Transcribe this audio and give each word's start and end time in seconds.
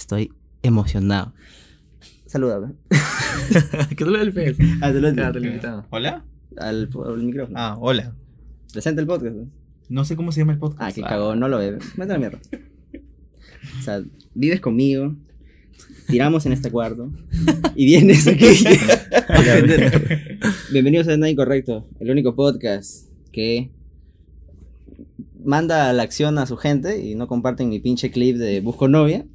estoy 0.00 0.32
emocionado. 0.62 1.32
Salúdame. 2.26 2.74
que 3.96 4.04
tú 4.04 4.10
le 4.10 4.22
el 4.22 4.32
pez. 4.32 4.56
Ah, 4.80 4.92
te 4.92 5.00
lo 5.00 5.10
lo 5.10 5.46
invitado. 5.46 5.86
¿Hola? 5.90 6.24
al, 6.56 6.88
al 7.06 7.22
micrófono. 7.22 7.58
Ah, 7.58 7.76
hola. 7.80 8.14
Presenta 8.72 9.00
el 9.00 9.06
podcast. 9.06 9.36
¿no? 9.88 10.04
Sé 10.04 10.16
cómo 10.16 10.32
se 10.32 10.40
llama 10.40 10.52
el 10.52 10.58
podcast. 10.58 10.82
Ah, 10.82 10.92
que 10.92 11.02
cagó, 11.02 11.34
no 11.34 11.48
lo 11.48 11.58
ve. 11.58 11.78
Mete 11.96 12.12
la 12.12 12.18
mierda. 12.18 12.38
O 13.78 13.82
sea, 13.82 14.02
vives 14.34 14.60
conmigo, 14.60 15.14
tiramos 16.08 16.46
en 16.46 16.52
este 16.52 16.70
cuarto 16.70 17.10
y 17.74 17.84
vienes 17.84 18.26
aquí. 18.26 18.46
Bienvenidos 20.72 21.08
a 21.08 21.16
Nada 21.16 21.30
Incorrecto, 21.30 21.86
el 22.00 22.10
único 22.10 22.34
podcast 22.34 23.08
que 23.32 23.70
manda 25.44 25.90
a 25.90 25.92
la 25.92 26.02
acción 26.02 26.38
a 26.38 26.46
su 26.46 26.56
gente 26.56 27.04
y 27.04 27.14
no 27.14 27.26
comparten 27.26 27.68
mi 27.68 27.80
pinche 27.80 28.10
clip 28.10 28.36
de 28.36 28.60
Busco 28.60 28.88
Novia. 28.88 29.26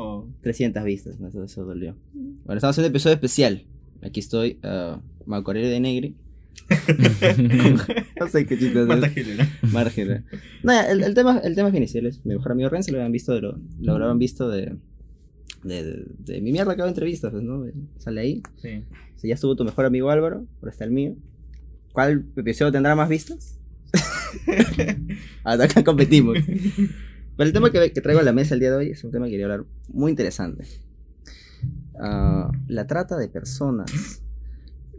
Oh, 0.00 0.28
300 0.42 0.84
vistas, 0.84 1.18
no, 1.18 1.26
eso, 1.26 1.42
eso 1.42 1.64
dolió. 1.64 1.96
Bueno, 2.12 2.58
estamos 2.58 2.74
haciendo 2.74 2.86
un 2.86 2.92
episodio 2.92 3.14
especial. 3.14 3.64
Aquí 4.00 4.20
estoy, 4.20 4.60
uh, 4.62 5.00
Marco 5.26 5.50
Aurelio 5.50 5.70
de 5.70 5.80
Negri. 5.80 6.14
no 8.20 8.28
sé 8.28 8.46
qué 8.46 8.56
chiste 8.56 8.84
Marta. 8.84 9.08
Gilera. 9.08 9.48
Margen. 9.72 10.24
No, 10.62 10.72
ya, 10.72 10.88
el, 10.88 11.02
el 11.02 11.14
tema, 11.14 11.38
el 11.38 11.56
tema 11.56 11.70
es 11.70 11.74
inicial. 11.74 12.06
Es 12.06 12.24
mi 12.24 12.34
mejor 12.34 12.52
amigo 12.52 12.68
Renzo, 12.68 12.92
lo 12.92 12.98
habían 12.98 13.10
visto 13.10 13.34
de 13.34 13.40
lo, 13.40 13.58
lo 13.80 13.92
habrán 13.92 14.20
visto 14.20 14.48
de, 14.48 14.76
de, 15.64 15.82
de, 15.82 16.06
de 16.18 16.40
mi 16.40 16.52
mierda 16.52 16.76
que 16.76 16.82
hago 16.82 16.88
entrevistas, 16.88 17.32
¿no? 17.32 17.64
Sale 17.98 18.20
ahí. 18.20 18.42
Sí. 18.62 18.84
Si 19.16 19.26
ya 19.26 19.34
estuvo 19.34 19.56
tu 19.56 19.64
mejor 19.64 19.84
amigo 19.84 20.10
Álvaro, 20.10 20.46
ahora 20.60 20.70
está 20.70 20.84
el 20.84 20.92
mío. 20.92 21.16
¿Cuál 21.92 22.24
episodio 22.36 22.70
tendrá 22.70 22.94
más 22.94 23.08
vistas? 23.08 23.58
Hasta 25.42 25.64
acá 25.64 25.82
competimos. 25.82 26.38
Pero 27.38 27.46
el 27.46 27.52
tema 27.54 27.70
que, 27.70 27.92
que 27.92 28.00
traigo 28.00 28.20
a 28.20 28.24
la 28.24 28.32
mesa 28.32 28.54
el 28.54 28.60
día 28.60 28.70
de 28.72 28.76
hoy 28.76 28.90
es 28.90 29.04
un 29.04 29.12
tema 29.12 29.26
que 29.26 29.30
quería 29.30 29.46
hablar 29.46 29.64
muy 29.88 30.10
interesante. 30.10 30.66
Ah, 32.00 32.50
la 32.66 32.86
trata 32.88 33.16
de 33.16 33.28
personas. 33.28 34.22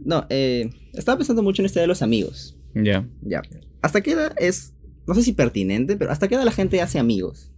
No, 0.02 0.24
eh, 0.30 0.70
estaba 0.94 1.18
pensando 1.18 1.42
mucho 1.42 1.60
en 1.60 1.66
este 1.66 1.80
de 1.80 1.86
los 1.86 2.00
amigos. 2.00 2.56
Ya. 2.74 3.06
Ya. 3.20 3.42
¿Hasta 3.82 4.00
qué 4.00 4.12
edad 4.12 4.32
es, 4.38 4.72
no 5.06 5.14
sé 5.14 5.22
si 5.22 5.34
pertinente, 5.34 5.98
pero 5.98 6.10
hasta 6.10 6.28
qué 6.28 6.34
edad 6.34 6.44
la 6.44 6.52
gente 6.52 6.80
hace 6.80 6.98
amigos? 6.98 7.52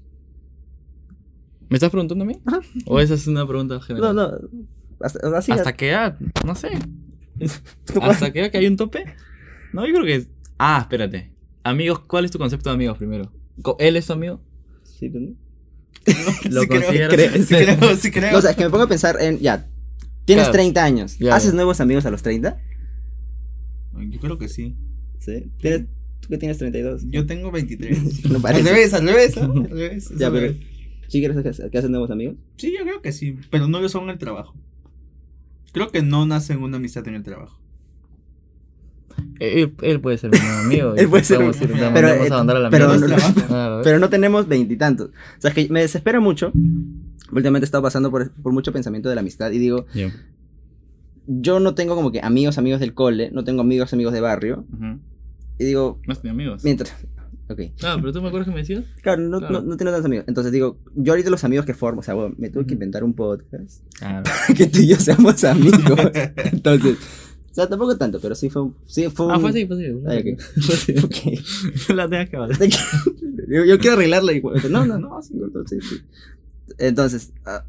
¿Me 1.68 1.76
estás 1.76 1.90
preguntando 1.90 2.24
a 2.24 2.26
mí? 2.26 2.40
Ajá. 2.44 2.60
¿O 2.86 2.98
esa 2.98 3.14
es 3.14 3.28
una 3.28 3.46
pregunta 3.46 3.74
No, 3.76 3.80
general? 3.80 4.16
no. 4.16 4.30
Hasta, 5.00 5.38
así, 5.38 5.52
¿Hasta 5.52 5.74
qué 5.76 5.90
edad? 5.90 6.18
No 6.44 6.56
sé. 6.56 6.70
¿Hasta 8.02 8.32
qué 8.32 8.40
edad 8.40 8.50
que 8.50 8.58
hay 8.58 8.66
un 8.66 8.76
tope? 8.76 9.04
No, 9.72 9.86
yo 9.86 9.92
creo 9.94 10.04
que 10.04 10.14
es... 10.16 10.28
Ah, 10.58 10.78
espérate. 10.82 11.32
Amigos, 11.62 12.00
¿cuál 12.00 12.24
es 12.24 12.32
tu 12.32 12.38
concepto 12.38 12.68
de 12.70 12.74
amigos 12.74 12.98
primero? 12.98 13.32
¿Él 13.78 13.96
es 13.96 14.06
tu 14.06 14.12
amigo? 14.12 14.40
Sí, 15.02 15.10
¿no? 15.10 15.34
¿Lo 16.50 16.60
sí 16.62 16.66
creo, 16.68 16.82
consideras? 16.82 17.14
creo, 17.14 17.32
sí 17.44 17.54
creo, 17.54 17.96
sí 17.96 18.10
creo. 18.12 18.32
No, 18.32 18.38
o 18.38 18.42
sea, 18.42 18.54
que 18.54 18.64
me 18.64 18.70
pongo 18.70 18.84
a 18.84 18.88
pensar 18.88 19.16
en, 19.20 19.38
ya, 19.40 19.66
tienes 20.24 20.44
Claro. 20.44 20.52
30 20.52 20.84
años, 20.84 21.18
Ya, 21.18 21.34
¿haces 21.34 21.50
ya. 21.50 21.56
nuevos 21.56 21.80
amigos 21.80 22.06
a 22.06 22.10
los 22.10 22.22
30? 22.22 22.58
Yo 24.08 24.20
creo 24.20 24.38
que 24.38 24.48
sí. 24.48 24.76
Sí. 25.18 25.50
¿Tienes, 25.60 25.82
¿Tú 26.20 26.28
que 26.28 26.38
tienes 26.38 26.58
32? 26.58 27.02
Yo 27.10 27.26
tengo 27.26 27.50
23. 27.50 28.24
No 28.30 28.36
al 28.36 28.42
parece. 28.42 28.62
revés, 28.68 28.94
al 28.94 29.06
revés. 29.06 29.36
¿no? 29.36 29.42
Al 29.64 29.70
revés. 29.70 30.12
Ya, 30.16 30.28
al 30.28 30.32
pero. 30.32 30.52
¿sí 31.08 31.18
quieres 31.20 31.36
que, 31.36 31.70
que 31.70 31.78
haces 31.78 31.90
nuevos 31.90 32.10
amigos? 32.10 32.36
Sí, 32.56 32.72
yo 32.76 32.84
creo 32.84 33.02
que 33.02 33.12
sí. 33.12 33.36
Pero 33.50 33.68
no 33.68 33.80
lo 33.80 33.88
son 33.88 34.04
en 34.04 34.10
el 34.10 34.18
trabajo. 34.18 34.54
Creo 35.72 35.90
que 35.90 36.02
no 36.02 36.26
nace 36.26 36.56
una 36.56 36.76
amistad 36.78 37.06
en 37.08 37.14
el 37.16 37.22
trabajo. 37.22 37.60
Él, 39.40 39.72
él 39.82 40.00
puede 40.00 40.18
ser 40.18 40.30
mi 40.30 40.38
amigo. 40.38 40.94
Él 40.96 41.08
puede 41.08 41.24
ser 41.24 41.40
ir, 41.42 41.52
te 41.52 41.66
pero, 41.66 42.08
eh, 42.08 42.26
a 42.30 42.36
mandar 42.36 42.56
a 42.56 42.60
la 42.60 42.70
pero 42.70 42.88
mierda. 42.88 43.08
no- 43.08 43.16
¿ves? 43.76 43.80
Pero 43.84 43.98
no 43.98 44.08
tenemos 44.08 44.46
veintitantos. 44.48 45.08
O 45.08 45.40
sea, 45.40 45.50
es 45.50 45.54
que 45.54 45.68
me 45.72 45.80
desespera 45.80 46.20
mucho. 46.20 46.52
Últimamente 47.32 47.64
he 47.64 47.66
estado 47.66 47.82
pasando 47.82 48.10
por, 48.10 48.30
por 48.32 48.52
mucho 48.52 48.72
pensamiento 48.72 49.08
de 49.08 49.14
la 49.16 49.20
amistad 49.22 49.50
y 49.50 49.58
digo, 49.58 49.86
Ya. 49.94 50.12
yo 51.26 51.60
no 51.60 51.74
tengo 51.74 51.94
como 51.94 52.12
que 52.12 52.20
amigos, 52.20 52.58
amigos 52.58 52.80
del 52.80 52.94
cole, 52.94 53.30
no 53.32 53.44
tengo 53.44 53.62
amigos, 53.62 53.92
amigos 53.92 54.12
de 54.12 54.20
barrio. 54.20 54.64
Ujú. 54.72 54.98
Y 55.58 55.64
digo, 55.64 56.00
No 56.06 56.12
es 56.12 56.22
ni 56.24 56.30
amigos. 56.30 56.62
mientras... 56.64 56.94
Ok. 57.48 57.60
Ah, 57.82 57.96
pero 58.00 58.12
tú 58.12 58.22
me 58.22 58.28
acuerdas 58.28 58.48
que 58.48 58.54
me 58.54 58.60
decías. 58.60 58.84
Claro, 59.02 59.20
no, 59.22 59.38
Claro. 59.38 59.60
No, 59.60 59.62
no 59.62 59.76
tengo 59.76 59.90
tantos 59.90 60.06
amigos. 60.06 60.24
Entonces 60.26 60.52
digo, 60.52 60.78
yo 60.94 61.12
ahorita 61.12 61.28
los 61.28 61.44
amigos 61.44 61.66
que 61.66 61.74
formo, 61.74 62.00
o 62.00 62.02
sea, 62.02 62.14
bueno, 62.14 62.34
me 62.38 62.48
tuve 62.48 62.64
que 62.64 62.72
inventar 62.74 63.04
un 63.04 63.12
podcast 63.12 63.82
Claro. 63.98 64.22
que 64.56 64.66
tú 64.66 64.78
y 64.80 64.86
yo 64.88 64.96
seamos 64.96 65.42
amigos. 65.44 65.82
Entonces, 66.36 66.96
o 67.52 67.54
sea, 67.54 67.68
tampoco 67.68 67.98
tanto, 67.98 68.18
pero 68.18 68.34
sí 68.34 68.48
fue 68.48 68.62
un... 68.62 68.74
Sí 68.86 69.10
fue 69.10 69.26
un 69.26 69.32
Ah, 69.32 69.38
fue 69.38 69.50
así, 69.50 69.66
fue 69.66 69.76
así. 69.76 69.94
Ah, 70.06 70.14
ok. 70.16 70.40
Fue 70.62 70.74
así. 70.74 70.94
Ok. 71.04 71.94
La 71.94 72.08
tengas 72.08 72.30
que 72.30 72.36
hablar. 72.36 72.58
yo, 73.48 73.64
yo 73.66 73.78
quiero 73.78 73.96
arreglarla 73.96 74.32
y 74.32 74.40
no, 74.70 74.86
no, 74.86 74.98
no, 74.98 75.20
sí, 75.20 75.34
no, 75.34 75.50
sí. 75.66 75.78
Entonces, 76.78 77.34
ah, 77.44 77.62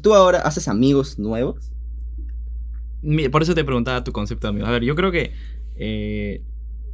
¿tú 0.00 0.14
ahora 0.14 0.42
haces 0.42 0.68
amigos 0.68 1.18
nuevos? 1.18 1.72
Por 3.32 3.42
eso 3.42 3.56
te 3.56 3.64
preguntaba 3.64 4.04
tu 4.04 4.12
concepto 4.12 4.46
de 4.46 4.50
amigo. 4.50 4.66
A 4.66 4.70
ver, 4.70 4.84
yo 4.84 4.94
creo 4.94 5.10
que 5.10 5.32
eh, 5.74 6.44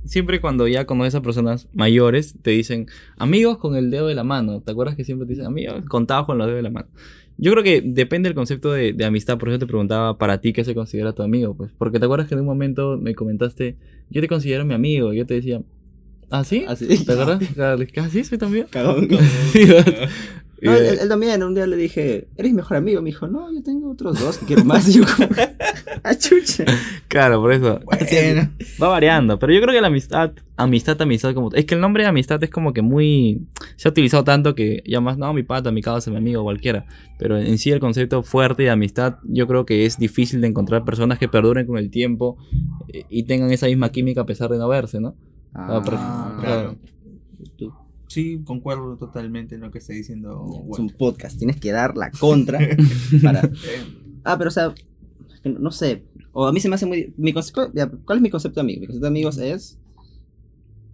siempre 0.07 0.41
cuando 0.41 0.67
ya 0.69 0.87
conoces 0.87 1.15
a 1.17 1.21
personas 1.21 1.69
mayores, 1.75 2.35
te 2.41 2.53
dicen 2.53 2.87
amigos 3.19 3.59
con 3.59 3.77
el 3.77 3.91
dedo 3.91 4.07
de 4.07 4.15
la 4.15 4.25
mano. 4.25 4.63
¿Te 4.63 4.73
acuerdas 4.73 4.97
que 4.97 5.05
siempre 5.05 5.27
te 5.27 5.35
dicen 5.35 5.47
amigos 5.47 5.85
contados 5.87 6.25
con 6.25 6.39
los 6.39 6.47
dedos 6.47 6.61
de 6.61 6.63
la 6.63 6.71
mano? 6.71 6.89
Yo 7.43 7.53
creo 7.53 7.65
que 7.65 7.81
depende 7.81 8.29
del 8.29 8.37
concepto 8.37 8.71
de, 8.71 8.95
amistad. 9.03 9.39
Por 9.39 9.49
eso 9.49 9.59
te 9.59 9.67
preguntaba 9.67 10.19
para 10.19 10.43
ti 10.43 10.53
qué 10.53 10.63
se 10.63 10.75
considera 10.75 11.15
tu 11.15 11.23
amigo. 11.23 11.57
Pues 11.57 11.73
porque 11.79 11.99
te 11.99 12.05
acuerdas 12.05 12.29
que 12.29 12.35
en 12.35 12.41
un 12.41 12.47
momento 12.47 12.99
me 13.01 13.15
comentaste, 13.15 13.77
yo 14.11 14.21
te 14.21 14.29
considero 14.29 14.67
mi 14.67 14.75
amigo. 14.75 15.15
Yo 15.15 15.25
te 15.25 15.35
decía, 15.35 15.63
¿ah, 16.31 16.45
sí? 16.45 16.65
Así. 16.67 16.87
¿Te 17.05 17.13
acuerdas? 17.13 17.41
¿Ah, 17.97 18.09
sí? 18.11 18.25
¿Soy 18.25 18.39
amigo? 18.41 18.67
Cagón. 18.71 19.09
Sí, 20.61 20.67
No, 20.67 20.77
él, 20.77 20.85
eh, 20.85 20.99
él 21.01 21.09
también, 21.09 21.43
un 21.43 21.55
día 21.55 21.67
le 21.67 21.75
dije, 21.75 22.29
¿eres 22.37 22.53
mejor 22.53 22.77
amigo? 22.77 23.01
Me 23.01 23.09
dijo, 23.09 23.27
no, 23.27 23.51
yo 23.51 23.63
tengo 23.63 23.91
otros 23.91 24.21
dos 24.21 24.37
que 24.37 24.45
quiero 24.45 24.63
más. 24.67 24.87
Y 24.89 24.99
yo 24.99 25.05
como, 25.17 25.29
¡ah, 26.03 26.15
chucha! 26.15 26.67
Claro, 27.09 27.41
por 27.41 27.51
eso. 27.51 27.81
Bueno. 27.83 28.51
Va 28.83 28.89
variando, 28.89 29.39
pero 29.39 29.55
yo 29.55 29.63
creo 29.63 29.75
que 29.75 29.81
la 29.81 29.87
amistad, 29.87 30.33
amistad, 30.59 31.01
amistad, 31.01 31.33
como. 31.33 31.51
Es 31.55 31.65
que 31.65 31.75
el 31.75 31.81
nombre 31.81 32.03
de 32.03 32.11
amistad 32.11 32.45
es 32.45 32.51
como 32.51 32.75
que 32.75 32.83
muy. 32.83 33.47
Se 33.77 33.89
ha 33.89 33.91
utilizado 33.91 34.23
tanto 34.23 34.55
que 34.55 34.83
llamas, 34.85 35.17
no, 35.17 35.33
mi 35.33 35.45
pata, 35.45 35.73
mi 35.73 35.81
causa, 35.81 36.11
mi 36.11 36.19
amigo, 36.19 36.43
cualquiera. 36.43 36.85
Pero 37.19 37.39
en 37.39 37.57
sí 37.57 37.71
el 37.71 37.81
concepto 37.81 38.23
fuerte 38.23 38.65
de 38.65 38.71
amistad, 38.71 39.17
yo 39.25 39.47
creo 39.47 39.65
que 39.65 39.87
es 39.87 39.97
difícil 39.97 40.43
de 40.43 40.49
encontrar 40.49 40.85
personas 40.85 41.19
que 41.19 41.27
perduren 41.27 41.67
con 41.67 41.79
el 41.79 41.91
tiempo 41.91 42.37
eh, 42.89 43.05
y 43.09 43.23
tengan 43.23 43.51
esa 43.51 43.65
misma 43.67 43.93
química 43.93 44.21
a 44.21 44.27
pesar 44.27 44.51
de 44.51 44.59
no 44.59 44.69
verse, 44.69 45.01
¿no? 45.01 45.17
Ah, 45.55 45.81
pero- 45.85 45.97
Ah, 46.01 46.39
claro. 46.41 46.77
Tú, 47.57 47.73
Sí, 48.09 48.41
concuerdo 48.45 48.97
totalmente 48.97 49.55
en 49.55 49.61
lo 49.61 49.71
que 49.71 49.79
está 49.79 49.93
diciendo. 49.93 50.65
es 50.73 50.79
un 50.81 50.91
podcast, 50.91 51.39
tienes 51.39 51.61
que 51.61 51.71
dar 51.71 51.97
la 51.97 52.11
contra 52.11 52.59
para... 53.23 53.49
Ah, 54.25 54.37
pero 54.37 54.49
o 54.49 54.51
sea, 54.53 54.75
no, 55.45 55.59
no 55.61 55.71
sé, 55.71 56.03
o 56.33 56.47
a 56.47 56.53
mí 56.53 56.59
se 56.61 56.69
me 56.69 56.75
hace 56.75 56.87
muy... 56.87 57.15
Mi 57.17 57.33
concepto, 57.33 57.71
¿Cuál 58.05 58.19
es 58.19 58.23
mi 58.23 58.29
concepto 58.31 58.57
de 58.57 58.63
amigo? 58.63 58.81
Mi 58.81 58.87
concepto 58.89 59.05
de 59.05 59.09
amigos 59.09 59.39
es 59.39 59.79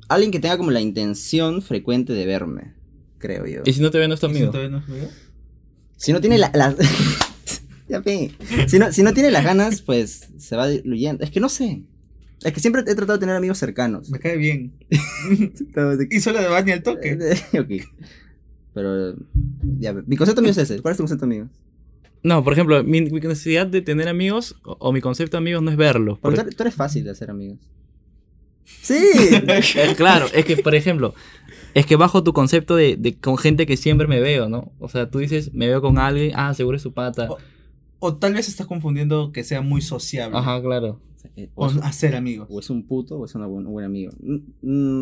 alguien 0.09 0.31
que 0.31 0.41
tenga 0.41 0.59
como 0.59 0.71
la 0.71 0.81
intención 0.83 1.62
frecuente 1.62 2.12
de 2.12 2.27
verme, 2.27 2.75
creo 3.19 3.47
yo. 3.47 3.62
Y 3.65 3.72
si 3.72 3.81
no 3.81 3.91
te 3.91 3.99
ven, 3.99 4.09
no 4.09 4.15
es 4.15 4.21
tu 4.21 4.27
¿Y 4.27 4.31
si 4.31 4.37
amigo. 4.37 4.53
todavía 4.53 4.78
no? 4.78 4.84
Si 5.97 6.12
no 6.12 6.21
tiene 6.21 6.37
la- 6.37 6.50
las... 6.55 6.77
ya 7.89 8.00
ve. 8.00 8.31
Si 8.69 8.78
no, 8.78 8.93
si 8.93 9.03
no 9.03 9.15
tiene 9.15 9.31
las 9.31 9.43
ganas, 9.45 9.81
pues 9.81 10.28
se 10.37 10.55
va 10.55 10.69
diluyendo. 10.69 11.25
Es 11.25 11.31
que 11.31 11.41
no 11.41 11.49
sé. 11.49 11.83
Es 12.42 12.52
que 12.52 12.60
siempre 12.60 12.82
he 12.82 12.94
tratado 12.94 13.14
de 13.14 13.19
tener 13.19 13.34
amigos 13.36 13.58
cercanos. 13.58 14.10
Me 14.10 14.19
cae 14.19 14.36
bien. 14.36 14.72
Y 16.10 16.20
solo 16.20 16.38
de 16.41 16.62
ni 16.64 16.72
al 16.72 16.82
toque. 16.82 17.19
ok. 17.58 17.88
Pero, 18.74 19.14
ya, 19.78 19.94
mi 19.94 20.16
concepto 20.16 20.42
mío 20.42 20.50
es 20.50 20.58
ese. 20.58 20.80
¿Cuál 20.80 20.92
es 20.92 20.98
tu 20.98 21.02
concepto 21.02 21.26
mío? 21.26 21.48
No, 22.22 22.44
por 22.44 22.52
ejemplo, 22.52 22.82
mi, 22.84 23.00
mi 23.02 23.20
necesidad 23.20 23.66
de 23.66 23.80
tener 23.80 24.08
amigos 24.08 24.56
o, 24.64 24.76
o 24.80 24.92
mi 24.92 25.00
concepto 25.00 25.36
de 25.36 25.38
amigos 25.38 25.62
no 25.62 25.70
es 25.70 25.76
verlos. 25.76 26.19
Porque 26.19 26.36
Por- 26.36 26.50
tú, 26.50 26.56
tú 26.56 26.62
eres 26.62 26.74
fácil 26.74 27.04
de 27.04 27.10
hacer 27.10 27.30
amigos. 27.30 27.58
Sí. 28.64 28.98
Claro, 29.97 30.26
es 30.34 30.44
que, 30.44 30.56
por 30.58 30.74
ejemplo, 30.74 31.14
es 31.74 31.86
que 31.86 31.97
bajo 31.97 32.22
tu 32.22 32.32
concepto 32.32 32.76
de, 32.76 32.97
de 32.97 33.14
con 33.16 33.38
gente 33.38 33.64
que 33.64 33.76
siempre 33.76 34.06
me 34.08 34.20
veo, 34.20 34.48
¿no? 34.48 34.72
O 34.78 34.88
sea, 34.88 35.08
tú 35.10 35.18
dices, 35.20 35.54
me 35.54 35.68
veo 35.68 35.80
con 35.80 35.98
alguien, 35.98 36.32
ah, 36.34 36.53
seguro 36.54 36.77
es 36.77 36.82
su 36.82 36.92
pata. 36.92 37.28
O- 37.30 37.39
O 37.98 38.16
tal 38.16 38.34
vez 38.34 38.48
estás 38.48 38.66
confundiendo 38.66 39.33
que 39.33 39.43
sea 39.45 39.60
muy 39.63 39.81
sociable. 39.81 40.37
Ajá, 40.39 40.60
claro. 40.63 41.01
o, 41.54 41.66
es, 41.66 41.77
hacer 41.78 42.15
amigos. 42.16 42.47
o 42.51 42.60
es 42.60 42.71
un 42.71 42.87
puto 42.87 43.19
o 43.19 43.25
es 43.25 43.34
una 43.34 43.47
buen- 43.47 43.66
un 43.66 43.72
buen 43.72 43.87
amigo. 43.87 44.13
Mm, 44.21 44.39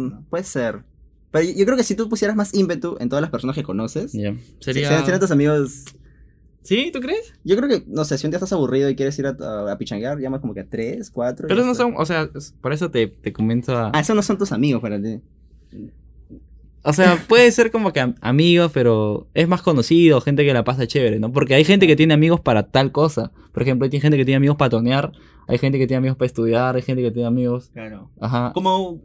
mm, 0.06 0.25
puede 0.31 0.44
ser. 0.44 0.85
Pero 1.31 1.49
yo, 1.50 1.64
creo 1.64 1.76
que 1.76 1.82
si 1.82 1.96
tú 1.96 2.08
pusieras 2.08 2.37
más 2.37 2.55
ímpetu 2.55 2.96
en 3.00 3.08
todas 3.08 3.20
las 3.20 3.31
personas 3.31 3.56
que 3.56 3.62
conoces, 3.64 4.12
Ya. 4.12 4.35
sería... 4.61 4.88
Sería. 4.88 5.00
serían 5.00 5.20
tus 5.20 5.31
amigos 5.32 5.85
¿Sí? 6.62 6.91
¿Tú 6.94 7.00
crees? 7.00 7.35
Yo 7.44 7.56
creo 7.58 7.69
que, 7.69 7.85
no 7.87 8.05
sé, 8.06 8.17
si 8.17 8.26
un 8.26 8.31
día 8.31 8.38
estás 8.38 8.55
aburrido 8.55 8.88
y 8.88 8.97
quieres 8.97 9.19
ir 9.19 9.26
a, 9.26 9.37
a, 9.38 9.73
a 9.73 9.76
pichanguear, 9.76 10.19
llamas 10.19 10.40
como 10.40 10.55
que 10.55 10.61
a 10.61 10.67
tres, 10.67 11.11
cuatro. 11.11 11.47
Pero 11.47 11.62
no 11.62 11.75
son, 11.75 11.93
o 11.94 12.06
sea, 12.06 12.31
por 12.62 12.73
eso 12.73 12.90
te, 12.90 13.06
te 13.06 13.35
comento 13.35 13.76
a. 13.76 13.90
Ah, 13.93 14.00
esos 14.00 14.17
no 14.17 14.23
son 14.23 14.38
tus 14.38 14.50
amigos 14.50 14.81
para 14.81 14.99
ti. 15.02 15.20
O 16.84 16.92
sea, 16.92 17.16
puede 17.28 17.50
ser 17.50 17.70
como 17.70 17.92
que 17.92 18.00
am- 18.00 18.14
amigos, 18.20 18.70
pero 18.75 19.26
es 19.34 19.48
más 19.48 19.62
conocido, 19.62 20.20
gente 20.20 20.44
que 20.44 20.52
la 20.52 20.64
pasa 20.64 20.86
chévere, 20.86 21.19
¿no? 21.19 21.32
Porque 21.32 21.54
hay 21.54 21.64
gente 21.64 21.86
que 21.86 21.96
tiene 21.96 22.12
amigos 22.14 22.40
para 22.40 22.64
tal 22.64 22.92
cosa. 22.92 23.32
Por 23.52 23.62
ejemplo, 23.62 23.88
hay 23.90 24.00
gente 24.00 24.16
que 24.19 24.25
tiene 24.25 24.36
amigos 24.36 24.56
para 24.56 24.69
tonear, 24.70 25.12
hay 25.48 25.58
gente 25.58 25.78
que 25.78 25.86
tiene 25.86 25.98
amigos 25.98 26.16
para 26.19 26.26
estudiar, 26.26 26.76
hay 26.76 26.82
gente 26.82 27.02
que 27.02 27.10
tiene 27.10 27.26
amigos. 27.26 27.70
Claro. 27.72 28.10
Ajá. 28.20 28.52
Como 28.52 29.00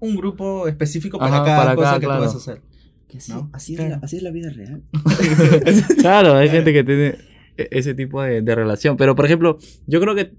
un 0.00 0.16
grupo 0.16 0.68
específico 0.68 1.18
para 1.18 1.36
Ajá, 1.36 1.44
cada 1.44 1.56
para 1.64 1.74
cosa 1.76 1.86
cada, 1.88 2.00
que 2.00 2.06
claro. 2.06 2.20
tú 2.20 2.26
vas 2.26 2.34
a 2.34 2.38
hacer. 2.38 2.60
Que 3.08 3.18
así, 3.18 3.32
¿No? 3.32 3.48
así, 3.52 3.74
es 3.74 3.80
la, 3.88 3.96
así 4.02 4.16
es 4.18 4.22
la 4.22 4.30
vida 4.30 4.50
real. 4.50 4.82
Claro, 6.00 6.34
hay 6.36 6.48
gente 6.48 6.72
que 6.72 6.84
tiene 6.84 7.14
e- 7.56 7.68
ese 7.70 7.94
tipo 7.94 8.20
de, 8.22 8.42
de 8.42 8.54
relación. 8.54 8.96
Pero, 8.96 9.14
por 9.14 9.24
ejemplo, 9.24 9.58
yo 9.86 10.00
creo 10.00 10.14
que. 10.14 10.32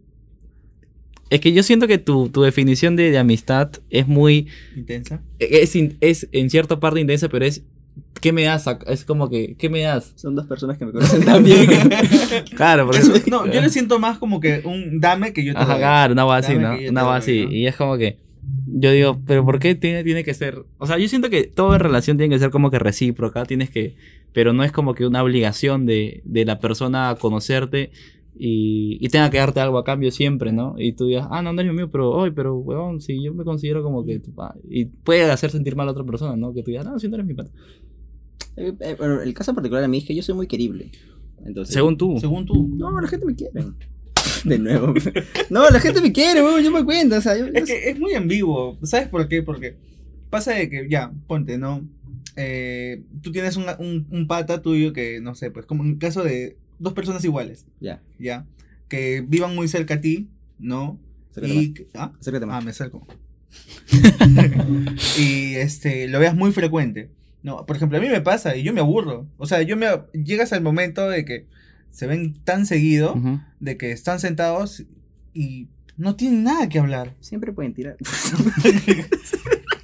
Es 1.29 1.39
que 1.41 1.51
yo 1.53 1.63
siento 1.63 1.87
que 1.87 1.97
tu, 1.97 2.29
tu 2.29 2.43
definición 2.43 2.95
de, 2.95 3.09
de 3.11 3.17
amistad 3.17 3.71
es 3.89 4.07
muy. 4.07 4.47
Intensa. 4.75 5.21
Es, 5.39 5.75
in- 5.75 5.97
es 6.01 6.27
en 6.31 6.49
cierta 6.49 6.79
parte 6.79 6.99
intensa, 6.99 7.29
pero 7.29 7.45
es. 7.45 7.63
¿Qué 8.21 8.31
me 8.31 8.43
das? 8.43 8.65
Es 8.87 9.05
como 9.05 9.29
que. 9.29 9.55
¿Qué 9.57 9.69
me 9.69 9.81
das? 9.81 10.13
Son 10.15 10.35
dos 10.35 10.45
personas 10.45 10.77
que 10.77 10.85
me 10.85 10.91
conocen 10.93 11.23
tan 11.25 11.43
bien. 11.43 11.67
Claro, 12.55 12.85
por 12.85 12.95
Eso- 12.95 13.13
no, 13.27 13.45
yo 13.51 13.61
le 13.61 13.69
siento 13.69 13.99
más 13.99 14.17
como 14.19 14.39
que 14.39 14.61
un 14.65 14.99
dame 14.99 15.33
que 15.33 15.43
yo 15.43 15.53
te 15.53 15.59
Ajá, 15.59 15.73
doy. 15.73 15.79
claro, 15.81 16.13
una 16.13 16.23
base, 16.25 16.55
Dame 16.59 16.83
¿no? 16.85 16.89
Una 16.91 17.03
base. 17.03 17.45
¿no? 17.45 17.51
Y 17.51 17.67
es 17.67 17.75
como 17.75 17.97
que. 17.97 18.17
Yo 18.67 18.91
digo, 18.91 19.19
pero 19.25 19.43
¿por 19.43 19.57
qué 19.59 19.73
tiene, 19.73 20.03
tiene 20.03 20.23
que 20.23 20.33
ser? 20.35 20.63
O 20.77 20.85
sea, 20.85 20.99
yo 20.99 21.07
siento 21.07 21.31
que 21.31 21.45
todo 21.45 21.73
en 21.73 21.79
relación 21.79 22.17
tiene 22.17 22.33
que 22.35 22.39
ser 22.39 22.51
como 22.51 22.69
que 22.69 22.77
recíproca, 22.77 23.43
tienes 23.45 23.71
que. 23.71 23.95
Pero 24.33 24.53
no 24.53 24.63
es 24.63 24.71
como 24.71 24.93
que 24.93 25.05
una 25.07 25.23
obligación 25.23 25.85
de, 25.87 26.21
de 26.25 26.45
la 26.45 26.59
persona 26.59 27.09
a 27.09 27.15
conocerte 27.15 27.89
y, 28.37 28.97
y 28.99 29.09
tenga 29.09 29.29
que 29.29 29.37
darte 29.37 29.59
algo 29.59 29.77
a 29.77 29.83
cambio 29.83 30.11
siempre, 30.11 30.51
¿no? 30.51 30.75
Y 30.77 30.93
tú 30.93 31.05
digas, 31.07 31.27
ah, 31.31 31.41
no, 31.41 31.53
no 31.53 31.61
es 31.61 31.73
mío, 31.73 31.89
pero, 31.91 32.11
hoy, 32.11 32.31
pero, 32.31 32.55
weón, 32.57 32.99
si 33.01 33.23
yo 33.23 33.33
me 33.33 33.43
considero 33.43 33.81
como 33.83 34.05
que 34.05 34.19
tu 34.19 34.33
pa-". 34.33 34.55
Y 34.69 34.85
puede 34.85 35.23
hacer 35.31 35.51
sentir 35.51 35.75
mal 35.75 35.87
a 35.87 35.91
otra 35.91 36.03
persona, 36.03 36.35
¿no? 36.35 36.53
Que 36.53 36.61
tú 36.63 36.71
digas, 36.71 36.85
no, 36.85 36.99
si 36.99 37.07
no 37.07 37.15
eres 37.15 37.25
mi 37.27 37.33
pata. 37.33 37.51
Eh, 38.57 38.73
eh, 38.79 38.95
bueno, 38.97 39.21
el 39.21 39.33
caso 39.33 39.53
particular 39.53 39.81
de 39.81 39.87
mí 39.87 39.97
es 39.99 40.05
que 40.05 40.15
yo 40.15 40.21
soy 40.23 40.35
muy 40.35 40.47
querible. 40.47 40.91
Entonces, 41.45 41.73
Según 41.73 41.97
tú. 41.97 42.17
Según 42.19 42.45
tú. 42.45 42.67
No, 42.75 42.99
la 42.99 43.07
gente 43.07 43.25
me 43.25 43.35
quiere. 43.35 43.51
De 44.45 44.59
nuevo. 44.59 44.93
No, 45.49 45.69
la 45.69 45.79
gente 45.79 46.01
me 46.01 46.11
quiere, 46.11 46.41
weón, 46.43 46.63
yo 46.63 46.71
me 46.71 46.83
cuento. 46.85 47.15
O 47.17 47.21
sea, 47.21 47.37
yo, 47.37 47.45
Es 47.53 47.65
que 47.65 47.89
es 47.89 47.99
muy 47.99 48.13
ambiguo. 48.13 48.77
¿Sabes 48.83 49.07
por 49.09 49.27
qué? 49.27 49.41
Porque 49.43 49.75
pasa 50.29 50.53
de 50.53 50.69
que, 50.69 50.87
ya, 50.89 51.11
ponte, 51.27 51.57
¿no? 51.57 51.87
Eh, 52.37 53.03
tú 53.21 53.31
tienes 53.31 53.55
una- 53.57 53.77
un, 53.79 54.07
un 54.11 54.27
pata 54.27 54.61
tuyo 54.61 54.91
que, 54.93 55.21
no 55.21 55.35
sé, 55.35 55.51
pues 55.51 55.65
como 55.65 55.83
en 55.83 55.91
el 55.91 55.97
caso 55.97 56.23
de 56.23 56.57
dos 56.79 56.93
personas 56.93 57.23
iguales, 57.25 57.65
Ya, 57.79 58.01
¿ya? 58.19 58.45
Que 58.87 59.21
vivan 59.27 59.55
muy 59.55 59.67
cerca 59.67 59.95
a 59.95 60.01
ti, 60.01 60.29
¿no? 60.59 60.99
acércate 61.31 61.53
Y, 61.55 61.69
más. 61.69 61.79
¿ah? 61.95 62.11
Acércate 62.19 62.43
Ah, 62.45 62.47
más. 62.47 62.63
me 62.65 62.71
acerco. 62.71 63.05
y 65.17 65.55
este, 65.55 66.07
lo 66.07 66.19
veas 66.19 66.35
muy 66.35 66.51
frecuente. 66.51 67.09
No, 67.43 67.65
por 67.65 67.75
ejemplo, 67.75 67.97
a 67.97 68.01
mí 68.01 68.09
me 68.09 68.21
pasa 68.21 68.55
y 68.55 68.63
yo 68.63 68.73
me 68.73 68.79
aburro. 68.81 69.27
O 69.37 69.45
sea, 69.45 69.61
yo 69.61 69.77
me 69.77 69.87
llegas 70.13 70.51
al 70.53 70.61
momento 70.61 71.07
de 71.09 71.25
que 71.25 71.45
se 71.91 72.07
ven 72.07 72.33
tan 72.43 72.65
seguido, 72.65 73.15
de 73.59 73.77
que 73.77 73.91
están 73.91 74.19
sentados 74.19 74.83
y 75.33 75.67
no 75.97 76.15
tienen 76.15 76.43
nada 76.43 76.67
que 76.69 76.79
hablar. 76.79 77.15
Siempre 77.21 77.53
pueden 77.53 77.73
tirar. 77.73 77.97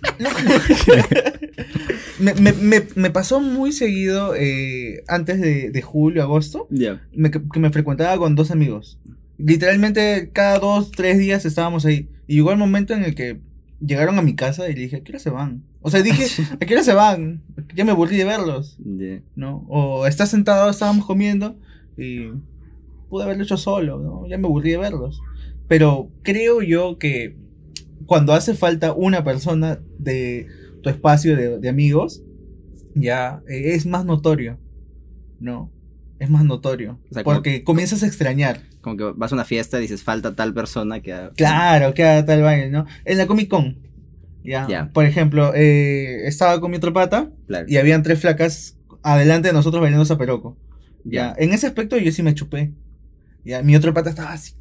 me, 2.20 2.34
me, 2.34 2.54
me, 2.54 2.84
me 2.96 3.12
pasó 3.12 3.40
muy 3.40 3.72
seguido 3.72 4.36
eh, 4.36 5.04
antes 5.08 5.40
de, 5.40 5.72
de 5.72 5.82
julio, 5.82 6.24
agosto, 6.24 6.68
que 6.72 7.60
me 7.60 7.72
frecuentaba 7.72 8.18
con 8.18 8.36
dos 8.36 8.52
amigos. 8.52 9.00
Literalmente 9.38 10.30
cada 10.34 10.60
dos, 10.60 10.92
tres 10.92 11.18
días 11.18 11.46
estábamos 11.46 11.86
ahí. 11.86 12.10
Y 12.28 12.36
llegó 12.36 12.52
el 12.52 12.58
momento 12.58 12.94
en 12.94 13.04
el 13.04 13.16
que 13.16 13.40
llegaron 13.80 14.20
a 14.20 14.22
mi 14.22 14.36
casa 14.36 14.70
y 14.70 14.76
le 14.76 14.82
dije, 14.82 14.98
¿a 14.98 15.02
qué 15.02 15.12
hora 15.12 15.20
se 15.20 15.30
van? 15.30 15.64
O 15.82 15.90
sea, 15.90 16.02
dije, 16.02 16.26
¿a 16.54 16.66
qué 16.66 16.74
hora 16.74 16.84
se 16.84 16.94
van? 16.94 17.42
Ya 17.76 17.84
me 17.84 17.92
aburrí 17.92 18.18
de 18.18 18.26
verlos. 18.26 18.78
¿no? 19.36 19.66
O 19.68 20.06
está 20.06 20.26
sentado, 20.26 20.70
estábamos 20.70 21.06
comiendo 21.06 21.58
y 21.98 22.30
pude 23.10 23.24
haberlo 23.24 23.44
hecho 23.44 23.58
solo, 23.58 24.00
¿no? 24.00 24.28
Ya 24.28 24.38
me 24.38 24.48
aburrí 24.48 24.72
de 24.72 24.78
verlos. 24.78 25.22
Pero 25.68 26.10
creo 26.22 26.62
yo 26.62 26.98
que 26.98 27.36
cuando 28.12 28.34
hace 28.34 28.56
falta 28.56 28.92
una 28.92 29.24
persona 29.24 29.80
de 29.98 30.46
tu 30.84 30.90
espacio 30.90 31.38
de, 31.38 31.60
de 31.60 31.70
amigos, 31.70 32.22
ya 32.94 33.42
eh, 33.48 33.72
es 33.74 33.86
más 33.86 34.04
notorio, 34.04 34.60
¿no? 35.40 35.72
Es 36.20 36.30
más 36.30 36.44
notorio. 36.44 37.00
O 37.10 37.14
sea, 37.14 37.24
como- 37.24 37.38
porque 37.38 37.64
comienzas 37.64 38.04
a 38.04 38.08
extrañar. 38.08 38.64
Como 38.82 38.98
que 38.98 39.14
vas 39.16 39.32
a 39.32 39.36
una 39.36 39.46
fiesta 39.46 39.78
y 39.78 39.84
dices, 39.84 40.04
falta 40.04 40.36
tal 40.36 40.54
persona 40.54 41.00
que... 41.02 41.30
Claro, 41.38 41.94
queda 41.94 42.26
tal 42.26 42.42
baile, 42.42 42.70
¿no? 42.70 42.86
En 43.06 43.18
la 43.18 43.28
Comic 43.28 43.48
Con, 43.50 43.78
ya. 44.44 44.68
Ya. 44.68 44.92
Por 44.92 45.06
ejemplo, 45.06 45.54
eh, 45.56 46.28
estaba 46.28 46.60
con 46.60 46.70
mi 46.70 46.76
otro 46.78 46.92
pata 46.92 47.32
Claro. 47.48 47.66
y 47.70 47.78
habían 47.78 48.04
tres 48.04 48.20
flacas 48.20 48.78
adelante 49.04 49.48
de 49.48 49.54
nosotros 49.54 49.82
bailando 49.82 50.04
zaperoco. 50.04 50.58
Ya. 51.06 51.34
Ya. 51.34 51.36
En 51.38 51.54
ese 51.54 51.66
aspecto 51.66 51.98
yo 51.98 52.12
sí 52.12 52.24
me 52.24 52.34
chupé. 52.36 52.74
Ya, 53.46 53.64
mi 53.64 53.74
otro 53.74 53.94
pata 53.94 54.10
estaba 54.10 54.34
así. 54.34 54.54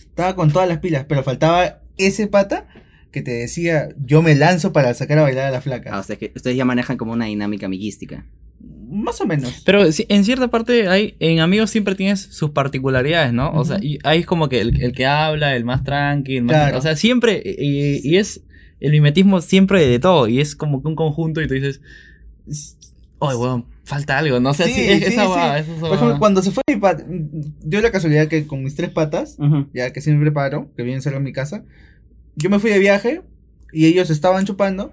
Estaba 0.00 0.34
con 0.34 0.50
todas 0.50 0.66
las 0.68 0.78
pilas, 0.78 1.04
pero 1.08 1.22
faltaba 1.22 1.80
ese 1.96 2.26
pata 2.26 2.66
que 3.10 3.22
te 3.22 3.30
decía, 3.32 3.88
yo 4.04 4.22
me 4.22 4.34
lanzo 4.34 4.72
para 4.72 4.92
sacar 4.94 5.18
a 5.18 5.22
bailar 5.22 5.46
a 5.46 5.50
la 5.50 5.60
flaca. 5.60 5.90
Ah, 5.94 6.00
o 6.00 6.02
sea, 6.02 6.16
que 6.16 6.32
ustedes 6.34 6.56
ya 6.56 6.64
manejan 6.64 6.96
como 6.96 7.12
una 7.12 7.24
dinámica 7.26 7.66
amiguística. 7.66 8.26
Más 8.90 9.20
o 9.20 9.26
menos. 9.26 9.62
Pero 9.64 9.90
sí, 9.92 10.06
en 10.08 10.24
cierta 10.24 10.48
parte 10.48 10.88
hay, 10.88 11.14
en 11.20 11.40
amigos 11.40 11.70
siempre 11.70 11.94
tienes 11.94 12.20
sus 12.20 12.50
particularidades, 12.50 13.32
¿no? 13.32 13.50
O 13.52 13.64
sea, 13.64 13.78
y 13.80 13.98
hay 14.02 14.24
como 14.24 14.48
que 14.48 14.60
el, 14.60 14.82
el 14.82 14.92
que 14.92 15.06
habla, 15.06 15.54
el 15.56 15.64
más 15.64 15.84
tranqui, 15.84 16.38
el 16.38 16.44
más... 16.44 16.56
Claro. 16.56 16.78
O 16.78 16.80
sea, 16.80 16.96
siempre, 16.96 17.42
y, 17.44 18.00
y 18.08 18.16
es 18.16 18.42
el 18.80 18.92
mimetismo 18.92 19.40
siempre 19.40 19.86
de 19.86 19.98
todo, 19.98 20.28
y 20.28 20.40
es 20.40 20.56
como 20.56 20.82
que 20.82 20.88
un 20.88 20.96
conjunto 20.96 21.42
y 21.42 21.48
tú 21.48 21.54
dices, 21.54 21.80
oye, 23.18 23.36
weón, 23.36 23.66
falta 23.84 24.18
algo, 24.18 24.38
no 24.40 24.54
sé, 24.54 24.64
Sí, 24.64 24.72
sí, 24.72 24.80
es, 24.82 24.98
sí, 24.98 25.04
esa 25.04 25.24
sí. 25.24 25.28
va, 25.30 25.58
esa 25.58 25.72
Por 25.80 25.88
ejemplo, 25.94 26.12
va. 26.14 26.18
cuando 26.18 26.42
se 26.42 26.50
fue 26.50 26.62
mi 26.68 26.76
pata, 26.76 27.04
dio 27.08 27.80
la 27.80 27.90
casualidad 27.90 28.28
que 28.28 28.46
con 28.46 28.62
mis 28.62 28.74
tres 28.76 28.90
patas, 28.90 29.36
ya 29.74 29.92
que 29.92 30.00
siempre 30.00 30.30
paro, 30.32 30.70
que 30.76 30.82
vienen 30.82 31.02
cerca 31.02 31.18
de 31.18 31.24
mi 31.24 31.32
casa, 31.32 31.64
yo 32.38 32.50
me 32.50 32.58
fui 32.58 32.70
de 32.70 32.78
viaje 32.78 33.22
y 33.72 33.86
ellos 33.86 34.10
estaban 34.10 34.44
chupando 34.46 34.92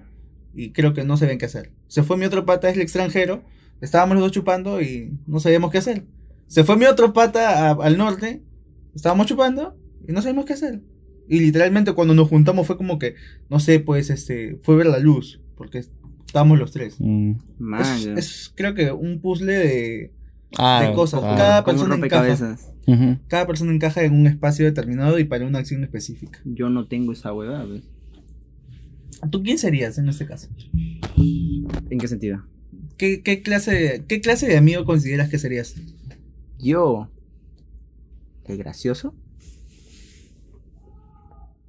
y 0.54 0.72
creo 0.72 0.94
que 0.94 1.04
no 1.04 1.18
sabían 1.18 1.38
qué 1.38 1.46
hacer. 1.46 1.72
Se 1.88 2.04
fue 2.04 2.18
mi 2.18 2.26
otro 2.26 2.46
pata, 2.46 2.70
es 2.70 2.76
el 2.76 2.82
extranjero, 2.82 3.44
estábamos 3.82 4.16
los 4.16 4.24
dos 4.24 4.32
chupando 4.32 4.82
y 4.82 5.12
no 5.28 5.40
sabíamos 5.40 5.72
qué 5.72 5.78
hacer. 5.80 6.06
Se 6.48 6.64
fue 6.64 6.78
mi 6.78 6.86
otro 6.86 7.14
pata 7.14 7.70
a- 7.70 7.84
al 7.86 7.98
norte, 7.98 8.42
estábamos 8.96 9.28
chupando 9.28 9.78
y 10.08 10.12
no 10.12 10.22
sabíamos 10.22 10.46
qué 10.46 10.54
hacer. 10.54 10.82
Y 11.28 11.40
literalmente 11.40 11.94
cuando 11.94 12.14
nos 12.14 12.28
juntamos 12.30 12.68
fue 12.68 12.78
como 12.78 13.00
que, 13.00 13.16
no 13.50 13.60
sé, 13.60 13.80
pues 13.80 14.10
este, 14.10 14.60
fue 14.64 14.76
ver 14.76 14.86
la 14.88 15.00
luz, 15.00 15.42
porque 15.56 15.80
estábamos 16.26 16.60
los 16.60 16.72
tres. 16.72 16.96
Mm. 17.00 17.34
Es, 17.82 18.06
es, 18.18 18.52
creo 18.56 18.74
que 18.76 18.92
un 18.92 19.20
puzzle 19.22 19.54
de 19.54 20.12
Ah, 20.58 20.86
de 20.88 20.94
cosas. 20.94 21.22
ah. 21.24 21.36
Cada 21.38 21.64
persona. 21.66 21.96
Ujú. 22.88 23.18
cada 23.28 23.48
persona 23.48 23.74
encaja 23.74 24.04
en 24.04 24.14
un 24.14 24.28
espacio 24.28 24.66
determinado 24.66 25.18
y 25.18 25.24
para 25.24 25.46
una 25.46 25.60
acción 25.60 25.84
específica. 25.84 26.40
Yo 26.46 26.70
no 26.70 26.88
tengo 26.88 27.12
esa 27.14 27.34
huevada, 27.34 27.66
pues. 27.66 27.84
¿Tú 29.32 29.42
quién 29.42 29.58
serías 29.58 29.98
en 29.98 30.08
este 30.10 30.26
caso? 30.26 30.50
¿En 31.18 31.98
qué 32.00 32.08
sentido? 32.08 32.44
¿Qué, 32.98 33.22
qué 33.24 33.42
clase, 33.42 33.72
de, 33.74 34.06
¿Qué 34.06 34.22
clase 34.22 34.48
de 34.48 34.58
amigo 34.58 34.86
consideras 34.86 35.30
que 35.30 35.40
serías? 35.40 35.76
Yo. 36.60 37.10
¿Qué 38.46 38.56
gracioso? 38.56 39.16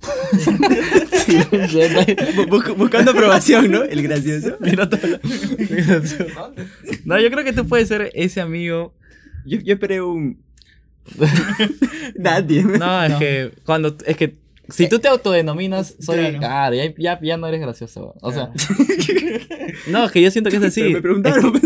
Bu- 2.49 2.76
buscando 2.76 3.11
aprobación, 3.12 3.71
¿no? 3.71 3.83
El 3.85 4.02
gracioso. 4.02 4.56
Mira 4.61 4.88
todo 4.88 5.06
lo- 5.06 5.18
Mira 5.71 6.00
todo. 6.02 6.54
No, 7.04 7.21
yo 7.21 7.30
creo 7.30 7.45
que 7.45 7.52
tú 7.52 7.66
puedes 7.66 7.88
ser 7.88 8.11
ese 8.14 8.40
amigo. 8.40 8.95
Yo, 9.45 9.59
yo 9.61 9.75
esperé 9.75 10.00
un. 10.00 10.38
Nadie. 12.18 12.62
No, 12.64 13.04
es 13.04 13.12
No. 13.12 13.18
que 13.18 13.52
cuando 13.64 13.97
es 14.06 14.16
que 14.16 14.37
si 14.68 14.88
tú 14.88 14.99
te 14.99 15.06
autodenominas 15.06 15.95
soy 16.00 16.16
Claro. 16.18 16.38
claro, 16.38 16.75
ya, 16.75 16.92
ya, 16.99 17.21
ya 17.23 17.37
no 17.37 17.47
eres 17.47 17.61
gracioso. 17.61 18.14
O 18.21 18.33
sea, 18.33 18.50
no, 19.88 20.04
es 20.06 20.11
que 20.12 20.21
yo 20.21 20.30
siento 20.33 20.50
que 20.50 20.56
es 20.56 20.62
así. 20.64 20.80
Pero 20.80 20.95
me 20.95 21.00
preguntaron. 21.02 21.61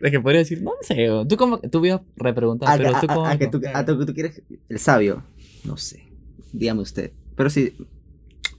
Es 0.00 0.10
que 0.10 0.20
podría 0.20 0.38
decir, 0.40 0.62
no 0.62 0.72
sé, 0.82 1.08
tú 1.28 1.36
como 1.36 1.58
tú 1.58 1.80
voy 1.80 1.90
a 1.90 2.00
repreguntar, 2.16 2.68
A, 2.68 2.76
pero 2.76 2.96
a- 2.96 3.00
tú 3.00 3.06
a- 3.10 3.14
como 3.14 3.26
a 3.26 3.36
que 3.36 3.48
tú, 3.48 3.60
a 3.72 3.84
tú- 3.84 4.06
tú 4.06 4.14
quieres. 4.14 4.40
El 4.68 4.78
sabio. 4.78 5.24
No 5.64 5.76
sé. 5.76 6.04
Dígame 6.52 6.82
usted. 6.82 7.10
Pero 7.36 7.50
sí. 7.50 7.74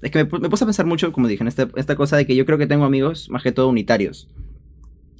Es 0.05 0.11
que 0.11 0.23
me, 0.23 0.39
me 0.39 0.49
puse 0.49 0.63
a 0.63 0.67
pensar 0.67 0.85
mucho, 0.85 1.11
como 1.11 1.27
dije, 1.27 1.43
en 1.43 1.47
esta, 1.47 1.67
esta 1.75 1.95
cosa 1.95 2.15
de 2.15 2.25
que 2.25 2.35
yo 2.35 2.45
creo 2.45 2.57
que 2.57 2.67
tengo 2.67 2.85
amigos 2.85 3.27
más 3.29 3.43
que 3.43 3.51
todo 3.51 3.67
unitarios. 3.69 4.29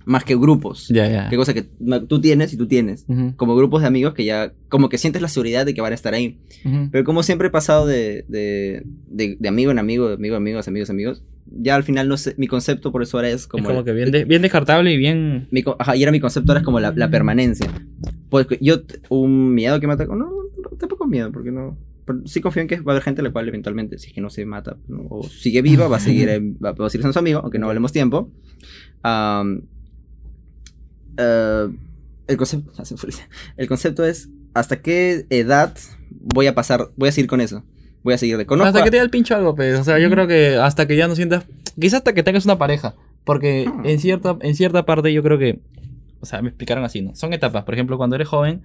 Más 0.06 0.24
que 0.24 0.36
grupos. 0.36 0.88
ya, 0.90 1.10
ya. 1.10 1.30
Qué 1.30 1.36
cosa 1.36 1.56
que 1.56 1.64
tú 2.08 2.22
tienes 2.22 2.54
y 2.54 2.58
tú 2.58 2.68
tienes. 2.68 3.06
Ujú, 3.08 3.34
Como 3.36 3.56
grupos 3.56 3.82
de 3.82 3.88
amigos 3.88 4.14
que 4.14 4.24
ya. 4.24 4.54
Como 4.70 4.88
que 4.88 5.00
sientes 5.00 5.20
la 5.24 5.28
seguridad 5.30 5.66
de 5.66 5.74
que 5.74 5.82
van 5.82 5.92
a 5.94 5.96
estar 5.96 6.14
ahí. 6.14 6.38
ujú. 6.64 6.90
Pero 6.92 7.04
como 7.04 7.24
siempre 7.24 7.48
he 7.48 7.52
pasado 7.52 7.88
de, 7.88 8.24
de, 8.28 8.84
de, 9.08 9.36
de 9.40 9.50
amigo 9.50 9.72
en 9.72 9.80
amigo, 9.80 10.08
de 10.10 10.14
amigo 10.14 10.36
en 10.36 10.44
amigos, 10.44 10.68
amigos, 10.68 10.92
amigos. 10.92 11.24
Ya 11.48 11.74
al 11.74 11.84
final 11.84 12.08
no 12.08 12.18
sé. 12.18 12.36
Mi 12.38 12.46
concepto 12.46 12.92
por 12.92 13.02
eso 13.02 13.18
ahora 13.18 13.30
es 13.30 13.48
como. 13.48 13.64
es 13.64 13.68
como 13.68 13.80
el- 13.80 13.86
que 13.86 13.94
bien, 13.94 14.12
de- 14.12 14.26
bien 14.26 14.44
descartable 14.44 14.94
y 14.94 14.98
bien 14.98 15.48
mi 15.50 15.64
ajá, 15.80 15.96
y 15.96 16.04
era 16.04 16.12
mi 16.12 16.20
concepto 16.20 16.52
ahora 16.52 16.60
es 16.60 16.66
como 16.66 16.80
la, 16.80 16.92
la 16.96 17.10
permanencia. 17.10 17.68
Porque 18.30 18.60
yo, 18.62 18.82
un 19.10 19.56
miedo 19.56 19.80
que 19.80 19.88
me 19.88 19.94
atacó, 19.94 20.16
no, 20.16 20.26
no, 20.30 20.70
tampoco 20.78 21.08
miedo, 21.08 21.32
porque 21.32 21.50
no. 21.52 21.76
Sí 22.26 22.42
confío 22.42 22.62
en 22.62 22.68
que 22.68 22.80
va 22.80 22.92
a 22.92 22.96
haber 22.96 23.04
gente 23.04 23.22
a 23.22 23.24
la 23.24 23.32
cual 23.32 23.48
eventualmente, 23.48 23.98
si 23.98 24.08
es 24.10 24.14
que 24.14 24.22
no 24.22 24.30
se 24.30 24.46
mata 24.46 24.78
¿no? 24.88 25.06
o 25.10 25.24
sigue 25.24 25.62
viva, 25.62 25.88
va 25.88 25.98
a 25.98 26.00
seguir, 26.00 26.30
va, 26.64 26.72
va 26.74 26.86
a 26.86 26.90
seguir 26.90 27.02
siendo 27.02 27.14
su 27.14 27.20
amigo, 27.20 27.40
aunque 27.42 27.60
no 27.60 27.68
hablemos 27.68 27.92
tiempo. 27.92 28.32
Am, 29.04 29.64
eh, 31.18 31.68
el, 32.28 32.38
concepto, 32.38 32.72
el 33.58 33.68
concepto 33.68 34.06
es 34.06 34.30
hasta 34.54 34.82
qué 34.82 35.26
edad 35.30 35.76
voy 36.10 36.48
a 36.48 36.56
pasar, 36.56 36.90
voy 36.96 37.10
a 37.10 37.12
seguir 37.12 37.30
con 37.30 37.42
eso. 37.42 37.64
Voy 38.04 38.14
a 38.14 38.18
seguir 38.20 38.38
de 38.38 38.46
conozco 38.46 38.68
hasta 38.68 38.82
a- 38.82 38.84
que 38.84 38.92
te 38.92 38.98
dé 38.98 39.04
el 39.04 39.10
pincho 39.10 39.36
algo, 39.36 39.56
pues. 39.56 39.80
O 39.80 39.84
sea, 39.84 39.98
yo 39.98 40.10
creo 40.12 40.28
que 40.28 40.58
hasta 40.58 40.88
que 40.88 40.96
ya 40.96 41.08
no 41.08 41.16
sientas. 41.16 41.46
Quizás 41.80 41.96
hasta 42.00 42.14
que 42.14 42.22
tengas 42.22 42.46
una 42.46 42.58
pareja. 42.58 42.96
Porque 43.24 43.66
Ah. 43.68 43.82
en 43.84 44.00
cierta, 44.00 44.38
en 44.42 44.54
cierta 44.56 44.86
parte 44.86 45.12
yo 45.12 45.24
creo 45.24 45.40
que, 45.40 45.60
o 46.26 46.28
sea, 46.28 46.42
me 46.42 46.50
explicaron 46.50 46.84
así, 46.84 47.02
¿no? 47.02 47.16
Son 47.16 47.32
etapas. 47.34 47.64
Por 47.64 47.74
ejemplo, 47.76 47.98
cuando 47.98 48.16
eres 48.16 48.28
joven, 48.28 48.64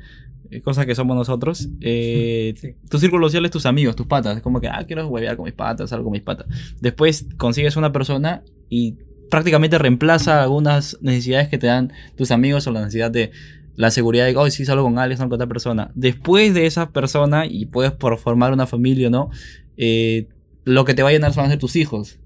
eh, 0.51 0.61
cosa 0.63 0.87
que 0.87 0.95
somos 0.95 1.15
nosotros, 1.15 1.69
eh, 1.81 2.55
Sí. 2.57 2.75
tu 2.89 2.99
círculo 2.99 3.29
social 3.29 3.45
es 3.45 3.51
tus 3.51 3.67
amigos, 3.67 3.95
tus 3.97 4.07
patas. 4.07 4.37
Es 4.39 4.43
como 4.43 4.61
que, 4.61 4.69
ah, 4.69 4.83
quiero 4.87 5.07
huevear 5.09 5.37
con 5.37 5.45
mis 5.45 5.55
patas, 5.55 5.93
algo 5.93 6.05
con 6.05 6.13
mis 6.13 6.23
patas. 6.23 6.47
Después 6.81 7.27
consigues 7.37 7.77
una 7.77 7.93
persona 7.93 8.43
y 8.69 8.97
prácticamente 9.31 9.79
reemplaza 9.79 10.43
algunas 10.43 10.99
necesidades 11.03 11.49
que 11.49 11.59
te 11.59 11.67
dan 11.67 11.93
tus 12.17 12.31
amigos 12.31 12.67
o 12.67 12.73
la 12.73 12.81
necesidad 12.81 13.11
de 13.11 13.31
la 13.77 13.91
seguridad 13.91 14.27
de, 14.27 14.37
oh, 14.37 14.49
sí, 14.51 14.65
salgo 14.65 14.85
con 14.85 14.99
Alex, 14.99 15.21
no 15.21 15.27
con 15.27 15.35
otra 15.35 15.47
persona. 15.47 15.91
Después 15.95 16.53
de 16.55 16.67
esa 16.67 16.91
persona, 16.91 17.47
y 17.47 17.67
puedes 17.67 17.93
por 17.93 18.19
formar 18.19 18.53
una 18.53 18.67
familia 18.67 19.09
o 19.09 19.11
no, 19.11 19.31
eh, 19.77 20.29
lo 20.65 20.85
que 20.85 20.95
te 20.95 21.03
va 21.03 21.09
a 21.09 21.13
llenar 21.13 21.35
van 21.35 21.47
a 21.47 21.49
ser 21.51 21.59
tus 21.59 21.77
hijos. 21.77 22.19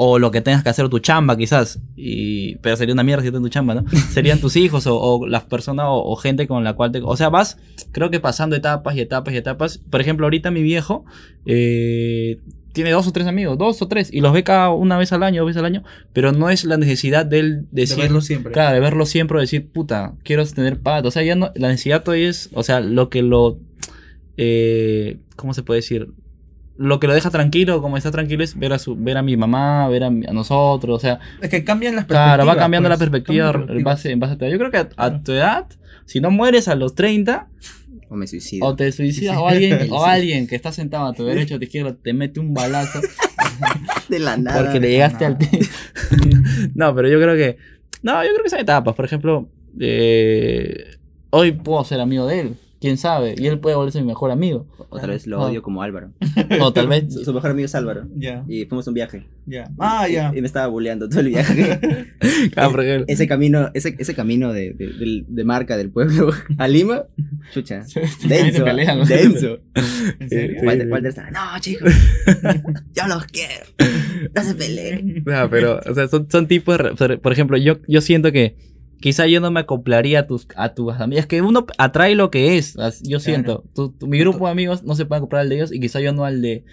O 0.00 0.20
lo 0.20 0.30
que 0.30 0.40
tengas 0.40 0.62
que 0.62 0.68
hacer 0.68 0.88
tu 0.88 1.00
chamba, 1.00 1.36
quizás. 1.36 1.80
Y, 1.96 2.54
pero 2.56 2.76
sería 2.76 2.94
una 2.94 3.02
mierda 3.02 3.22
si 3.22 3.28
en 3.28 3.42
tu 3.42 3.48
chamba, 3.48 3.74
¿no? 3.74 3.84
Serían 4.12 4.40
tus 4.40 4.54
hijos 4.54 4.86
o, 4.86 4.96
o 4.96 5.26
las 5.26 5.42
personas 5.42 5.86
o, 5.88 6.04
o 6.04 6.14
gente 6.14 6.46
con 6.46 6.62
la 6.62 6.74
cual 6.74 6.92
te... 6.92 7.00
O 7.02 7.16
sea, 7.16 7.30
vas, 7.30 7.58
creo 7.90 8.08
que 8.08 8.20
pasando 8.20 8.54
etapas 8.54 8.94
y 8.94 9.00
etapas 9.00 9.34
y 9.34 9.38
etapas. 9.38 9.78
Por 9.78 10.00
ejemplo, 10.00 10.26
ahorita 10.26 10.52
mi 10.52 10.62
viejo 10.62 11.04
eh, 11.46 12.38
tiene 12.72 12.92
dos 12.92 13.08
o 13.08 13.12
tres 13.12 13.26
amigos, 13.26 13.58
dos 13.58 13.82
o 13.82 13.88
tres, 13.88 14.08
y 14.12 14.20
los 14.20 14.32
ve 14.32 14.44
cada 14.44 14.70
una 14.70 14.96
vez 14.98 15.12
al 15.12 15.24
año, 15.24 15.40
dos 15.40 15.48
veces 15.48 15.58
al 15.58 15.66
año, 15.66 15.82
pero 16.12 16.30
no 16.30 16.48
es 16.48 16.64
la 16.64 16.76
necesidad 16.76 17.26
de 17.26 17.40
él 17.40 17.66
De 17.72 17.82
decir... 17.82 17.98
verlo 17.98 18.20
siempre. 18.20 18.52
Claro, 18.52 18.74
de 18.74 18.80
verlo 18.80 19.04
siempre, 19.04 19.40
decir, 19.40 19.68
puta, 19.68 20.14
quiero 20.22 20.46
tener 20.46 20.78
paz. 20.78 21.04
O 21.04 21.10
sea, 21.10 21.24
ya 21.24 21.34
no, 21.34 21.50
la 21.56 21.70
necesidad 21.70 22.04
todavía 22.04 22.28
es, 22.28 22.50
o 22.52 22.62
sea, 22.62 22.78
lo 22.78 23.08
que 23.08 23.22
lo, 23.22 23.58
eh, 24.36 25.18
¿cómo 25.34 25.54
se 25.54 25.64
puede 25.64 25.78
decir? 25.78 26.12
Lo 26.78 27.00
que 27.00 27.06
lo 27.08 27.12
deja 27.14 27.30
tranquilo, 27.30 27.82
como 27.82 27.96
está 27.96 28.10
tranquilo, 28.12 28.44
es 28.44 28.56
ver 28.56 28.72
a 28.72 28.78
su, 28.78 28.94
ver 28.96 29.16
a 29.18 29.22
mi 29.22 29.36
mamá, 29.36 29.88
ver 29.88 30.04
a, 30.04 30.10
mi- 30.10 30.24
a 30.26 30.32
nosotros, 30.32 30.96
o 30.96 31.00
sea, 31.00 31.18
Es 31.42 31.50
que 31.50 31.64
cambian 31.64 31.96
las 31.96 32.04
perspectivas. 32.04 32.36
claro, 32.36 32.46
va 32.46 32.56
cambiando 32.56 32.88
pues, 32.88 32.98
la 32.98 33.04
perspectiva 33.04 33.52
cambian 33.52 33.78
en 33.78 33.84
base, 33.84 34.10
en 34.12 34.20
base 34.20 34.34
a 34.34 34.38
tu 34.38 34.44
edad. 34.44 34.52
Yo 34.52 34.58
creo 34.58 34.70
que 34.70 34.88
a, 34.96 35.22
tu 35.22 35.32
edad, 35.32 35.66
si 36.06 36.20
no 36.20 36.30
mueres 36.30 36.68
a 36.68 36.76
los 36.76 36.94
30, 36.94 37.48
O 38.08 38.14
me 38.14 38.26
suicido. 38.28 38.64
o 38.66 38.76
te 38.76 38.92
suicidas, 38.92 39.34
Sí. 39.36 39.42
o 39.42 39.48
alguien, 39.48 39.80
Sí. 39.80 39.88
o 39.90 40.04
alguien 40.04 40.46
que 40.46 40.54
está 40.54 40.70
sentado 40.70 41.06
a 41.06 41.12
tu 41.14 41.24
derecha 41.24 41.54
o 41.54 41.56
a 41.56 41.58
tu 41.58 41.64
izquierda 41.64 41.96
te 42.00 42.12
mete 42.12 42.38
un 42.38 42.54
balazo 42.54 43.00
de 44.08 44.18
la 44.20 44.36
nada. 44.36 44.62
porque 44.62 44.78
le 44.78 44.90
llegaste 44.90 45.28
nada. 45.28 45.36
al 45.40 45.58
no, 46.74 46.94
pero 46.94 47.08
yo 47.08 47.18
creo 47.20 47.34
que. 47.34 47.56
No, 48.02 48.22
yo 48.22 48.30
creo 48.30 48.44
que 48.44 48.50
son 48.50 48.60
etapas. 48.60 48.94
Por 48.94 49.04
ejemplo, 49.04 49.48
eh, 49.80 50.96
hoy 51.30 51.52
puedo 51.52 51.82
ser 51.84 52.00
amigo 52.00 52.24
de 52.26 52.40
él. 52.40 52.54
Quién 52.80 52.96
sabe. 52.96 53.34
Y 53.36 53.46
él 53.48 53.58
puede 53.58 53.74
volverse 53.76 54.00
mi 54.00 54.06
mejor 54.06 54.30
amigo. 54.30 54.66
Otra 54.90 55.08
vez 55.08 55.26
lo 55.26 55.40
Ah. 55.40 55.46
odio 55.46 55.62
como 55.62 55.82
Álvaro. 55.82 56.12
O 56.60 56.72
tal 56.72 56.86
vez. 56.88 57.12
Su, 57.12 57.24
su 57.24 57.32
mejor 57.34 57.50
amigo 57.50 57.66
es 57.66 57.74
Álvaro. 57.74 58.06
Ya, 58.16 58.44
Y 58.48 58.64
fuimos 58.66 58.86
a 58.86 58.90
un 58.90 58.94
viaje. 58.94 59.26
ya. 59.46 59.68
Ah, 59.78 60.06
ya. 60.08 60.30
Y, 60.34 60.38
y 60.38 60.40
me 60.40 60.46
estaba 60.46 60.68
bulleando 60.68 61.08
todo 61.08 61.20
el 61.20 61.28
viaje. 61.28 61.78
Ah, 62.56 62.70
ese 63.08 63.26
camino, 63.26 63.70
ese, 63.74 63.96
ese 63.98 64.14
camino 64.14 64.52
de, 64.52 64.72
de, 64.72 64.86
del- 64.92 65.24
de 65.28 65.44
marca 65.44 65.76
del 65.76 65.90
pueblo 65.90 66.30
a 66.56 66.68
Lima, 66.68 67.04
chucha. 67.52 67.84
Denso. 68.28 68.64
pelean, 68.64 69.04
denso. 69.06 69.58
¿En 70.20 70.28
serio? 70.28 70.60
Walter, 70.62 70.88
Walter 70.88 71.08
estaba, 71.08 71.30
no, 71.32 71.40
chicos. 71.60 71.92
Yo 72.94 73.06
los 73.08 73.24
quiero. 73.26 73.64
No 74.34 74.42
se 74.44 74.54
peleen. 74.54 75.24
No, 75.26 75.50
pero, 75.50 75.80
o 75.84 75.94
sea, 75.94 76.06
son, 76.08 76.28
son 76.30 76.46
tipos. 76.46 76.78
de 76.78 77.18
Por 77.18 77.32
ejemplo, 77.32 77.56
yo, 77.56 77.78
yo 77.88 78.00
siento 78.00 78.30
que 78.30 78.56
quizá 79.00 79.26
yo 79.26 79.40
no 79.40 79.50
me 79.50 79.60
acoplaría 79.60 80.20
a 80.20 80.26
tus, 80.26 80.46
a 80.56 80.74
tus 80.74 80.94
amigas. 80.94 81.26
Que 81.26 81.42
uno 81.42 81.66
atrae 81.78 82.14
lo 82.14 82.30
que 82.30 82.56
es. 82.58 82.76
Yo 83.02 83.20
siento. 83.20 83.64
Tu- 83.74 83.90
tu- 83.90 84.06
mi 84.06 84.18
grupo 84.18 84.46
de 84.46 84.52
amigos 84.52 84.82
no 84.84 84.94
se 84.94 85.04
puede 85.06 85.18
acoplar 85.18 85.42
al 85.42 85.48
de 85.48 85.56
ellos 85.56 85.72
y 85.72 85.80
quizá 85.80 86.00
yo 86.00 86.12
no 86.12 86.24
al 86.24 86.40
de. 86.42 86.64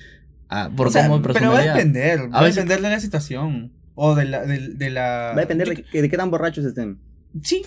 ah, 0.49 0.69
por 0.75 0.87
O 0.87 0.91
sea, 0.91 1.07
cómo 1.07 1.21
pero 1.21 1.51
va 1.51 1.59
a 1.59 1.61
depender. 1.63 2.19
Va 2.31 2.37
A 2.37 2.39
a 2.39 2.43
veces- 2.43 2.55
depender 2.55 2.81
de 2.81 2.89
la 2.89 2.99
situación. 2.99 3.71
O 3.95 4.13
de 4.15 4.25
la. 4.25 4.45
De, 4.45 4.59
de 4.59 4.89
la... 4.89 5.31
Va 5.33 5.37
a 5.37 5.41
depender 5.41 5.69
de, 5.69 5.83
que- 5.83 6.01
de 6.01 6.09
qué 6.09 6.17
tan 6.17 6.29
borrachos 6.31 6.65
estén. 6.65 6.99
Sí. 7.41 7.65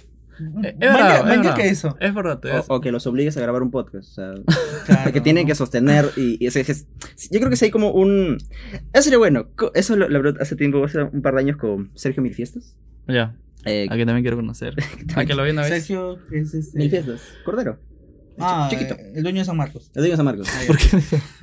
Es 0.63 0.79
verdad, 0.79 1.45
es 1.47 1.51
que 1.55 1.69
eso. 1.69 1.97
Es 1.99 2.15
verdad. 2.15 2.41
O, 2.69 2.77
o 2.77 2.81
que 2.81 2.93
los 2.93 3.05
obligues 3.09 3.37
a 3.37 3.41
grabar 3.41 3.61
un 3.61 3.73
podcast. 3.73 4.09
O 4.11 4.13
sea, 4.15 4.35
Claro, 4.87 5.13
que 5.13 5.21
tienen 5.21 5.47
que 5.49 5.57
sostener 5.57 6.11
y, 6.17 6.37
y 6.39 6.47
ese- 6.47 6.61
ese- 6.61 6.87
yo 7.33 7.41
creo 7.41 7.51
que 7.51 7.57
sí 7.57 7.65
hay 7.65 7.71
como 7.73 7.91
un 7.91 8.39
eso 8.93 9.03
sería 9.03 9.19
bueno 9.19 9.49
eso 9.75 9.97
lo, 9.97 10.09
lo 10.09 10.41
hace 10.41 10.55
tiempo 10.55 10.85
hace 10.85 11.03
un 11.03 11.23
par 11.23 11.35
de 11.35 11.41
años 11.41 11.57
con 11.57 11.91
Sergio 11.97 12.23
Milfiestas 12.23 12.77
Ya. 13.09 13.35
Eh, 13.65 13.87
A 13.91 13.97
que 13.97 14.07
también 14.07 14.23
quiero 14.23 14.37
conocer. 14.37 14.75
A 15.17 15.25
que 15.25 15.35
lo 15.35 15.43
vi 15.45 15.51
una 15.51 15.63
vez. 15.63 15.71
Sergio 15.71 16.19
es 16.33 16.55
este. 16.55 16.79
Milfiestas 16.79 17.21
Cordero 17.45 17.79
Ah, 18.41 18.69
chiquito 18.71 18.97
el 19.17 19.23
dueño 19.25 19.41
de 19.41 19.45
San 19.45 19.57
Marcos. 19.57 19.91
lo 19.95 20.01
digo 20.01 20.15
a 20.15 20.17
San 20.17 20.25
Marcos 20.27 20.47
Ah. 20.49 20.61
¿Por 20.69 20.77
qué? 20.79 20.87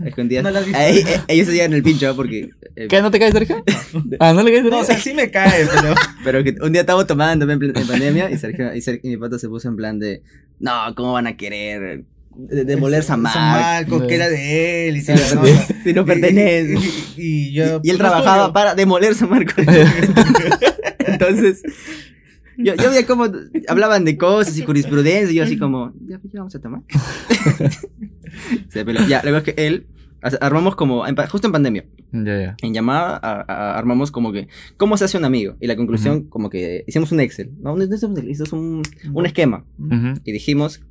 escondidas 0.05 0.45
No 0.45 0.51
lo 0.51 0.59
has 0.59 0.65
visto. 0.65 0.79
Ahí, 0.79 0.99
eh, 0.99 1.19
ellos 1.27 1.47
se 1.47 1.51
llegan 1.53 1.71
en 1.71 1.77
el 1.77 1.83
pincho 1.83 2.15
porque 2.15 2.51
eh, 2.77 2.87
¿Qué? 2.87 3.01
¿No 3.01 3.11
te 3.11 3.19
caes, 3.19 3.33
Sergio? 3.33 3.61
Ah, 4.19 4.31
¿no 4.31 4.43
le 4.43 4.51
caes, 4.53 4.63
No, 4.63 4.69
Sergio? 4.69 4.81
o 4.81 4.85
sea, 4.85 4.97
sí 4.99 5.13
me 5.13 5.29
cae, 5.29 5.67
pero. 5.75 5.93
pero 6.23 6.43
que 6.45 6.55
un 6.61 6.71
día 6.71 6.81
estábamos 6.81 7.05
tomando 7.05 7.43
en, 7.51 7.61
en 7.75 7.87
pandemia 7.87 8.31
y 8.31 8.37
Sergio 8.37 8.73
y, 8.73 8.79
Ser- 8.79 9.01
y 9.03 9.09
mi 9.09 9.17
pata 9.17 9.37
se 9.37 9.49
puso 9.49 9.67
en 9.67 9.75
plan 9.75 9.99
de 9.99 10.21
no 10.59 10.71
cómo 10.95 11.11
van 11.11 11.27
a 11.27 11.35
querer 11.35 12.05
de- 12.37 12.63
demoler 12.63 13.03
San 13.03 13.21
Marcos 13.21 13.41
Marcos, 13.41 14.01
De- 14.03 14.07
que 14.07 14.15
era 14.15 14.29
de 14.29 14.87
él 14.87 14.95
y 14.95 15.01
Sí, 15.01 15.07
tal, 15.07 15.19
¿no? 15.35 15.93
No 15.95 16.05
pertenece 16.05 16.75
Y, 17.17 17.21
y- 17.21 17.49
y 17.49 17.53
yo. 17.53 17.63
y 17.65 17.67
él 17.67 17.79
pues, 17.81 17.85
no 17.87 17.91
es 17.91 17.97
trabajaba 17.97 18.43
tuyo. 18.43 18.53
para 18.53 18.73
demoler 18.73 19.15
San 19.15 19.29
Marcos 19.31 19.53
Entonces, 21.19 21.63
yo, 22.57 22.75
yo 22.75 22.89
veía 22.89 23.05
como 23.05 23.25
hablaban 23.67 24.05
de 24.05 24.17
cosas 24.17 24.57
y 24.57 24.61
jurisprudencia, 24.65 25.31
y 25.31 25.35
yo 25.35 25.43
así 25.43 25.57
como, 25.57 25.93
ya, 26.07 26.19
ya 26.23 26.39
vamos 26.39 26.55
a 26.55 26.61
tomar. 26.61 26.81
Se 28.69 28.85
peló. 28.85 29.01
Ya, 29.07 29.21
luego 29.23 29.37
es 29.39 29.43
que 29.43 29.53
él, 29.67 29.87
armamos 30.41 30.75
como, 30.75 31.05
en 31.07 31.15
justo 31.15 31.47
en 31.47 31.53
pandemia, 31.53 31.85
Ya, 32.11 32.39
ya. 32.39 32.55
en 32.61 32.73
llamada, 32.73 33.19
a- 33.21 33.45
a- 33.47 33.77
armamos 33.77 34.11
como 34.11 34.31
que, 34.31 34.47
¿cómo 34.77 34.97
se 34.97 35.05
hace 35.05 35.17
un 35.17 35.25
amigo? 35.25 35.55
Y 35.59 35.67
la 35.67 35.75
conclusión, 35.75 36.23
como 36.25 36.49
que 36.49 36.83
hicimos 36.87 37.11
un 37.11 37.19
Excel, 37.19 37.51
no, 37.61 37.75
no 37.75 37.83
hicimos 37.83 38.51
un 38.53 38.59
un, 38.59 38.83
un 39.13 39.25
esquema. 39.25 39.65
Ujú. 39.79 40.19
Y 40.23 40.31
dijimos, 40.31 40.81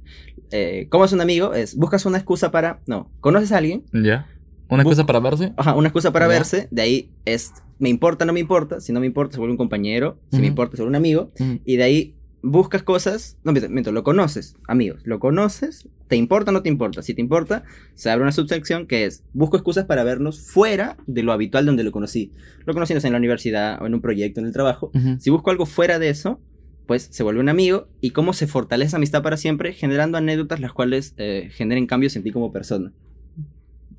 eh, 0.51 0.87
¿cómo 0.91 1.05
es 1.05 1.13
un 1.13 1.21
amigo? 1.21 1.53
Es, 1.55 1.75
buscas 1.77 2.07
una 2.07 2.19
excusa 2.19 2.51
para, 2.51 2.81
no, 2.87 3.11
conoces 3.21 3.53
a 3.53 3.59
alguien, 3.59 3.85
Ya. 3.93 4.27
¿Una 4.67 4.83
excusa 4.83 5.05
para 5.05 5.21
verse? 5.21 5.53
Ajá, 5.59 5.75
una 5.75 5.89
excusa 5.89 6.11
para 6.11 6.27
verse, 6.27 6.69
de 6.71 6.83
ahí 6.83 7.11
es, 7.27 7.53
me 7.79 7.89
importa, 7.89 8.25
no 8.25 8.33
me 8.33 8.41
importa, 8.41 8.81
si 8.81 8.93
no 8.93 9.01
me 9.01 9.07
importa 9.07 9.35
se 9.35 9.39
vuelve 9.39 9.53
un 9.53 9.59
compañero, 9.59 10.19
si 10.31 10.39
me 10.39 10.47
importa 10.47 10.77
se 10.77 10.83
vuelve 10.83 10.91
un 10.91 10.97
amigo, 10.97 11.33
y 11.65 11.77
de 11.77 11.83
ahí 11.83 12.15
buscas 12.43 12.83
cosas, 12.83 13.39
no, 13.43 13.53
miento, 13.53 13.71
miento, 13.71 13.93
lo 13.93 14.05
conoces, 14.05 14.57
amigos, 14.69 15.01
lo 15.05 15.19
conoces, 15.19 15.89
te 16.09 16.17
importa 16.17 16.51
o 16.51 16.55
no 16.55 16.63
te 16.63 16.69
importa, 16.69 17.03
si 17.03 17.15
te 17.15 17.21
importa, 17.21 17.65
se 17.95 18.11
abre 18.11 18.23
una 18.23 18.33
subsección 18.33 18.87
que 18.87 19.07
es, 19.07 19.25
busco 19.33 19.57
excusas 19.57 19.87
para 19.87 20.05
vernos 20.05 20.41
fuera 20.41 20.97
de 21.07 21.23
lo 21.23 21.33
habitual 21.33 21.67
donde 21.67 21.85
lo 21.85 21.93
conocí, 21.93 22.33
lo 22.67 22.75
conocí 22.75 22.95
no 22.95 23.01
sé, 23.01 23.09
en 23.09 23.15
la 23.15 23.19
universidad 23.19 23.83
o 23.83 23.87
en 23.87 23.95
un 23.95 24.01
proyecto, 24.01 24.41
en 24.41 24.47
el 24.47 24.53
trabajo, 24.53 24.91
si 25.19 25.31
busco 25.31 25.51
algo 25.51 25.67
fuera 25.67 25.99
de 25.99 26.11
eso, 26.11 26.41
pues 26.87 27.09
se 27.11 27.23
vuelve 27.23 27.41
un 27.41 27.49
amigo 27.49 27.89
y 28.01 28.11
cómo 28.11 28.33
se 28.33 28.47
fortalece 28.47 28.89
esa 28.89 28.99
amistad 28.99 29.23
para 29.23 29.37
siempre, 29.37 29.73
generando 29.73 30.19
anécdotas 30.19 30.61
las 30.61 30.73
cuales 30.73 31.15
eh, 31.17 31.51
generen 31.53 31.87
cambios 31.87 32.15
en 32.17 32.23
ti 32.23 32.31
como 32.31 32.53
persona. 32.53 32.93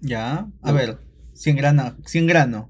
Ya. 0.01 0.47
A 0.61 0.71
ver, 0.71 0.99
100 1.33 1.55
grano. 1.55 1.95
100 2.05 2.27
grano. 2.27 2.69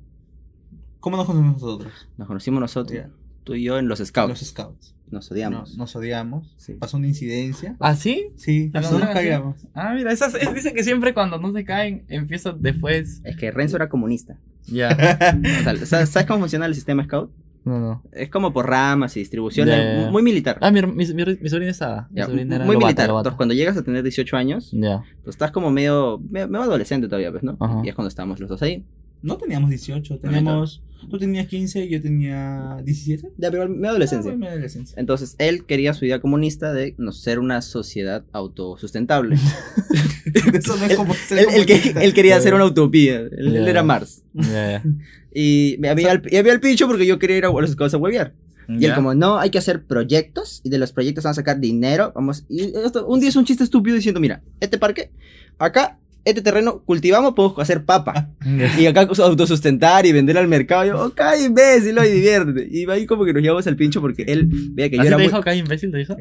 ¿Cómo 1.06 1.18
nos 1.18 1.28
conocemos 1.28 1.62
nosotros? 1.62 1.94
Nos 2.18 2.28
conocimos 2.28 2.60
nosotros, 2.62 3.06
tú 3.44 3.54
y 3.54 3.62
yo 3.62 3.78
en 3.78 3.88
los 3.88 4.00
scouts. 4.00 4.30
Los 4.30 4.40
scouts. 4.40 4.96
Nos 5.12 5.30
No- 5.30 5.36
odiamos. 5.36 5.78
nos 5.78 5.96
odiamos. 5.96 6.56
Sí. 6.58 6.74
Pasó 6.74 6.98
una 6.98 7.06
incidencia. 7.06 7.76
¿Ah, 7.80 7.96
sí? 7.96 8.30
Sí, 8.38 8.72
¿Ah, 8.74 8.82
no 8.82 8.90
no? 8.94 9.00
nos 9.00 9.10
caíamos. 9.10 9.56
Ah, 9.76 9.94
mira, 9.94 10.12
esas, 10.12 10.34
es- 10.34 10.52
dicen 10.52 10.74
que 10.74 10.84
siempre 10.84 11.14
cuando 11.14 11.38
no 11.38 11.54
se 11.54 11.64
caen, 11.64 12.06
empiezan 12.10 12.60
después. 12.60 13.22
Es 13.24 13.38
que 13.38 13.52
Renzo 13.52 13.76
era 13.76 13.88
comunista. 13.88 14.40
Ya. 14.66 14.90
O 15.84 15.86
sea, 15.86 16.08
¿sabes, 16.08 16.26
cómo 16.28 16.40
funciona 16.40 16.66
el 16.66 16.74
sistema 16.74 17.04
scout? 17.04 17.30
No, 17.66 17.80
no. 17.80 18.04
Es 18.12 18.30
como 18.30 18.52
por 18.52 18.68
ramas 18.68 19.16
y 19.16 19.20
distribución, 19.20 19.70
muy 20.12 20.24
militar. 20.24 20.58
Ah, 20.62 20.72
mi, 20.72 20.82
mi, 20.82 21.06
mi, 21.06 21.24
mi 21.40 21.50
sobrina 21.50 21.70
estaba. 21.70 22.08
Mi 22.10 22.18
Ya, 22.18 22.26
sobrina 22.26 22.56
era 22.56 22.66
muy 22.66 22.78
militar. 22.78 23.10
Entonces, 23.10 23.34
cuando 23.34 23.54
llegas 23.54 23.78
a 23.78 23.84
tener 23.84 24.02
18 24.02 24.38
años, 24.38 24.72
Ya. 24.72 25.04
pues 25.24 25.36
estás 25.36 25.52
como 25.52 25.70
medio, 25.70 26.20
medio, 26.32 26.48
medio 26.48 26.64
adolescente 26.64 27.06
todavía, 27.08 27.30
pues, 27.32 27.44
¿no? 27.44 27.58
Y 27.84 27.90
es 27.90 27.94
cuando 27.96 28.08
estábamos 28.10 28.40
los 28.40 28.50
dos 28.50 28.64
ahí. 28.64 28.84
No 29.22 29.38
teníamos 29.38 29.70
18, 29.72 30.20
teníamos. 30.20 30.84
Tú 31.10 31.18
tenías 31.18 31.48
15 31.48 31.86
y 31.86 31.90
yo 31.90 32.02
tenía 32.02 32.78
17. 32.84 33.30
Ya, 33.38 33.52
pero 33.52 33.68
medio 33.70 33.90
adolescencia. 33.90 34.32
Ah, 34.32 34.36
mi 34.36 34.48
adolescencia. 34.48 35.00
Entonces, 35.00 35.36
él 35.38 35.66
quería 35.66 35.94
su 35.94 36.06
idea 36.06 36.20
comunista 36.20 36.74
de 36.74 36.96
no 36.98 37.12
ser 37.12 37.40
una 37.40 37.62
sociedad 37.62 38.24
autosustentable. 38.34 39.36
Eso 40.54 40.76
no 40.78 40.86
es 40.86 40.92
Él- 40.92 40.98
como 40.98 41.14
ser 41.14 41.40
él, 41.40 41.46
él 41.54 41.66
que- 41.66 41.74
comunista. 41.78 42.04
él 42.04 42.14
quería 42.14 42.38
hacer 42.38 42.54
una 42.54 42.66
utopía. 42.66 43.20
Él, 43.20 43.56
él 43.56 43.64
Ya. 43.66 43.70
era 43.70 43.84
Mars. 43.84 44.24
Ya. 44.34 44.84
Y 45.38 45.76
me 45.80 45.90
había, 45.90 46.14
el, 46.14 46.22
y 46.32 46.38
había 46.38 46.54
el 46.54 46.62
pincho 46.62 46.88
porque 46.88 47.06
yo 47.06 47.20
quería 47.20 47.36
ir 47.38 47.44
a 47.46 47.50
los 47.52 47.70
scouts 47.72 47.94
a 47.94 47.98
huevear. 47.98 48.34
Y 48.70 48.76
él 48.76 48.80
Ya. 48.92 48.96
como, 48.96 49.14
no, 49.14 49.38
hay 49.38 49.50
que 49.50 49.58
hacer 49.58 49.84
proyectos 49.84 50.62
y 50.64 50.70
de 50.70 50.78
los 50.78 50.94
proyectos 50.94 51.26
vamos 51.26 51.38
a 51.38 51.42
sacar 51.42 51.60
dinero. 51.60 52.14
Vamos, 52.16 52.46
y 52.48 52.62
esto- 52.62 53.06
un 53.06 53.20
día 53.20 53.28
es 53.30 53.36
un 53.36 53.44
chiste 53.44 53.64
estúpido 53.66 53.98
diciendo, 53.98 54.22
mira, 54.22 54.42
este 54.62 54.78
parque, 54.78 55.12
acá, 55.60 56.00
este 56.26 56.42
terreno, 56.42 56.82
cultivamos, 56.84 57.34
podemos 57.36 57.60
hacer 57.60 57.86
papa. 57.86 58.32
Ya. 58.44 58.80
Y 58.80 58.86
acá 58.88 59.02
autosustentar 59.02 60.06
y 60.06 60.12
vender 60.12 60.38
al 60.38 60.48
mercado. 60.48 60.84
Y 60.86 60.88
yo, 60.90 61.06
ok, 61.06 61.22
imbécil, 61.46 61.98
y 61.98 62.10
diviértete. 62.12 62.68
Y 62.70 62.90
ahí 62.90 63.06
como 63.06 63.24
que 63.26 63.32
nos 63.34 63.42
llevamos 63.44 63.66
al 63.68 63.76
pincho 63.76 64.02
porque 64.02 64.24
él 64.24 64.50
veía 64.72 64.90
que 64.90 64.96
yo 64.98 65.02
¿Así 65.04 65.08
era 65.08 65.18
te 65.18 65.24
muy 65.24 65.30
dijo 65.32 65.42
que 65.44 65.50
hay 65.52 65.60
imbécil? 65.60 65.92
¿Te 65.92 65.98
dijo? 66.00 66.16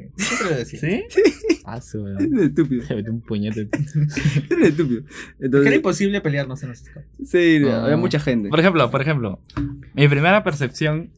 Decía. 0.57 0.79
¿Sí? 0.81 1.03
Ah, 1.65 1.81
su. 1.81 2.07
Era 2.07 2.19
estúpido. 2.45 2.85
Te 2.87 2.95
metí 2.95 3.09
un 3.09 3.23
puñete. 3.23 3.69
Era 4.51 4.67
estúpido. 4.69 5.01
Es 5.01 5.07
que 5.09 5.15
era 5.39 5.47
Entonces, 5.47 5.75
imposible 5.77 6.21
pelearnos 6.21 6.63
en 6.63 6.69
los 6.69 6.79
scouts. 6.79 7.09
sí, 7.25 7.63
Ah. 7.67 7.85
había 7.85 7.97
mucha 7.97 8.21
gente. 8.21 8.51
Por 8.51 8.61
ejemplo, 8.61 8.91
por 8.91 9.01
ejemplo, 9.01 9.41
mi 9.95 10.07
primera 10.09 10.45
percepción 10.45 11.11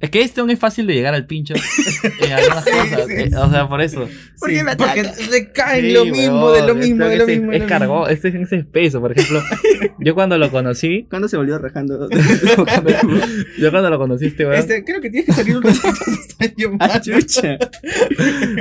Es 0.00 0.10
que 0.10 0.22
este 0.22 0.40
aún 0.40 0.50
es 0.50 0.58
fácil 0.60 0.86
de 0.86 0.94
llegar 0.94 1.12
al 1.14 1.26
pincho 1.26 1.54
en 2.26 2.32
algunas 2.32 2.64
Sí, 2.64 2.70
cosas. 2.70 3.06
sí, 3.06 3.12
eh, 3.14 3.28
sí. 3.30 3.34
O 3.34 3.50
sea, 3.50 3.68
por 3.68 3.80
eso. 3.82 4.08
¿Por 4.38 4.48
qué 4.50 4.62
me 4.62 4.76
porque 4.76 5.02
recaen 5.30 5.84
Sí, 5.86 5.92
lo 5.92 6.04
mismo, 6.04 6.52
de 6.52 6.66
lo 6.66 6.74
mismo, 6.76 7.04
esto 7.04 7.08
de 7.08 7.16
lo 7.16 7.22
es- 7.24 7.28
mismo. 7.28 7.52
Es 7.52 7.60
lo 7.62 7.66
cargó, 7.66 7.94
mismo. 8.00 8.08
este 8.08 8.28
es 8.28 8.34
ese 8.36 8.56
espeso, 8.58 9.00
por 9.00 9.10
ejemplo. 9.12 9.42
Yo 9.98 10.14
cuando 10.14 10.38
lo 10.38 10.50
conocí, 10.52 11.06
¿Cuándo 11.10 11.26
se 11.28 11.36
volvió 11.36 11.58
rajando? 11.58 12.08
yo 13.58 13.70
cuando 13.70 13.90
lo 13.90 13.98
conocí 13.98 14.26
este 14.26 14.44
weón, 14.44 14.58
Este, 14.58 14.84
creo 14.84 15.00
que 15.00 15.10
tienes 15.10 15.26
que 15.26 15.32
salir 15.32 15.56
un 15.56 15.62
ratito 15.62 15.88
de 16.06 16.12
esta 16.12 16.54
llamada. 16.56 16.94
ah, 16.94 17.00
chucha. 17.00 17.58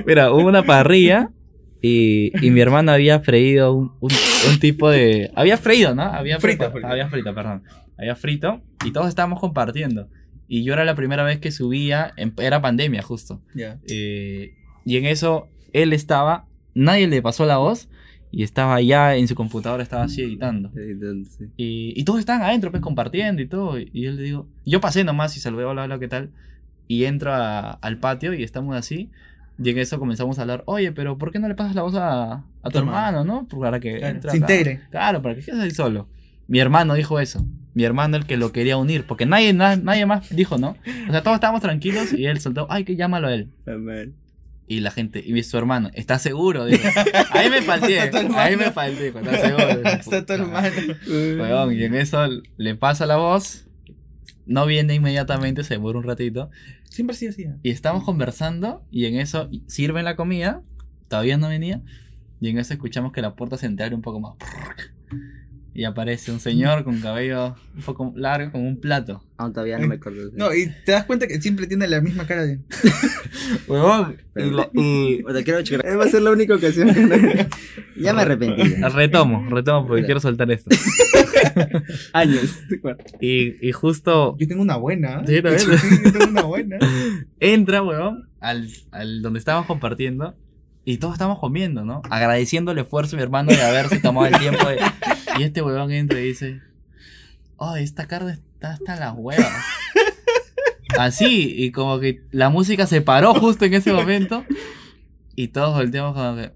mira, 0.05 0.31
hubo 0.31 0.47
una 0.47 0.63
parrilla 0.63 1.29
y, 1.81 2.31
y 2.45 2.51
mi 2.51 2.59
hermano 2.61 2.91
había 2.91 3.19
freído 3.19 3.73
un, 3.73 3.91
un, 3.99 4.11
un 4.51 4.59
tipo 4.59 4.89
de... 4.89 5.31
Había 5.35 5.57
freído, 5.57 5.93
¿no? 5.93 6.03
Había 6.03 6.39
frito. 6.39 6.71
Había 6.83 7.07
frito, 7.09 7.33
perdón. 7.35 7.63
Había 7.97 8.15
frito 8.15 8.61
y 8.85 8.91
todos 8.91 9.07
estábamos 9.09 9.39
compartiendo. 9.39 10.09
Y 10.47 10.63
yo 10.63 10.73
era 10.73 10.85
la 10.85 10.95
primera 10.95 11.23
vez 11.23 11.39
que 11.39 11.51
subía, 11.51 12.11
en- 12.17 12.33
era 12.37 12.61
pandemia 12.61 13.01
justo. 13.01 13.41
Ya. 13.53 13.79
Eh, 13.87 14.53
y 14.85 14.97
en 14.97 15.05
eso 15.05 15.47
él 15.73 15.91
estaba, 15.93 16.45
nadie 16.73 17.07
le 17.07 17.21
pasó 17.21 17.45
la 17.45 17.57
voz 17.57 17.89
y 18.31 18.43
estaba 18.43 18.79
ya 18.81 19.15
en 19.15 19.27
su 19.27 19.35
computadora, 19.35 19.83
estaba 19.83 20.03
así 20.03 20.21
editando. 20.21 20.71
Sí. 20.73 21.45
Y, 21.57 21.93
y 21.99 22.03
todos 22.03 22.19
estaban 22.19 22.41
adentro, 22.43 22.71
pues 22.71 22.81
compartiendo 22.81 23.41
y 23.41 23.47
todo. 23.47 23.77
Y 23.79 23.89
yo 24.01 24.11
le 24.11 24.21
digo, 24.21 24.47
yo 24.65 24.79
pasé 24.81 25.03
nomás 25.03 25.35
y 25.37 25.39
saludé, 25.39 25.65
hola, 25.65 25.83
hola, 25.83 25.99
¿qué 25.99 26.07
tal? 26.07 26.31
Y 26.87 27.03
entro 27.05 27.33
a- 27.33 27.71
al 27.71 27.97
patio 27.99 28.33
y 28.33 28.43
estamos 28.43 28.75
así. 28.75 29.09
Y 29.61 29.69
en 29.71 29.79
eso 29.79 29.97
comenzamos 29.99 30.37
a 30.37 30.43
hablar, 30.43 30.63
oye, 30.67 30.91
pero 30.91 31.17
¿por 31.17 31.31
qué 31.31 31.39
no 31.39 31.47
le 31.47 31.55
pasas 31.55 31.73
la 31.75 31.81
voz 31.81 31.95
a, 31.95 32.45
a 32.61 32.69
tu 32.69 32.77
hermano. 32.77 33.23
no? 33.25 33.47
Para 33.47 33.79
que 33.79 33.97
Claro, 33.97 34.21
se 34.21 34.27
acá". 34.27 34.37
integre. 34.37 34.81
Claro, 34.91 35.21
para 35.21 35.35
que 35.35 35.41
quedes 35.41 35.59
ahí 35.59 35.71
solo. 35.71 36.07
Mi 36.47 36.59
hermano 36.59 36.93
dijo 36.93 37.19
eso. 37.19 37.43
Mi 37.77 37.83
hermano 37.83 38.17
el 38.17 38.25
que 38.25 38.37
lo 38.37 38.51
quería 38.51 38.75
unir. 38.75 39.05
Porque 39.05 39.27
nadie, 39.27 39.53
na- 39.53 39.75
nadie 39.75 40.07
más 40.07 40.35
dijo, 40.35 40.57
¿no? 40.57 40.75
O 41.07 41.11
sea, 41.11 41.21
todos 41.21 41.35
estábamos 41.35 41.61
tranquilos 41.61 42.11
y 42.11 42.25
él 42.25 42.39
soltó, 42.39 42.65
ay, 42.71 42.83
que 42.85 42.95
llámalo 42.95 43.27
a 43.27 43.35
él. 43.35 43.51
Y 44.67 44.79
la 44.79 44.89
gente, 44.89 45.23
y 45.23 45.43
su 45.43 45.57
hermano, 45.59 45.91
¿estás 45.93 46.23
seguro? 46.23 46.65
Dijo. 46.65 46.83
Ahí 47.33 47.51
me 47.51 47.61
falté, 47.61 47.99
ahí 48.35 48.57
me 48.57 48.71
falté, 48.71 49.09
¿estás 49.09 49.41
seguro? 49.41 49.67
Está 49.85 50.25
tu 50.25 50.33
hermano. 50.33 50.69
Weón, 51.07 51.73
y 51.73 51.83
en 51.83 51.93
eso 51.93 52.27
le 52.57 52.73
pasa 52.75 53.05
la 53.05 53.17
voz, 53.17 53.67
no 54.47 54.65
viene 54.65 54.95
inmediatamente, 54.95 55.63
se 55.63 55.77
muere 55.77 55.99
un 55.99 56.03
ratito, 56.05 56.49
Siempre 56.89 57.15
sí 57.15 57.27
hacía. 57.27 57.57
y 57.61 57.69
estamos 57.69 58.03
conversando, 58.03 58.83
y 58.89 59.05
en 59.05 59.19
eso 59.19 59.49
sirven 59.67 60.03
la 60.03 60.15
comida, 60.15 60.63
todavía 61.09 61.37
no 61.37 61.47
venía, 61.49 61.81
y 62.41 62.49
en 62.49 62.57
eso 62.57 62.73
escuchamos 62.73 63.11
que 63.11 63.21
la 63.21 63.35
puerta 63.35 63.55
se 63.57 63.67
abre 63.67 63.93
un 63.93 64.01
poco 64.01 64.19
más. 64.19 64.33
Y 65.77 65.83
aparece 65.83 66.31
un 66.31 66.39
señor 66.39 66.83
con 66.83 66.99
cabello 67.01 67.55
un 67.75 67.83
poco 67.83 68.11
largo, 68.15 68.51
con 68.51 68.65
un 68.65 68.79
plato. 68.79 69.21
Aún 69.37 69.53
todavía 69.53 69.77
no 69.77 69.85
me 69.87 69.95
acuerdo. 69.97 70.31
No, 70.33 70.51
y 70.51 70.71
te 70.83 70.93
das 70.93 71.05
cuenta 71.05 71.27
que 71.27 71.39
siempre 71.39 71.67
tiene 71.67 71.87
la 71.87 72.01
misma 72.01 72.25
cara 72.25 72.47
de. 72.47 72.61
Weón, 73.67 74.17
y. 74.73 75.21
Va 75.21 76.03
a 76.03 76.07
ser 76.07 76.23
la 76.23 76.31
única 76.31 76.55
ocasión 76.55 76.91
que 76.91 77.01
no... 77.01 77.15
Ya 77.95 78.11
me 78.13 78.23
arrepentí. 78.23 78.63
retomo, 78.91 79.47
retomo, 79.51 79.87
porque 79.87 80.03
quiero 80.03 80.19
soltar 80.19 80.49
esto. 80.49 80.71
Años. 82.11 82.57
Y, 83.21 83.67
y 83.67 83.71
justo 83.71 84.35
Yo 84.39 84.47
tengo 84.47 84.63
una 84.63 84.77
buena. 84.77 85.27
Sí, 85.27 85.43
también. 85.43 85.61
Yo 86.05 86.11
tengo 86.11 86.31
una 86.31 86.41
buena. 86.41 86.79
entra, 87.39 87.83
weón, 87.83 88.27
al, 88.39 88.67
al 88.89 89.21
donde 89.21 89.37
estábamos 89.37 89.67
compartiendo 89.67 90.35
y 90.85 90.97
todos 90.99 91.15
estamos 91.15 91.37
comiendo, 91.37 91.83
¿no? 91.83 92.01
Agradeciendo 92.09 92.71
el 92.71 92.79
esfuerzo 92.79 93.11
de 93.11 93.17
mi 93.17 93.23
hermano 93.23 93.51
de 93.51 93.61
haberse 93.61 93.99
tomado 93.99 94.25
el 94.25 94.39
tiempo 94.39 94.69
de... 94.69 94.79
Y 95.37 95.43
este 95.43 95.61
weón 95.61 95.91
entra 95.91 96.19
y 96.19 96.25
dice, 96.25 96.61
ay, 97.59 97.83
esta 97.83 98.07
carne 98.07 98.33
está 98.33 98.73
hasta 98.73 98.95
las 98.95 99.13
huevas. 99.15 99.65
Así, 100.97 101.53
y 101.55 101.71
como 101.71 101.99
que 101.99 102.21
la 102.31 102.49
música 102.49 102.87
se 102.87 103.01
paró 103.01 103.33
justo 103.33 103.65
en 103.65 103.73
ese 103.73 103.93
momento 103.93 104.45
y 105.35 105.49
todos 105.49 105.75
volteamos 105.75 106.15
como 106.15 106.35
que... 106.37 106.53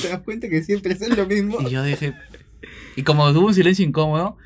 Te 0.00 0.08
das 0.08 0.20
cuenta 0.20 0.48
que 0.48 0.62
siempre 0.62 0.92
es 0.92 1.16
lo 1.16 1.26
mismo. 1.26 1.60
Y 1.60 1.70
yo 1.70 1.82
dije... 1.82 2.14
Y 2.96 3.02
como 3.02 3.28
hubo 3.28 3.46
un 3.46 3.54
silencio 3.54 3.84
incómodo, 3.84 4.36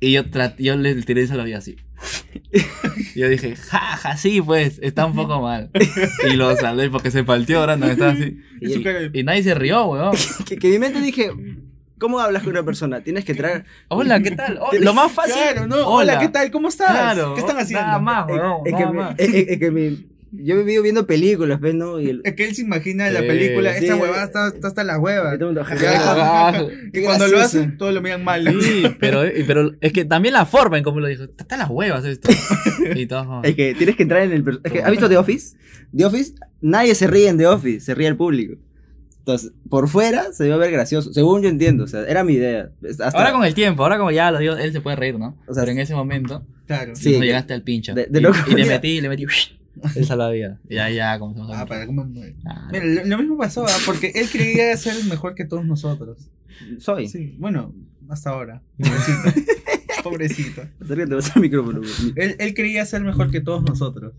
y 0.00 0.12
yo, 0.12 0.22
yo 0.58 0.76
le 0.76 0.94
tiré 1.02 1.22
esa 1.22 1.36
la 1.36 1.44
vida 1.44 1.58
así. 1.58 1.76
Yo 3.14 3.28
dije, 3.28 3.56
jaja, 3.56 4.16
sí, 4.16 4.42
pues, 4.42 4.78
está 4.82 5.06
un 5.06 5.14
poco 5.14 5.40
mal. 5.40 5.70
Y 6.28 6.34
lo 6.34 6.54
salvé 6.56 6.90
porque 6.90 7.10
se 7.10 7.24
partió 7.24 7.60
ahora, 7.60 7.76
no 7.76 7.86
estaba 7.86 8.12
así. 8.12 8.38
Y 8.60 9.18
Y 9.18 9.24
nadie 9.24 9.42
se 9.42 9.54
rió, 9.54 9.86
weón. 9.86 10.14
Que, 10.46 10.58
que 10.58 10.68
mi 10.68 10.78
mente 10.78 11.00
dije, 11.00 11.30
¿cómo 12.04 12.20
hablas 12.20 12.42
con 12.42 12.52
una 12.52 12.62
persona? 12.62 13.00
Tienes 13.02 13.24
que 13.24 13.34
traer... 13.34 13.64
Hola, 13.88 14.20
¿qué 14.20 14.32
tal? 14.32 14.58
Oh, 14.60 14.68
lo 14.78 14.92
más 14.92 15.10
fácil. 15.10 15.32
Claro, 15.34 15.66
no. 15.66 15.88
Hola, 15.88 16.18
¿qué 16.18 16.28
tal? 16.28 16.50
¿Cómo 16.50 16.68
estás? 16.68 16.90
Claro, 16.90 17.32
¿Qué 17.34 17.40
están 17.40 17.56
haciendo? 17.58 17.86
Nada 17.86 17.98
más, 17.98 18.26
weón. 18.28 18.56
Es 18.66 18.74
que, 18.74 18.80
nada 18.80 18.92
me- 18.92 18.98
más. 18.98 19.14
es- 19.18 19.28
es- 19.34 19.48
es 19.48 19.58
que 19.58 19.70
mi- 19.70 20.06
yo 20.36 20.56
he 20.56 20.58
vivido 20.58 20.82
viendo 20.82 21.06
películas, 21.06 21.60
¿ves? 21.60 21.74
¿no? 21.76 22.00
Y 22.00 22.10
el, 22.10 22.20
Es 22.24 22.34
que 22.34 22.44
él 22.44 22.54
se 22.56 22.62
imagina 22.62 23.08
la 23.08 23.20
Sí, 23.20 23.26
película, 23.26 23.72
sí. 23.72 23.84
esta 23.84 23.96
huevada 23.96 24.24
está, 24.24 24.48
está 24.48 24.66
hasta 24.68 24.82
la 24.84 24.98
hueva. 24.98 25.38
todo. 25.38 25.54
Qué 25.54 26.90
Y 27.00 27.02
cuando 27.04 27.28
lo 27.28 27.40
hacen, 27.40 27.78
todos 27.78 27.94
lo 27.94 28.02
miran 28.02 28.22
mal. 28.24 28.44
Sí, 28.60 28.82
pero, 28.98 29.22
pero 29.46 29.70
es 29.80 29.92
que 29.92 30.04
también 30.04 30.32
la 30.34 30.44
forma 30.44 30.76
en 30.76 30.82
cómo 30.84 30.98
lo 31.00 31.06
dijo. 31.06 31.22
Está 31.38 31.56
las 31.56 31.70
huevas 31.70 32.04
esto. 32.04 32.28
Y 32.96 33.06
como- 33.06 33.42
Es 33.44 33.54
que 33.54 33.74
tienes 33.74 33.94
que 33.96 34.02
entrar 34.02 34.22
en 34.22 34.32
el... 34.32 34.60
Es 34.64 34.72
que, 34.72 34.82
¿has 34.82 34.90
visto 34.90 35.08
The 35.08 35.16
Office? 35.16 35.56
The 35.96 36.04
Office, 36.04 36.34
nadie 36.60 36.94
se 36.96 37.06
ríe 37.06 37.28
en 37.28 37.38
The 37.38 37.46
Office, 37.46 37.80
se 37.80 37.94
ríe 37.94 38.08
el 38.08 38.16
público. 38.16 38.56
Entonces, 39.26 39.52
por 39.70 39.88
fuera 39.88 40.34
se 40.34 40.44
debe 40.44 40.58
ver 40.58 40.70
gracioso, 40.70 41.10
según 41.14 41.40
yo 41.42 41.48
entiendo, 41.48 41.84
o 41.84 41.86
sea, 41.86 42.06
era 42.06 42.22
mi 42.24 42.34
idea. 42.34 42.68
Hasta- 42.86 43.08
Ahora 43.18 43.32
con 43.32 43.42
el 43.44 43.54
tiempo, 43.54 43.82
ahora 43.82 43.96
como 43.96 44.10
ya 44.10 44.30
lo 44.30 44.38
digo, 44.38 44.54
él 44.54 44.70
se 44.72 44.82
puede 44.82 44.96
reír, 44.96 45.18
¿no? 45.18 45.38
O 45.46 45.54
sea, 45.54 45.62
pero 45.62 45.72
en 45.72 45.78
ese 45.78 45.94
momento, 45.94 46.46
Claro. 46.66 46.94
Sí, 46.94 47.18
no 47.18 47.24
llegaste 47.24 47.54
al 47.54 47.62
pincho. 47.62 47.94
de- 47.94 48.06
de 48.06 48.18
y, 48.18 48.22
loco. 48.22 48.36
y 48.48 48.54
le 48.54 48.66
metí, 48.66 49.00
le 49.00 49.08
metí. 49.08 49.24
El 49.96 50.04
salvavidas. 50.06 50.58
Ya, 50.68 50.88
ya, 50.90 51.18
comenzamos 51.18 51.50
a 51.52 51.62
Ah, 51.62 51.66
para 51.66 51.86
cómo 51.86 52.06
Ah, 52.46 52.68
Mira, 52.70 52.84
lo, 52.84 53.04
lo 53.06 53.18
mismo 53.18 53.36
pasó, 53.38 53.64
¿ah? 53.66 53.76
porque 53.86 54.12
él 54.14 54.28
creía 54.30 54.76
ser 54.76 54.94
mejor 55.06 55.34
que 55.34 55.44
todos 55.46 55.64
nosotros. 55.64 56.28
Soy. 56.78 57.08
Sí, 57.08 57.34
bueno, 57.38 57.74
hasta 58.10 58.28
ahora. 58.30 58.62
Pobrecito. 60.04 60.62
Pobrecito. 60.62 60.84
Acércate 60.84 61.14
más 61.16 61.34
al 61.36 61.42
micrófono. 61.42 61.80
güey. 61.80 62.12
Él, 62.16 62.36
él 62.38 62.54
creía 62.54 62.86
ser 62.86 63.02
mejor 63.02 63.30
que 63.30 63.40
todos 63.40 63.62
nosotros. 63.62 64.12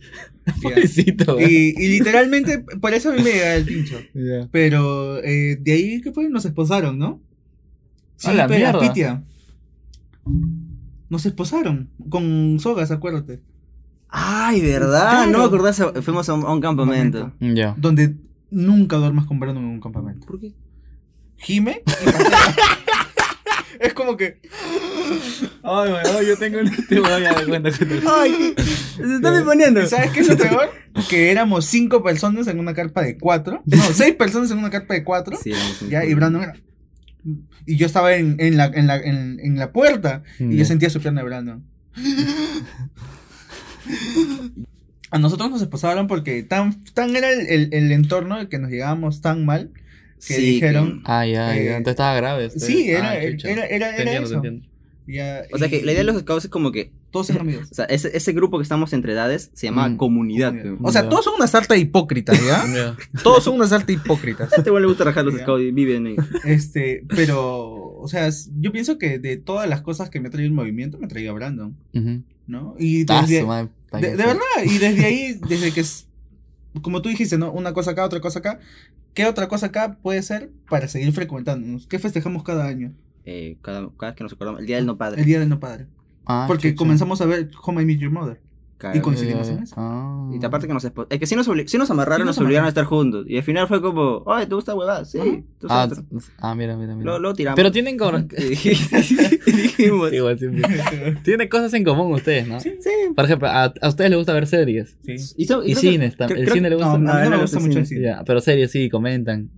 Pobrecito. 0.61 1.39
Y, 1.39 1.73
y 1.77 1.87
literalmente, 1.87 2.59
por 2.59 2.93
eso 2.93 3.11
a 3.11 3.13
mí 3.13 3.21
me 3.21 3.31
llegaba 3.31 3.53
el 3.55 3.65
pincho. 3.65 3.97
Pero 4.51 5.23
eh, 5.23 5.57
de 5.61 5.71
ahí, 5.71 6.01
¿qué 6.01 6.11
fue? 6.11 6.29
Nos 6.29 6.45
esposaron, 6.45 6.97
¿no? 6.99 7.21
Sí, 8.17 8.29
A 8.29 8.33
la 8.33 8.47
pero, 8.47 8.59
mierda. 8.59 8.79
Pitia. 8.79 9.23
Nos 11.09 11.25
esposaron. 11.25 11.89
Con 12.09 12.57
sogas, 12.59 12.91
acuérdate. 12.91 13.41
Ay, 14.09 14.61
¿verdad? 14.61 15.09
Claro. 15.09 15.31
No 15.31 15.37
me 15.39 15.43
acordás, 15.45 15.81
fuimos 16.01 16.27
a 16.29 16.33
un, 16.33 16.43
a 16.45 16.51
un 16.53 16.61
campamento. 16.61 17.33
Ya. 17.39 17.75
Donde 17.77 18.15
nunca 18.49 18.95
duermas 18.97 19.25
con 19.25 19.39
Brandon 19.39 19.63
en 19.63 19.69
un 19.71 19.81
campamento. 19.81 20.25
¿Por 20.25 20.39
qué? 20.39 20.53
Gime. 21.37 21.81
es 23.79 23.93
como 23.93 24.17
que. 24.17 24.39
Ay, 25.63 25.91
weón, 25.91 26.25
yo 26.25 26.37
tengo 26.37 26.59
un 26.59 26.71
te 26.89 26.99
voy 26.99 27.09
a 27.11 27.19
dar 27.19 27.45
cuenta 27.47 27.71
que 27.71 27.85
te- 27.85 28.01
Ay, 28.07 28.53
se 28.97 29.15
está 29.15 29.43
poniendo. 29.43 29.85
¿Sabes 29.85 30.11
qué 30.11 30.19
es 30.21 30.27
lo 30.29 30.37
peor? 30.37 30.69
Que 31.09 31.29
éramos 31.29 31.65
cinco 31.65 32.01
personas 32.03 32.47
en 32.47 32.57
una 32.59 32.73
carpa 32.73 33.01
de 33.01 33.17
cuatro. 33.17 33.61
No, 33.65 33.77
seis 33.93 34.15
personas 34.15 34.49
en 34.51 34.59
una 34.59 34.69
carpa 34.69 34.93
de 34.93 35.03
cuatro. 35.03 35.37
Sí, 35.41 35.51
Ya, 35.89 36.05
y 36.05 36.13
Brandon 36.13 36.43
era. 36.43 36.53
Y 37.65 37.75
yo 37.77 37.85
estaba 37.85 38.13
en, 38.15 38.35
en, 38.39 38.55
la, 38.55 38.65
en, 38.65 38.87
la, 38.87 38.95
en, 38.97 39.39
en 39.41 39.57
la 39.57 39.71
puerta. 39.73 40.23
Y 40.39 40.51
yo 40.51 40.57
Ya. 40.59 40.65
sentía 40.65 40.89
su 40.89 41.01
pierna 41.01 41.21
de 41.21 41.25
Brandon. 41.25 41.65
A 45.11 45.19
nosotros 45.19 45.49
nos 45.49 45.61
esposaron 45.61 46.07
porque 46.07 46.43
tan, 46.43 46.83
tan 46.93 47.15
era 47.15 47.31
el, 47.31 47.47
el, 47.47 47.69
el 47.73 47.91
entorno 47.91 48.47
que 48.49 48.59
nos 48.59 48.69
llegábamos 48.71 49.21
tan 49.21 49.45
mal 49.45 49.71
que 50.27 50.33
Sí, 50.35 50.41
dijeron. 50.41 51.01
Ah, 51.05 51.25
ya, 51.25 51.55
Eh, 51.57 51.65
ya. 51.65 51.77
Entonces 51.77 51.91
estaba 51.93 52.15
grave. 52.15 52.45
este. 52.45 52.59
Sí, 52.59 52.89
era, 52.91 53.09
Ah, 53.11 53.15
era, 53.17 53.29
era, 53.49 53.65
era, 53.67 53.95
Te 53.95 54.01
entiendo, 54.03 54.19
te 54.21 54.23
eso. 54.25 54.35
entiendo. 54.35 54.67
Ya, 55.07 55.43
O 55.53 55.59
sea 55.59 55.69
que 55.69 55.77
y 55.77 55.81
la 55.83 55.91
idea 55.91 56.03
de 56.03 56.11
los 56.11 56.19
scouts 56.21 56.45
es 56.45 56.49
como 56.51 56.71
que, 56.71 56.91
Todos 57.11 57.27
son 57.27 57.37
amigos. 57.39 57.67
o 57.71 57.75
sea, 57.75 57.85
ese, 57.85 58.09
ese 58.17 58.33
grupo 58.33 58.57
que 58.57 58.63
estamos 58.63 58.91
entre 58.91 59.13
edades 59.13 59.51
se 59.53 59.67
llama 59.67 59.87
Mm, 59.87 59.97
comunidad. 59.97 60.49
Comunidad. 60.49 60.77
O 60.81 60.91
sea, 60.91 61.03
Ya. 61.03 61.09
todos 61.09 61.23
son 61.25 61.35
una 61.35 61.47
sarta 61.47 61.77
hipócritas, 61.77 62.37
¿ya? 62.43 62.65
Ya. 62.75 63.21
todos 63.23 63.43
son 63.43 63.53
una 63.55 63.67
sarta 63.67 63.91
hipócritas. 63.93 64.51
A 64.53 64.55
este 64.57 64.69
igual 64.69 64.81
le 64.83 64.87
gusta 64.89 65.03
rajar 65.05 65.23
los 65.23 65.35
Ya. 65.35 65.41
scouts 65.43 65.61
y 65.63 65.71
viven 65.71 66.07
ahí. 66.07 66.15
Este, 66.43 67.03
pero, 67.07 67.73
o 67.97 68.07
sea, 68.07 68.27
yo 68.59 68.71
pienso 68.71 68.97
que 68.97 69.19
de 69.19 69.37
todas 69.37 69.69
las 69.69 69.81
cosas 69.81 70.09
que 70.09 70.19
me 70.19 70.27
ha 70.27 70.31
traído 70.31 70.47
el 70.47 70.53
movimiento, 70.55 70.97
me 70.97 71.05
ha 71.05 71.07
traído 71.07 71.31
a 71.31 71.35
Brandon, 71.35 71.77
Ujú. 71.93 72.23
¿no? 72.47 72.75
Y 72.79 73.05
Ah, 73.09 73.21
desde, 73.21 73.43
madre, 73.45 73.69
está 73.85 73.99
de, 73.99 74.09
de 74.09 74.15
verdad, 74.17 74.41
y 74.65 74.77
desde 74.79 75.05
ahí, 75.05 75.39
desde 75.47 75.71
que, 75.71 75.81
es- 75.81 76.07
como 76.81 77.01
tú 77.01 77.07
dijiste, 77.09 77.37
¿no? 77.37 77.51
Una 77.53 77.71
cosa 77.73 77.91
acá, 77.91 78.03
otra 78.03 78.19
cosa 78.19 78.39
acá. 78.39 78.59
¿Qué 79.15 79.25
otra 79.25 79.47
cosa 79.47 79.67
acá 79.67 79.97
puede 80.03 80.21
ser 80.21 80.51
para 80.69 80.87
seguir 80.87 81.11
frecuentándonos? 81.13 81.87
¿Qué 81.87 81.97
festejamos 81.99 82.43
cada 82.43 82.65
año? 82.67 82.93
Eh, 83.25 83.57
cada, 83.63 83.89
cada 83.97 84.11
vez 84.11 84.17
que 84.17 84.23
nos 84.23 84.33
acordamos, 84.33 84.59
el 84.61 84.67
día 84.67 84.75
del 84.75 84.85
no 84.85 84.97
padre. 84.97 85.21
El 85.21 85.25
Día 85.25 85.39
del 85.39 85.49
No 85.49 85.59
Padre. 85.59 85.87
Ah, 86.27 86.45
Porque 86.47 86.69
chucha. 86.69 86.77
comenzamos 86.77 87.21
a 87.21 87.25
ver 87.25 87.49
Home 87.63 87.81
I 87.81 87.85
Meet 87.85 87.99
Your 87.99 88.11
Mother. 88.11 88.39
Y 88.93 88.99
coincidimos 88.99 89.47
en 89.49 89.59
eso. 89.59 89.73
Ah. 89.77 90.29
Y 90.33 90.43
aparte 90.45 90.67
que 90.67 90.73
nos 90.73 90.83
Es 90.85 90.91
que 91.19 91.25
sí 91.25 91.35
nos, 91.35 91.47
obli- 91.47 91.65
sí 91.67 91.77
nos 91.77 91.89
amarraron, 91.89 92.25
Sí 92.25 92.27
nos, 92.27 92.37
nos 92.37 92.45
obligaron 92.45 92.65
a 92.65 92.69
estar 92.69 92.85
juntos. 92.85 93.25
Y 93.27 93.37
al 93.37 93.43
final 93.43 93.67
fue 93.67 93.81
como, 93.81 94.23
ay, 94.27 94.45
¿te 94.45 94.55
gusta 94.55 94.75
huevada? 94.75 95.05
Sí. 95.05 95.43
Tú 95.59 95.67
Ah, 95.69 95.87
sabes. 95.89 96.03
ah, 96.39 96.53
mira, 96.55 96.75
mira, 96.77 96.95
mira. 96.95 97.17
Luego 97.17 97.33
tiramos. 97.33 97.55
Pero 97.55 97.71
tienen 97.71 97.97
como... 97.97 98.17
Y 98.37 99.51
dijimos, 99.51 100.11
Igual 100.13 100.37
siempre. 100.37 100.63
Tienen 101.23 101.47
cosas 101.49 101.73
en 101.73 101.83
común 101.83 102.11
ustedes, 102.13 102.47
¿no? 102.47 102.59
sí. 102.59 102.71
Por 103.15 103.25
ejemplo, 103.25 103.47
a, 103.47 103.65
a 103.81 103.87
ustedes 103.87 104.09
les 104.09 104.17
gusta 104.17 104.33
ver 104.33 104.47
series. 104.47 104.97
Sí. 105.05 105.15
Y, 105.37 105.45
so- 105.45 105.61
Y 105.63 105.71
creo 105.73 105.75
que- 105.75 105.75
cines 105.91 106.17
también. 106.17 106.39
creo- 106.41 106.47
El 106.47 106.53
cine 106.53 106.69
le 106.69 106.75
No, 106.77 106.81
gusta. 106.81 106.95
a 106.95 106.97
mí 106.99 107.05
no 107.05 107.23
no 107.29 107.29
me 107.37 107.41
gusta 107.41 107.59
mucho 107.59 107.79
el 107.79 107.85
cine. 107.85 108.01
Ya, 108.01 108.23
pero 108.25 108.41
series 108.41 108.71
sí, 108.71 108.89
comentan. 108.89 109.49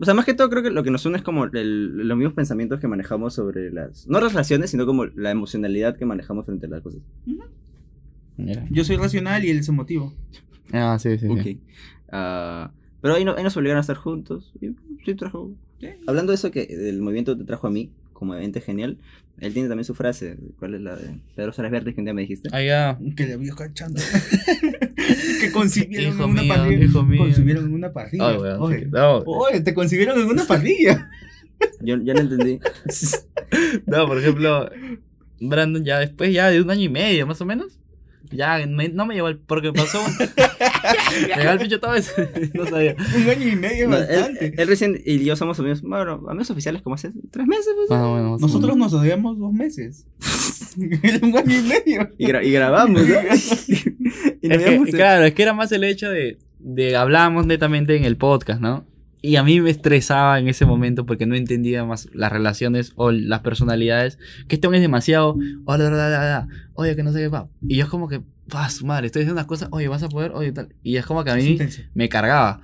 O 0.00 0.04
sea, 0.04 0.14
más 0.14 0.24
que 0.24 0.32
todo 0.34 0.48
creo 0.48 0.62
que 0.62 0.70
lo 0.70 0.82
que 0.82 0.90
nos 0.90 1.04
une 1.04 1.16
es 1.18 1.22
como 1.22 1.44
el- 1.44 2.08
los 2.08 2.16
mismos 2.16 2.32
pensamientos 2.34 2.80
que 2.80 2.88
manejamos 2.88 3.34
sobre 3.34 3.70
las... 3.70 4.06
No 4.06 4.18
las 4.20 4.32
relaciones, 4.32 4.70
sino 4.70 4.86
como 4.86 5.04
la 5.04 5.30
emocionalidad 5.30 5.96
que 5.96 6.06
manejamos 6.06 6.46
frente 6.46 6.66
a 6.66 6.68
las 6.70 6.80
cosas. 6.80 7.00
Mira. 8.36 8.66
Yo 8.70 8.84
soy 8.84 8.96
racional 8.96 9.44
y 9.44 9.50
él 9.50 9.58
es 9.58 9.68
emotivo. 9.68 10.14
Ah, 10.72 10.98
sí, 11.00 11.18
sí. 11.18 11.26
sí. 11.26 11.32
Ok. 11.60 11.62
Ah, 12.10 12.70
pero 13.00 13.14
ahí, 13.14 13.24
no- 13.24 13.34
ahí 13.36 13.42
nos 13.44 13.56
obligaron 13.56 13.78
a 13.78 13.80
estar 13.82 13.96
juntos. 13.96 14.52
Y 14.60 14.70
sí 15.04 15.14
trajo... 15.14 15.52
Hablando 16.06 16.30
de 16.30 16.36
eso 16.36 16.52
que 16.52 16.64
del 16.66 17.00
movimiento 17.02 17.36
te 17.36 17.42
trajo 17.44 17.66
a 17.66 17.70
mí, 17.70 17.90
como 18.12 18.34
evento 18.36 18.60
genial, 18.60 18.98
él 19.40 19.52
tiene 19.52 19.68
también 19.68 19.84
su 19.84 19.94
frase. 19.96 20.36
¿Cuál 20.60 20.74
es 20.74 20.80
la 20.80 20.94
de 20.94 21.18
Pedro 21.34 21.52
Salas 21.52 21.72
Verdes 21.72 21.94
que 21.94 22.00
un 22.00 22.04
día 22.04 22.14
me 22.14 22.22
dijiste? 22.22 22.48
Ah, 22.52 22.62
ya. 22.62 22.98
Que 23.16 23.26
le 23.26 23.36
vio 23.36 23.56
cachando. 23.56 24.00
que 25.40 25.50
concibieron 25.52 26.14
Hijo 26.14 26.24
en 26.24 26.30
una 26.30 26.42
mío, 26.42 26.54
parrilla. 26.54 26.84
hijo 26.84 27.02
mío. 27.02 27.18
Concibieron 27.24 27.64
en 27.64 27.74
una 27.74 27.92
parrilla. 27.92 28.28
Ay, 28.28 28.36
weón, 28.36 28.60
Oye, 28.62 28.78
sí. 28.84 28.86
No, 28.92 29.18
oye, 29.26 29.60
te 29.60 29.74
concibieron 29.74 30.20
en 30.20 30.26
una 30.28 30.44
parrilla. 30.44 31.10
Yo, 31.80 31.96
yo 31.96 32.14
no 32.14 32.20
entendí. 32.20 32.58
no, 33.86 34.06
por 34.08 34.18
ejemplo, 34.18 34.68
Brandon 35.40 35.84
ya 35.84 35.98
después 36.00 36.32
ya 36.32 36.48
de 36.50 36.60
un 36.60 36.70
año 36.70 36.82
y 36.82 36.88
medio, 36.88 37.24
más 37.26 37.40
o 37.40 37.44
menos. 37.44 37.78
Ya 38.32 38.64
me- 38.66 38.88
no 38.88 39.06
me 39.06 39.14
llevó 39.14 39.28
el... 39.28 39.38
Porque 39.38 39.72
pasó... 39.72 40.00
me 40.18 41.42
llevó 41.42 41.50
el 41.52 41.58
pincho 41.58 41.80
todo 41.80 41.94
eso. 41.94 42.12
no 42.54 42.66
sabía. 42.66 42.94
un 43.16 43.28
año 43.30 43.48
y 43.48 43.56
medio 43.56 43.88
No, 43.88 43.96
él, 43.96 44.06
bastante. 44.06 44.54
él 44.56 44.68
recién 44.68 45.00
y 45.04 45.24
yo 45.24 45.36
somos 45.36 45.58
amigos, 45.58 45.82
bueno, 45.82 46.22
amigos 46.28 46.50
oficiales 46.50 46.82
como 46.82 46.94
hace 46.94 47.10
tres 47.30 47.46
meses. 47.46 47.68
pues. 47.76 47.90
Ah, 47.90 48.06
bueno, 48.06 48.36
Nosotros 48.38 48.76
nos 48.76 48.92
odiamos 48.94 49.38
dos 49.38 49.52
meses. 49.52 50.06
Un 50.76 51.36
año 51.36 51.58
y 51.58 51.62
medio. 51.62 52.08
Y, 52.18 52.26
gra- 52.26 52.44
y 52.44 52.50
grabamos, 52.52 53.02
¿no? 53.02 53.08
y 53.08 54.48
nos 54.48 54.58
Es 54.58 54.64
que, 54.86 54.90
claro, 54.92 55.24
es 55.24 55.34
que 55.34 55.42
era 55.42 55.52
más 55.52 55.70
el 55.72 55.84
hecho 55.84 56.08
de, 56.10 56.38
de 56.58 56.96
hablábamos 56.96 57.46
netamente 57.46 57.96
en 57.96 58.04
el 58.04 58.16
podcast, 58.16 58.60
¿no? 58.60 58.86
Y 59.24 59.36
a 59.36 59.44
mí 59.44 59.60
me 59.60 59.70
estresaba 59.70 60.40
en 60.40 60.48
ese 60.48 60.66
momento 60.66 61.06
porque 61.06 61.26
no 61.26 61.36
entendía 61.36 61.84
más 61.84 62.08
las 62.12 62.32
relaciones 62.32 62.92
o 62.96 63.12
las 63.12 63.40
personalidades. 63.40 64.18
Que 64.48 64.56
este 64.56 64.66
hombre 64.66 64.78
es 64.78 64.82
demasiado. 64.82 65.36
Hola, 65.64 65.86
hola, 65.86 65.96
hola, 65.96 66.06
hola, 66.18 66.48
Oye, 66.74 66.96
que 66.96 67.04
no 67.04 67.12
sé 67.12 67.20
qué 67.20 67.28
va. 67.28 67.48
Y 67.66 67.76
yo 67.76 67.84
es 67.84 67.88
como 67.90 68.08
que, 68.08 68.20
su 68.68 68.84
madre, 68.84 69.06
estoy 69.06 69.20
diciendo 69.20 69.34
unas 69.38 69.46
cosas. 69.46 69.68
Oye, 69.70 69.86
vas 69.86 70.02
a 70.02 70.08
poder, 70.08 70.32
oye, 70.34 70.50
tal. 70.50 70.70
Y 70.82 70.96
es 70.96 71.06
como 71.06 71.22
que 71.22 71.30
a 71.30 71.36
mí 71.36 71.56
me 71.94 72.08
cargaba. 72.08 72.60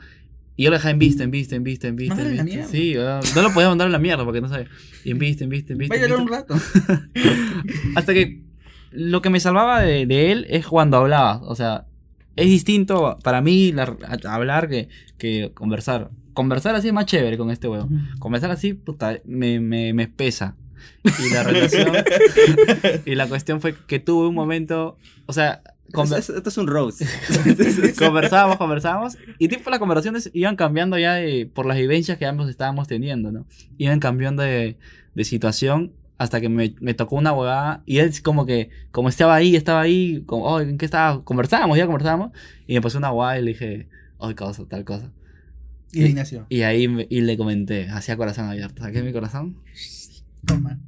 Y 0.57 0.65
yo 0.65 0.71
lo 0.71 0.77
dejaba 0.77 0.91
en 0.91 0.99
vista, 0.99 1.23
en 1.23 1.31
vista, 1.31 1.55
en 1.55 1.63
vista, 1.63 1.87
en 1.87 1.95
vista. 1.95 2.21
En 2.21 2.45
vista. 2.45 2.65
Sí, 2.65 2.95
no 3.37 3.43
lo 3.43 3.53
podía 3.55 3.69
mandar 3.69 3.87
a 3.87 3.91
la 3.91 4.01
mierda 4.01 4.25
porque 4.25 4.41
no 4.41 4.49
sabe. 4.49 4.67
Y 5.05 5.13
en 5.13 5.19
vista, 5.21 5.45
en 5.45 5.51
vista, 5.51 5.73
en 5.75 5.79
vista. 5.79 5.95
en 5.95 6.01
Vaya 6.03 6.17
vista. 6.17 6.23
un 6.23 6.29
rato. 6.29 6.55
Hasta 7.95 8.13
que 8.15 8.43
lo 8.91 9.23
que 9.23 9.31
me 9.31 9.39
salvaba 9.39 9.81
de, 9.83 10.07
de 10.07 10.33
él 10.33 10.47
es 10.49 10.67
cuando 10.67 10.97
hablaba. 10.97 11.41
O 11.43 11.55
sea, 11.55 11.87
es 12.35 12.47
distinto 12.47 13.17
para 13.23 13.41
mí 13.41 13.71
la- 13.73 13.97
a- 14.07 14.35
hablar 14.35 14.69
que, 14.69 14.89
que 15.19 15.53
conversar. 15.55 16.11
Conversar 16.39 16.77
así 16.77 16.87
es 16.87 16.95
más 16.95 17.05
chévere 17.07 17.37
con 17.37 17.51
este 17.51 17.67
huevón. 17.67 18.09
Conversar 18.21 18.53
así, 18.53 18.73
puta, 18.73 19.19
me, 19.25 19.59
me, 19.59 19.93
me 19.93 20.05
espesa. 20.05 20.55
Y 21.05 21.35
la 21.35 21.43
relación. 21.43 21.93
y 23.05 23.15
la 23.17 23.27
cuestión 23.27 23.61
fue 23.61 23.75
que 23.89 23.99
tuve 23.99 24.29
un 24.29 24.37
momento. 24.37 24.97
O 25.27 25.33
sea, 25.33 25.63
conver- 25.93 26.19
Es- 26.19 26.31
es- 26.31 26.37
Esto 26.37 26.49
es 26.51 26.57
un 26.59 26.69
rose. 26.69 27.05
conversábamos, 27.99 28.57
conversábamos. 28.57 29.19
Y 29.41 29.49
tipo 29.49 29.69
las 29.71 29.81
conversaciones 29.81 30.31
iban 30.33 30.55
cambiando 30.55 30.97
ya 30.97 31.15
de, 31.15 31.51
por 31.53 31.67
las 31.67 31.77
vivencias 31.77 32.19
que 32.19 32.27
ambos 32.27 32.49
estábamos 32.49 32.87
teniendo, 32.87 33.33
¿no? 33.33 33.45
Iban 33.77 33.99
cambiando 33.99 34.45
de, 34.45 34.77
de 35.17 35.25
situación 35.25 35.93
hasta 36.19 36.41
que 36.41 36.49
me, 36.49 36.75
me 36.81 36.95
tocó 36.95 37.17
una 37.17 37.33
huevada. 37.33 37.83
Y 37.85 37.99
él 37.99 38.13
como 38.23 38.47
que, 38.47 38.71
como 38.93 39.09
estaba 39.09 39.35
ahí, 39.35 39.57
estaba 39.57 39.81
ahí, 39.81 40.23
como, 40.25 40.45
oh, 40.45 40.61
¿en 40.61 40.79
qué 40.79 40.85
estaba? 40.85 41.25
Conversábamos, 41.25 41.77
ya 41.77 41.87
conversábamos. 41.87 42.31
Y 42.69 42.75
me 42.75 42.81
pasó 42.81 42.99
una 42.99 43.11
huevada 43.11 43.41
y 43.41 43.43
le 43.43 43.51
dije, 43.55 43.89
oh, 44.19 44.33
cosa, 44.37 44.65
tal 44.69 44.85
cosa. 44.85 45.11
Y 45.93 46.03
ahí. 46.05 46.15
Y 46.51 46.63
ahí 46.63 46.89
me- 46.89 47.07
y 47.09 47.21
le 47.23 47.37
comenté, 47.37 47.89
hacía 47.89 48.17
corazón 48.17 48.47
abierto. 48.47 48.83
Saqué 48.83 49.03
mi 49.03 49.13
corazón, 49.13 49.57
Toma. 50.47 50.79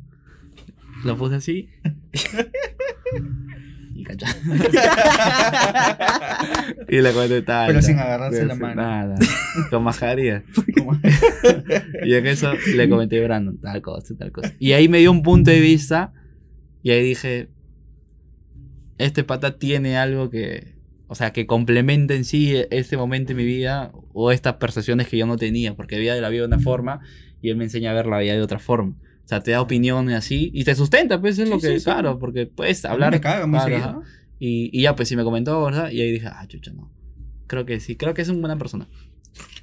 lo 1.05 1.17
puse 1.17 1.37
así. 1.37 1.69
y 3.95 4.05
cachá. 4.05 4.27
y 6.89 7.01
le 7.01 7.13
comenté 7.13 7.43
tal. 7.43 7.69
Pero 7.69 7.83
sin 7.83 7.99
agarrarse 7.99 8.45
la 8.45 8.55
Sin 8.55 8.63
mano. 8.63 8.83
Nada. 8.83 9.17
Con. 9.71 10.45
Como- 10.77 10.99
Y 12.05 12.15
en 12.15 12.27
eso 12.27 12.53
le 12.75 12.89
comenté 12.89 13.21
a 13.21 13.25
Brandon, 13.25 13.59
tal 13.59 13.83
cosa, 13.83 14.15
tal 14.17 14.33
cosa. 14.33 14.53
Y 14.59 14.73
ahí 14.73 14.89
me 14.89 14.99
dio 14.99 15.11
un 15.11 15.23
punto 15.23 15.51
de 15.51 15.61
vista. 15.61 16.13
Y 16.83 16.91
ahí 16.91 17.03
dije, 17.05 17.51
este 18.99 19.23
pata 19.25 19.59
tiene 19.59 19.97
algo 19.99 20.31
que, 20.31 20.75
o 21.13 21.17
sea, 21.17 21.33
que 21.33 21.45
complementa 21.45 22.15
en 22.15 22.25
sí 22.25 22.55
este 22.71 22.97
momento 22.97 23.33
en 23.33 23.39
mi 23.39 23.45
vida 23.45 23.91
o 24.13 24.31
estas 24.31 24.55
percepciones 24.55 25.09
que 25.09 25.17
yo 25.17 25.27
no 25.27 25.37
tenía, 25.37 25.75
porque 25.75 25.99
veía 25.99 26.15
la 26.15 26.29
vida 26.29 26.43
de 26.43 26.47
una 26.47 26.61
forma 26.61 27.01
y 27.43 27.51
él 27.51 27.57
me 27.57 27.65
enseña 27.65 27.91
a 27.91 27.95
ver 27.95 28.07
la 28.07 28.21
vida 28.21 28.35
de 28.35 28.43
otra 28.43 28.61
forma. 28.61 28.95
O 29.25 29.29
sea, 29.31 29.41
te 29.43 29.51
da 29.51 29.61
opiniones 29.61 30.15
así 30.15 30.51
y 30.55 30.63
te 30.65 30.75
sustenta, 30.77 31.21
pues 31.21 31.37
es 31.39 31.47
Sí, 31.49 31.51
lo 31.55 31.61
que, 31.61 31.67
sí, 31.69 31.79
sí. 31.81 31.85
claro, 31.85 32.19
porque 32.21 32.47
puedes 32.47 32.85
hablar. 32.85 33.11
me 33.11 33.21
caga 33.21 33.47
muy 33.49 33.59
claro, 33.59 34.03
y, 34.39 34.71
y 34.73 34.83
ya, 34.83 34.95
pues 34.95 35.09
sí 35.09 35.17
me 35.17 35.25
comentó, 35.25 35.65
¿verdad? 35.65 35.91
Y 35.91 36.01
ahí 36.01 36.13
dije, 36.13 36.29
ah, 36.29 36.45
chucha, 36.47 36.73
no. 36.73 36.91
Creo 37.49 37.67
que 37.67 37.81
sí, 37.81 37.97
creo 37.97 38.15
que 38.15 38.23
es 38.23 38.29
una 38.29 38.39
buena 38.41 38.57
persona. 38.59 38.87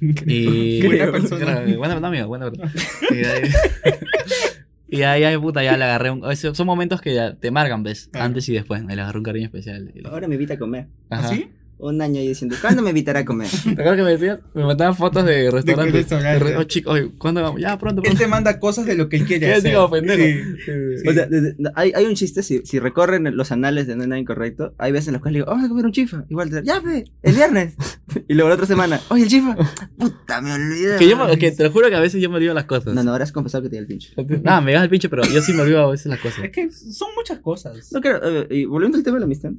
Y 0.26 0.82
Buena 0.86 1.10
persona. 1.12 1.62
Creo- 1.64 1.78
buena, 1.78 1.98
no, 2.00 2.06
amigo, 2.08 2.26
buena 2.28 2.50
persona. 2.50 2.72
Y 3.10 3.24
ahí, 3.24 3.42
y 4.88 5.02
ahí, 5.02 5.24
ahí, 5.24 5.36
puta, 5.36 5.62
ya 5.62 5.76
le 5.76 5.84
agarré 5.84 6.10
un... 6.10 6.36
Son 6.36 6.66
momentos 6.66 7.00
que 7.00 7.14
ya 7.14 7.34
te 7.34 7.50
marcan, 7.50 7.82
¿ves? 7.82 8.08
Claro. 8.10 8.26
Antes 8.26 8.48
y 8.48 8.54
después. 8.54 8.84
Le 8.84 8.92
agarré 8.94 9.18
un 9.18 9.24
cariño 9.24 9.46
especial. 9.46 9.92
Ahora 10.04 10.28
me 10.28 10.34
invita 10.34 10.54
a 10.54 10.58
comer. 10.58 10.88
Ajá. 11.10 11.28
¿Así? 11.28 11.50
Un 11.80 12.02
año 12.02 12.18
ahí 12.20 12.26
diciendo, 12.28 12.56
¿cuándo 12.60 12.82
me 12.82 12.90
invitará 12.90 13.20
a 13.20 13.24
comer? 13.24 13.48
¿Te 13.64 13.70
acuerdas 13.70 13.96
que 13.96 14.02
me 14.02 14.10
decías? 14.10 14.40
Me 14.54 14.64
mandaban 14.64 14.96
fotos 14.96 15.24
de 15.24 15.48
restaurantes. 15.50 15.94
restaurante. 15.94 16.44
De 16.44 16.50
re- 16.52 16.56
oh, 16.56 16.64
chico, 16.64 16.90
oye, 16.90 17.10
¿cuándo 17.18 17.40
vamos? 17.42 17.60
Ya, 17.60 17.78
pronto, 17.78 18.00
Él 18.00 18.06
pronto. 18.06 18.18
te 18.20 18.26
manda 18.28 18.58
cosas 18.58 18.84
de 18.86 18.96
lo 18.96 19.08
que 19.08 19.16
él 19.18 19.24
quiere 19.26 19.46
¿Qué 19.46 19.52
hacer. 19.54 19.70
digo, 19.70 19.88
pendejo? 19.90 20.24
Sí. 20.64 21.08
O 21.08 21.12
sea, 21.12 21.28
hay, 21.76 21.92
hay 21.94 22.04
un 22.06 22.14
chiste, 22.14 22.42
si, 22.42 22.62
si 22.64 22.78
recorren 22.80 23.36
los 23.36 23.52
anales 23.52 23.86
de 23.86 23.94
No 23.94 24.02
hay 24.02 24.08
nada 24.08 24.20
incorrecto, 24.20 24.74
hay 24.78 24.90
veces 24.92 25.08
en 25.08 25.12
los 25.14 25.22
cuales 25.22 25.36
digo, 25.40 25.46
vamos 25.46 25.66
a 25.66 25.68
comer 25.68 25.84
un 25.86 25.92
chifa. 25.92 26.24
Igual, 26.28 26.50
te- 26.50 26.64
ya, 26.64 26.80
fe, 26.80 27.04
el 27.22 27.34
viernes. 27.34 27.74
y 28.28 28.34
luego 28.34 28.48
la 28.48 28.54
otra 28.56 28.66
semana, 28.66 29.00
oye, 29.10 29.22
el 29.22 29.28
chifa. 29.28 29.56
Puta, 29.96 30.40
me 30.40 30.52
olvidé. 30.52 30.96
Que 30.98 31.08
yo 31.08 31.16
me- 31.16 31.38
que 31.38 31.52
te 31.52 31.62
lo 31.62 31.70
juro 31.70 31.88
que 31.88 31.94
a 31.94 32.00
veces 32.00 32.20
yo 32.20 32.28
me 32.28 32.36
olvido 32.38 32.54
las 32.54 32.64
cosas. 32.64 32.92
No, 32.92 33.04
no, 33.04 33.12
ahora 33.12 33.22
has 33.24 33.30
confesado 33.32 33.62
que 33.62 33.68
te 33.68 33.76
dio 33.76 33.82
el 33.82 33.86
pinche. 33.86 34.12
Nada, 34.42 34.60
me 34.60 34.72
das 34.72 34.82
el 34.82 34.90
pinche, 34.90 35.08
pero 35.08 35.22
yo 35.24 35.40
sí 35.42 35.52
me 35.52 35.62
olvido 35.62 35.80
a 35.80 35.90
veces 35.92 36.06
las 36.06 36.18
cosas. 36.18 36.42
Es 36.44 36.50
que 36.50 36.70
son 36.72 37.08
muchas 37.16 37.38
cosas. 37.38 37.92
No, 37.92 38.00
claro, 38.00 38.20
eh, 38.42 38.46
y 38.50 38.64
volviendo 38.64 38.98
al 38.98 39.04
tema 39.04 39.16
de 39.16 39.20
la 39.20 39.26
amistad. 39.26 39.50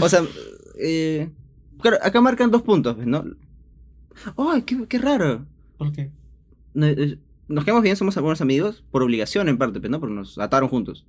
o 0.00 0.08
sea, 0.08 0.22
eh, 0.76 1.30
claro, 1.80 1.98
acá 2.02 2.20
marcan 2.20 2.50
dos 2.50 2.62
puntos, 2.62 2.94
pues, 2.96 3.06
¿no? 3.06 3.24
¡Ay, 4.36 4.62
qué, 4.62 4.86
qué 4.88 4.98
raro! 4.98 5.44
¿Por 5.78 5.92
qué? 5.92 6.10
Eh, 6.74 7.18
Nos 7.48 7.64
quedamos 7.64 7.82
bien, 7.82 7.96
somos 7.96 8.16
algunos 8.16 8.40
amigos, 8.40 8.82
por 8.90 9.02
obligación 9.02 9.48
en 9.48 9.58
parte, 9.58 9.78
pues, 9.80 9.90
¿no? 9.90 10.00
Porque 10.00 10.14
nos 10.14 10.38
ataron 10.38 10.68
juntos. 10.68 11.06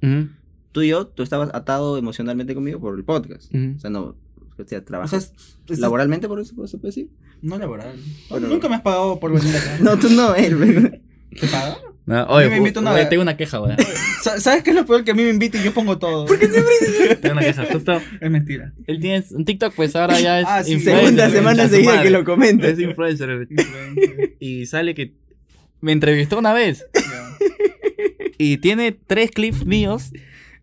Tú 0.71 0.81
y 0.81 0.89
yo, 0.89 1.07
tú 1.07 1.23
estabas 1.23 1.49
atado 1.53 1.97
emocionalmente 1.97 2.53
conmigo 2.53 2.79
por 2.79 2.97
el 2.97 3.03
podcast. 3.03 3.53
O 3.53 3.79
sea, 3.79 3.89
no. 3.89 4.15
O 4.59 4.65
sea, 4.65 4.79
O 4.79 4.83
trabajas 4.83 5.33
sea, 5.67 5.77
laboralmente, 5.77 6.27
por 6.27 6.39
eso, 6.39 6.55
por 6.55 6.65
eso 6.65 6.77
puede 6.79 6.89
decir. 6.89 7.09
no 7.41 7.57
laboral. 7.57 7.95
Bueno, 8.29 8.47
Nunca 8.47 8.67
me 8.69 8.75
has 8.75 8.81
pagado 8.81 9.19
por 9.19 9.31
venir 9.31 9.55
acá. 9.55 9.77
No, 9.81 9.97
tú 9.97 10.09
no, 10.09 10.33
él. 10.35 11.01
¿Te 11.39 11.47
paga? 11.47 11.77
No, 12.07 12.23
oye, 12.27 12.49
me 12.49 12.57
invito 12.57 12.79
una 12.79 12.91
oye, 12.93 13.01
vez. 13.01 13.09
tengo 13.09 13.21
una 13.21 13.35
queja, 13.37 13.61
weón. 13.61 13.75
Sa- 14.23 14.39
¿Sabes 14.39 14.63
qué 14.63 14.69
es 14.71 14.75
lo 14.77 14.85
peor? 14.85 15.03
Que 15.03 15.11
a 15.11 15.13
mí 15.13 15.23
me 15.23 15.29
invita 15.29 15.57
y 15.59 15.63
yo 15.63 15.73
pongo 15.73 15.97
todo. 15.99 16.25
¿Por 16.25 16.39
qué 16.39 16.47
Tengo 16.47 17.33
una 17.33 17.41
queja. 17.41 17.65
Justo, 17.71 18.01
Es 18.21 18.31
mentira. 18.31 18.71
él 18.87 18.99
tiene 19.01 19.23
un 19.31 19.43
TikTok, 19.45 19.73
pues 19.75 19.93
ahora 19.95 20.17
ya 20.19 20.39
es 20.39 20.45
Ah, 20.49 20.63
sí, 20.63 20.73
influencer, 20.73 21.03
Segunda 21.05 21.29
semana 21.29 21.67
seguida 21.67 22.01
que 22.01 22.09
lo 22.09 22.23
comenta. 22.23 22.67
Es 22.67 22.79
influencer. 22.79 23.47
Y 24.39 24.65
sale 24.67 24.95
que 24.95 25.13
me 25.81 25.91
entrevistó 25.91 26.39
una 26.39 26.53
vez. 26.53 26.85
Ya. 26.95 27.27
Y 28.37 28.57
tiene 28.57 28.93
tres 28.93 29.31
clips 29.31 29.65
míos. 29.65 30.11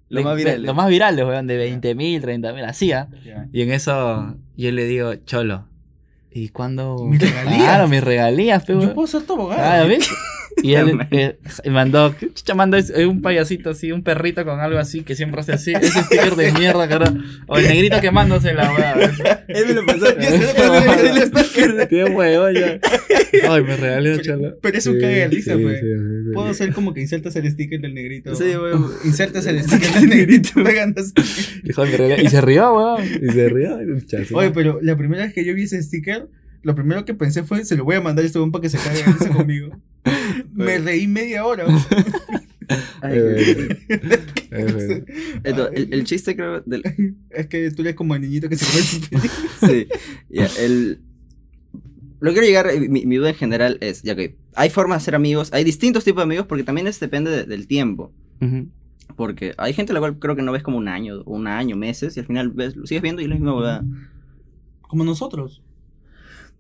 Lo 0.09 0.21
de- 0.21 0.25
más 0.25 0.37
virales. 0.37 0.61
Los 0.63 0.75
más 0.77 0.89
virales, 0.89 1.25
weón, 1.27 1.47
de 1.47 1.57
20 1.59 1.95
mil, 1.95 2.21
30 2.23 2.53
mil, 2.55 2.65
así, 2.65 2.93
¿ah? 2.93 3.09
Y 3.53 3.63
en 3.63 3.71
eso 3.73 4.35
yo 4.57 4.73
le 4.73 4.87
digo, 4.87 5.15
cholo. 5.27 5.69
¿Y 6.33 6.49
cuándo? 6.49 7.05
Mis 7.05 7.21
regalías. 7.21 7.57
Claro, 7.63 7.89
mis 7.89 8.03
regalías, 8.03 8.65
pe, 8.65 8.73
Yo 8.73 8.95
puedo 8.95 9.07
ser 9.07 9.23
tu 9.23 9.53
Ah. 9.53 9.85
¿ves? 9.87 10.09
Y 10.63 10.75
él 10.75 10.99
eh, 11.11 11.37
mandó, 11.71 12.15
¿qué 12.19 12.33
chucha 12.33 12.55
mandó? 12.55 12.79
Un 13.09 13.23
payasito 13.23 13.71
así, 13.71 13.93
un 13.93 14.03
perrito 14.03 14.45
con 14.45 14.61
algo 14.61 14.79
así 14.79 15.03
que 15.03 15.15
siempre 15.15 15.41
hace 15.41 15.53
así. 15.53 15.73
Ese 15.73 16.03
sticker 16.03 16.37
de 16.37 16.53
mierda, 16.53 16.89
cara. 16.89 17.13
O 17.47 17.59
el 17.59 17.67
negrito 17.67 18.01
quemándose 18.01 18.55
la 18.55 18.73
weá. 18.73 19.45
Él 19.49 19.67
me 19.67 19.75
lo 19.75 19.87
pasó. 19.87 20.07
Qué 21.89 22.05
huevo 22.11 22.51
ya. 22.51 22.79
Ay, 23.49 23.63
me 23.63 23.77
regalé 23.77 24.21
chala. 24.23 24.55
Pero 24.61 24.79
es 24.79 24.87
un 24.87 25.01
cague 25.01 25.17
de 25.17 25.29
risa, 25.29 25.57
pues. 25.61 25.83
Puedo 26.33 26.49
hacer 26.49 26.73
como 26.73 26.95
que 26.95 27.01
insertas 27.01 27.37
el 27.37 27.51
sticker 27.51 27.81
del 27.81 27.95
negrito. 27.95 28.35
Sí, 28.35 28.57
weón. 28.57 28.91
Insertas 29.05 29.47
el 29.47 29.63
sticker 29.63 29.93
del 29.93 30.09
negrito 30.09 30.51
pegándose. 30.65 31.13
Hijo, 31.65 31.85
me 31.85 31.97
regalé. 31.97 32.23
Y 32.23 32.29
se 32.29 32.41
rió, 32.41 32.75
weón. 32.75 33.05
Y 33.05 33.33
se 33.33 33.49
rió. 33.49 33.79
Oye, 34.33 34.51
pero 34.51 34.79
la 34.83 34.97
primera 34.97 35.25
vez 35.25 35.35
que 35.35 35.45
yo 35.45 35.55
vi 35.55 35.65
ese 35.65 35.83
sticker, 35.83 36.29
lo 36.63 36.75
primero 36.75 37.05
que 37.05 37.15
pensé 37.15 37.43
fue, 37.43 37.65
se 37.65 37.77
lo 37.77 37.85
voy 37.85 37.97
a 37.97 38.01
mandar 38.01 38.23
a 38.23 38.27
este 38.27 38.39
weón 38.39 38.53
para 38.53 38.63
que 38.63 38.69
se 38.69 38.79
cague 38.79 39.03
conmigo. 39.33 39.77
Me 40.55 40.79
reí 40.79 41.07
media 41.07 41.45
hora. 41.45 41.67
Ay, 43.03 43.19
el, 44.51 45.93
el, 45.93 46.05
chiste 46.05 46.35
creo 46.35 46.61
del... 46.63 46.83
es 47.31 47.47
que 47.47 47.71
tú 47.71 47.83
eres 47.83 47.95
como 47.95 48.15
el 48.15 48.23
niñito 48.23 48.49
que 48.49 48.57
se 48.57 48.65
come 48.65 49.29
sí 49.61 49.87
ya 50.31 50.47
el 50.59 51.01
lo 52.21 52.31
que 52.31 52.35
quiero 52.41 52.47
llegar 52.47 52.71
eh, 52.71 52.89
mi, 52.89 53.05
mi, 53.05 53.17
duda 53.17 53.29
en 53.31 53.35
general 53.35 53.77
es 53.81 54.03
ya 54.03 54.15
que 54.15 54.37
hay 54.55 54.71
formas 54.71 55.03
de 55.03 55.05
ser 55.05 55.15
amigos 55.15 55.53
hay 55.53 55.65
distintos 55.65 56.05
tipos 56.05 56.21
de 56.21 56.25
amigos 56.25 56.47
porque 56.47 56.65
también 56.65 56.87
es, 56.87 56.99
depende 57.01 57.45
del 57.45 57.67
tiempo. 57.67 58.13
Porque 59.17 59.55
hay 59.59 59.73
gente 59.73 59.93
a 59.93 59.95
la 59.95 60.01
cual 60.01 60.19
creo 60.19 60.35
que 60.35 60.43
no 60.43 60.53
ves 60.53 60.63
como 60.63 60.77
un 60.79 60.89
año 60.89 61.23
un 61.25 61.47
año 61.47 61.77
meses 61.77 62.17
y 62.17 62.21
al 62.21 62.27
final 62.27 62.51
ves 62.51 62.77
lo 62.77 62.87
sigues 62.87 63.03
viendo 63.03 63.21
y 63.21 63.25
es 63.25 63.29
la 63.29 63.37
misma 63.37 63.55
verdad 63.55 63.85
como 64.83 65.05
nosotros. 65.05 65.63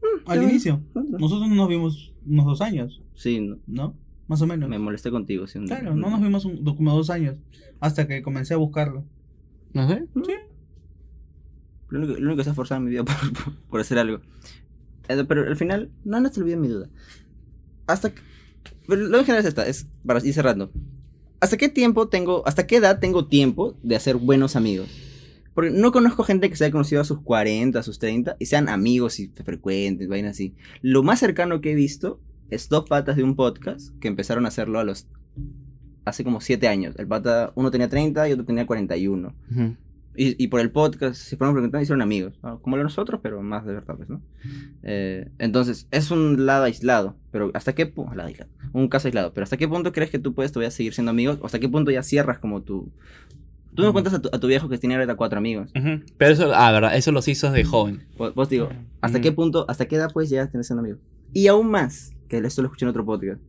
Mm, 0.01 0.31
al 0.31 0.43
inicio. 0.43 0.83
Nosotros 0.95 1.49
no 1.49 1.55
nos 1.55 1.69
vimos 1.69 2.13
unos 2.27 2.45
dos 2.47 2.61
años 2.61 3.04
sí 3.15 3.41
no, 3.41 3.59
¿no? 3.67 3.97
Más 4.27 4.41
o 4.41 4.47
menos. 4.47 4.69
Me 4.69 4.79
molesté 4.79 5.11
contigo. 5.11 5.47
¿sí? 5.47 5.59
Claro, 5.67 5.95
no 5.95 6.11
nos 6.11 6.21
vimos 6.21 6.45
un, 6.45 6.65
como 6.65 6.95
dos 6.95 7.11
años. 7.11 7.37
Hasta 7.81 8.07
que 8.07 8.23
comencé 8.23 8.55
a 8.55 8.57
buscarlo. 8.57 9.05
¿No 9.73 9.89
sé? 9.89 10.07
Sí. 10.25 10.33
Lo 11.89 11.99
único, 11.99 12.15
lo 12.15 12.27
único 12.27 12.37
que 12.39 12.45
se 12.45 12.51
ha 12.51 12.55
forzado 12.55 12.79
en 12.79 12.85
mi 12.85 12.91
vida 12.91 13.05
por, 13.05 13.15
por, 13.69 13.81
hacer 13.81 13.99
algo. 13.99 14.21
Eh, 15.09 15.25
pero 15.29 15.43
al 15.43 15.57
final, 15.57 15.91
no, 16.05 16.21
no 16.21 16.31
te 16.31 16.41
olvides 16.41 16.59
mi 16.59 16.69
duda. 16.69 16.89
Hasta 17.87 18.15
que, 18.15 18.23
Pero 18.89 19.03
lo 19.03 19.19
en 19.19 19.25
general 19.25 19.41
es 19.45 19.49
esta, 19.49 19.67
es 19.67 19.87
para 20.07 20.25
ir 20.25 20.33
cerrando. 20.33 20.73
¿Hasta 21.41 21.59
qué 21.59 21.69
tiempo 21.69 22.09
tengo, 22.09 22.47
hasta 22.47 22.67
qué 22.67 22.77
edad 22.77 23.01
tengo 23.01 23.27
tiempo 23.27 23.77
de 23.83 23.97
hacer 23.97 24.17
buenos 24.17 24.57
amigos? 24.57 24.89
Porque 25.53 25.71
no 25.71 25.93
conozco 25.93 26.25
gente 26.25 26.49
que 26.49 26.57
se 26.57 26.65
haya 26.65 26.73
conocido 26.73 27.03
a 27.03 27.05
sus 27.05 27.21
40, 27.21 27.79
a 27.79 27.83
sus 27.83 27.99
30 27.99 28.37
y 28.41 28.47
sean 28.47 28.69
amigos 28.69 29.21
y 29.21 29.29
frecuentes, 29.29 30.09
vainas 30.09 30.33
así. 30.33 30.55
Lo 30.81 31.03
más 31.03 31.21
cercano 31.21 31.61
que 31.61 31.73
he 31.73 31.75
visto 31.75 32.19
es 32.51 32.69
dos 32.69 32.85
patas 32.89 33.17
de 33.17 33.23
un 33.23 33.37
podcast 33.37 33.97
que 34.01 34.09
empezaron 34.09 34.45
a 34.45 34.49
hacerlo 34.49 34.79
a 34.79 34.85
los. 34.85 35.07
hace 36.05 36.25
como 36.25 36.41
siete 36.41 36.69
años. 36.69 36.95
El 36.99 37.07
pata, 37.07 37.53
uno 37.55 37.71
tenía 37.71 37.89
30 37.89 38.29
y 38.29 38.33
otro 38.33 38.45
tenía 38.45 38.67
41. 38.67 39.35
y, 40.17 40.43
y, 40.43 40.49
por 40.49 40.61
el 40.61 40.71
podcast, 40.71 41.17
si 41.17 41.37
fueron 41.37 41.55
preguntando, 41.55 41.83
hicieron 41.83 42.03
amigos. 42.03 42.39
Como 42.63 42.77
nosotros, 42.77 43.21
pero 43.23 43.43
más 43.43 43.65
de 43.65 43.75
verdad, 43.75 43.97
pues, 43.97 44.09
¿no? 44.09 44.21
Eh, 44.83 45.31
entonces, 45.39 45.89
es 45.91 46.11
un 46.11 46.47
lado 46.47 46.65
aislado. 46.65 47.17
Pero 47.31 47.51
¿hasta 47.55 47.75
qué 47.75 47.87
punto? 47.87 48.15
Un 48.73 48.89
caso 48.89 49.09
aislado. 49.09 49.33
Pero 49.33 49.45
¿hasta 49.45 49.57
qué 49.57 49.67
punto 49.67 49.93
crees 49.93 50.11
que 50.11 50.19
tú 50.19 50.35
puedes 50.35 50.53
todavía 50.53 50.71
seguir 50.71 50.95
siendo 50.95 51.11
amigos? 51.11 51.39
¿O 51.41 51.47
hasta 51.47 51.59
qué 51.59 51.69
punto 51.69 51.91
ya 51.91 52.03
cierras 52.03 52.39
como 52.39 52.63
tu. 52.63 52.93
Tú 53.75 53.83
me 53.83 53.91
cuentas 53.91 54.15
a 54.15 54.23
tu, 54.23 54.29
a 54.33 54.39
tu, 54.39 54.47
viejo 54.47 54.69
que 54.69 54.79
tiene 54.79 54.95
ahorita 54.95 55.17
cuatro 55.17 55.37
amigos. 55.37 55.73
Pero 55.73 56.33
eso, 56.33 56.53
ah, 56.55 56.71
verdad, 56.71 56.97
eso 56.97 57.11
los 57.11 57.27
hizo 57.27 57.51
de 57.51 57.65
joven. 57.65 58.05
Vos, 58.17 58.49
digo, 58.49 58.69
¿hasta 59.01 59.21
qué 59.21 59.33
punto, 59.33 59.65
hasta 59.69 59.87
qué 59.87 59.97
edad 59.97 60.13
puedes 60.13 60.31
llegar 60.31 60.47
a 60.47 60.51
tener 60.51 60.65
siendo 60.65 60.83
amigo? 60.83 60.99
Y 61.33 61.47
aún 61.49 61.71
más, 61.71 62.13
que 62.29 62.39
esto 62.39 62.63
lo 62.63 62.69
escuché 62.69 62.85
en 62.85 62.91
otro 62.91 63.05
podcast. 63.05 63.41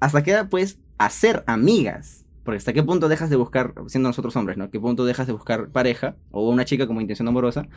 ¿Hasta 0.00 0.22
qué 0.22 0.32
edad 0.32 0.48
puedes 0.48 0.78
hacer 0.98 1.44
amigas? 1.46 2.24
Porque 2.44 2.58
hasta 2.58 2.72
qué 2.72 2.82
punto 2.82 3.08
dejas 3.08 3.30
de 3.30 3.36
buscar, 3.36 3.74
siendo 3.86 4.08
nosotros 4.08 4.34
hombres, 4.36 4.56
¿no? 4.56 4.70
¿Qué 4.70 4.80
punto 4.80 5.04
dejas 5.04 5.26
de 5.26 5.32
buscar 5.32 5.70
pareja 5.70 6.16
o 6.30 6.48
una 6.50 6.64
chica 6.64 6.86
como 6.86 7.00
intención 7.00 7.28
amorosa? 7.28 7.68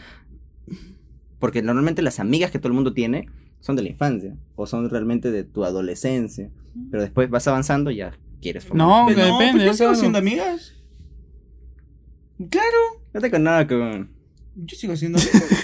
Porque 1.40 1.62
normalmente 1.62 2.02
las 2.02 2.20
amigas 2.20 2.50
que 2.50 2.58
todo 2.58 2.70
el 2.70 2.74
mundo 2.74 2.94
tiene 2.94 3.30
son 3.60 3.76
de 3.76 3.84
la 3.84 3.90
infancia 3.90 4.36
o 4.56 4.66
son 4.66 4.90
realmente 4.90 5.32
de 5.32 5.44
tu 5.44 5.66
adolescencia. 5.66 6.50
Pero 6.90 7.04
después 7.04 7.30
vas 7.30 7.48
avanzando 7.48 7.92
y 7.92 7.98
ya 7.98 8.18
quieres 8.42 8.66
formar. 8.66 8.88
No, 8.88 9.04
no, 9.04 9.10
depende. 9.10 9.68
¿Por 9.68 9.78
qué 9.78 9.96
siendo 9.96 10.18
amigas? 10.18 10.74
Claro. 12.50 12.78
No 13.14 13.22
te 13.22 13.32
con 13.32 13.44
nada 13.44 13.68
con. 13.68 14.15
Yo 14.56 14.78
sigo 14.78 14.96
siendo 14.96 15.20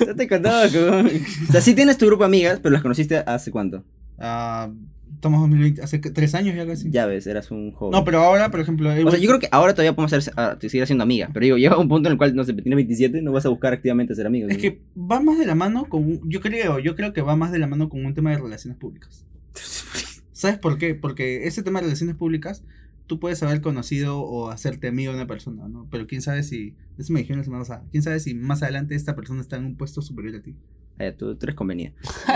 no 0.08 0.16
te 0.16 0.28
con 0.28 0.42
nada 0.42 0.70
con. 0.70 1.08
O 1.08 1.52
sea, 1.52 1.62
sí 1.62 1.74
tienes 1.74 1.98
tu 1.98 2.06
grupo 2.06 2.24
de 2.24 2.28
amigas, 2.28 2.60
pero 2.62 2.74
las 2.74 2.82
conociste 2.82 3.18
hace 3.18 3.50
cuánto? 3.50 3.86
Uh, 4.18 4.74
estamos 5.16 5.40
2020, 5.42 5.82
hace 5.82 6.00
tres 6.00 6.36
años 6.36 6.56
ya 6.56 6.68
casi. 6.68 6.92
Ya 6.92 7.06
ves, 7.06 7.26
eras 7.26 7.52
un 7.52 7.72
joven. 7.72 7.92
No, 7.92 8.04
pero 8.04 8.20
ahora, 8.22 8.52
por 8.52 8.60
ejemplo. 8.60 8.90
O 8.90 9.12
sea, 9.12 9.20
yo 9.20 9.28
creo 9.28 9.40
que 9.40 9.48
ahora 9.52 9.74
todavía 9.74 9.96
podemos 9.96 10.12
ser, 10.12 10.34
uh, 10.36 10.60
seguir 10.60 10.86
siendo 10.86 11.04
amigas. 11.04 11.30
Pero 11.34 11.44
digo, 11.46 11.58
llega 11.60 11.78
un 11.78 11.88
punto 11.88 12.10
en 12.10 12.14
el 12.14 12.18
cual, 12.18 12.36
no 12.36 12.44
sé, 12.44 12.54
tiene 12.54 12.76
27, 12.76 13.22
no 13.22 13.32
vas 13.32 13.46
a 13.46 13.50
buscar 13.50 13.72
activamente 13.72 14.14
ser 14.14 14.28
amigos. 14.28 14.52
Es 14.52 14.58
que 14.58 14.82
va 14.98 15.22
más 15.22 15.40
de 15.40 15.46
la 15.46 15.56
mano 15.56 15.86
con. 15.88 16.28
Yo 16.30 16.42
creo, 16.42 16.80
yo 16.80 16.96
creo 16.96 17.14
que 17.14 17.22
va 17.22 17.36
más 17.36 17.52
de 17.52 17.60
la 17.60 17.68
mano 17.68 17.88
con 17.88 18.06
un 18.06 18.14
tema 18.14 18.32
de 18.32 18.40
relaciones 18.40 18.78
públicas. 18.78 19.26
¿Sabes 20.34 20.58
por 20.58 20.78
qué? 20.78 20.96
Porque 20.96 21.48
ese 21.48 21.64
tema 21.64 21.80
de 21.80 21.86
relaciones 21.86 22.16
públicas 22.16 22.64
tú 23.12 23.20
puedes 23.20 23.44
haber 23.44 23.60
conocido 23.60 24.22
o 24.22 24.50
hacerte 24.52 24.88
amigo 24.88 25.12
de 25.12 25.18
una 25.18 25.28
persona, 25.28 25.68
¿no? 25.68 25.86
Pero 25.92 26.08
quién 26.08 26.22
sabe 26.22 26.44
si, 26.44 26.76
eso 26.98 27.12
me 27.12 27.20
dijeron 27.20 27.40
la 27.40 27.44
semana 27.44 27.64
pasada, 27.64 27.84
quién 27.92 28.02
sabe 28.04 28.22
si 28.22 28.34
más 28.34 28.64
adelante 28.64 28.96
esta 28.96 29.18
persona 29.18 29.42
está 29.42 29.58
en 29.58 29.66
un 29.66 29.76
puesto 29.76 30.02
superior 30.02 30.38
a 30.38 30.42
ti. 30.42 30.56
Eh, 30.98 31.12
tú, 31.12 31.38
eres 31.42 31.56
conveniente. 31.56 32.00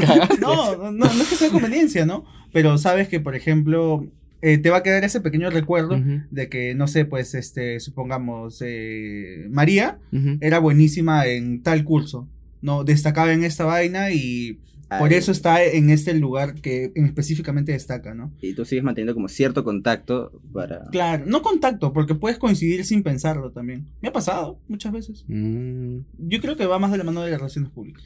no, 0.40 0.78
no, 0.78 0.90
no 0.92 1.04
es 1.04 1.28
que 1.28 1.36
sea 1.36 1.50
conveniencia, 1.50 2.06
¿no? 2.06 2.24
Pero 2.54 2.78
sabes 2.78 3.08
que, 3.08 3.20
por 3.20 3.36
ejemplo, 3.36 4.10
eh, 4.40 4.56
te 4.56 4.70
va 4.70 4.78
a 4.78 4.82
quedar 4.82 5.04
ese 5.04 5.20
pequeño 5.20 5.50
recuerdo 5.50 6.00
de 6.30 6.48
que, 6.48 6.74
no 6.74 6.88
sé, 6.88 7.04
pues, 7.04 7.34
este, 7.34 7.78
supongamos, 7.78 8.62
eh, 8.64 9.46
María 9.50 9.98
era 10.40 10.58
buenísima 10.58 11.26
en 11.26 11.62
tal 11.62 11.84
curso, 11.84 12.26
¿no? 12.62 12.82
Destacaba 12.82 13.30
en 13.34 13.44
esta 13.44 13.66
vaina 13.66 14.10
y 14.10 14.58
por 14.98 15.12
eso 15.12 15.32
está 15.32 15.62
en 15.64 15.90
este 15.90 16.14
lugar 16.14 16.54
que 16.54 16.92
específicamente 16.94 17.72
destaca, 17.72 18.14
¿no? 18.14 18.32
Y 18.40 18.54
tú 18.54 18.64
sigues 18.64 18.84
manteniendo 18.84 19.14
como 19.14 19.28
cierto 19.28 19.64
contacto 19.64 20.40
para... 20.52 20.84
Claro, 20.90 21.24
no 21.26 21.42
contacto, 21.42 21.92
porque 21.92 22.14
puedes 22.14 22.38
coincidir 22.38 22.84
sin 22.84 23.02
pensarlo 23.02 23.50
también. 23.50 23.86
Me 24.00 24.08
ha 24.08 24.12
pasado 24.12 24.58
muchas 24.68 24.92
veces. 24.92 25.24
Mm. 25.28 25.98
Yo 26.18 26.40
creo 26.40 26.56
que 26.56 26.66
va 26.66 26.78
más 26.78 26.90
de 26.90 26.98
la 26.98 27.04
mano 27.04 27.22
de 27.22 27.30
las 27.30 27.40
relaciones 27.40 27.70
públicas. 27.70 28.04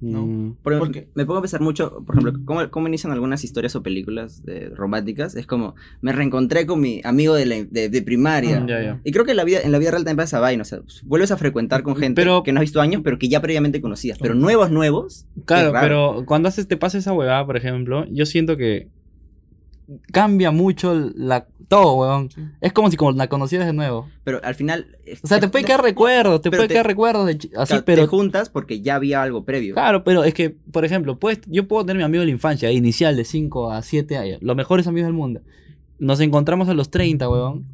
¿No? 0.00 0.26
Mm. 0.26 0.56
Porque 0.62 1.08
me 1.14 1.26
pongo 1.26 1.38
a 1.38 1.42
pensar 1.42 1.60
mucho, 1.60 2.02
por 2.04 2.16
ejemplo, 2.16 2.40
cómo, 2.44 2.70
cómo 2.70 2.88
inician 2.88 3.12
algunas 3.12 3.44
historias 3.44 3.74
o 3.76 3.82
películas 3.82 4.42
románticas. 4.74 5.34
Es 5.36 5.46
como, 5.46 5.74
me 6.00 6.12
reencontré 6.12 6.66
con 6.66 6.80
mi 6.80 7.00
amigo 7.04 7.34
de, 7.34 7.64
de, 7.70 8.02
primaria. 8.02 8.60
Mm, 8.60 9.00
y 9.04 9.12
creo 9.12 9.24
que 9.24 9.32
en 9.32 9.36
la, 9.36 9.44
vida, 9.44 9.60
en 9.62 9.72
la 9.72 9.78
vida 9.78 9.90
real 9.90 10.04
también 10.04 10.24
pasa 10.24 10.40
vaina. 10.40 10.62
O 10.62 10.64
sea, 10.64 10.80
vuelves 11.04 11.30
a 11.30 11.36
frecuentar 11.36 11.82
con 11.82 11.96
gente 11.96 12.22
que 12.44 12.52
no 12.52 12.60
has 12.60 12.62
visto 12.62 12.80
años, 12.80 13.02
pero 13.04 13.18
que 13.18 13.28
ya 13.28 13.40
previamente 13.40 13.80
conocías. 13.80 14.18
Pero 14.18 14.34
nuevos, 14.34 14.70
nuevos. 14.70 15.26
Claro, 15.44 15.72
pero 15.80 16.24
cuando 16.26 16.48
haces, 16.48 16.68
te 16.68 16.76
pasa 16.76 16.98
esa 16.98 17.12
huevada, 17.12 17.44
por 17.46 17.56
ejemplo, 17.56 18.06
yo 18.10 18.26
siento 18.26 18.56
que 18.56 18.88
cambia 20.12 20.50
mucho 20.50 20.94
la, 20.94 21.46
todo, 21.68 21.94
weón. 21.94 22.30
Es 22.60 22.72
como 22.72 22.90
si 22.90 22.96
como 22.96 23.12
la 23.12 23.28
conocieras 23.28 23.66
de 23.66 23.74
nuevo. 23.74 24.08
Pero 24.24 24.40
al 24.42 24.54
final. 24.54 24.96
O 25.22 25.26
sea, 25.26 25.38
te 25.38 25.48
puede 25.48 25.64
quedar 25.64 25.82
recuerdo, 25.82 26.40
te 26.40 26.50
puede 26.50 26.68
quedar 26.68 26.86
recuerdo 26.86 27.26
de, 27.26 27.38
así, 27.56 27.76
pero. 27.84 28.02
Te 28.02 28.08
juntas 28.08 28.48
porque 28.48 28.80
ya 28.80 28.94
había 28.96 29.22
algo 29.22 29.44
previo. 29.44 29.74
Claro, 29.74 30.02
pero 30.04 30.24
es 30.24 30.34
que, 30.34 30.50
por 30.50 30.84
ejemplo, 30.84 31.18
pues, 31.18 31.40
yo 31.46 31.68
puedo 31.68 31.84
tener 31.84 31.98
mi 31.98 32.04
amigo 32.04 32.20
de 32.20 32.26
la 32.26 32.32
infancia, 32.32 32.72
inicial, 32.72 33.16
de 33.16 33.24
5 33.24 33.70
a 33.70 33.82
7 33.82 34.16
años, 34.16 34.38
los 34.42 34.56
mejores 34.56 34.86
amigos 34.86 35.08
del 35.08 35.14
mundo. 35.14 35.40
Nos 35.98 36.20
encontramos 36.20 36.68
a 36.68 36.74
los 36.74 36.90
30, 36.90 37.28
weón. 37.28 37.66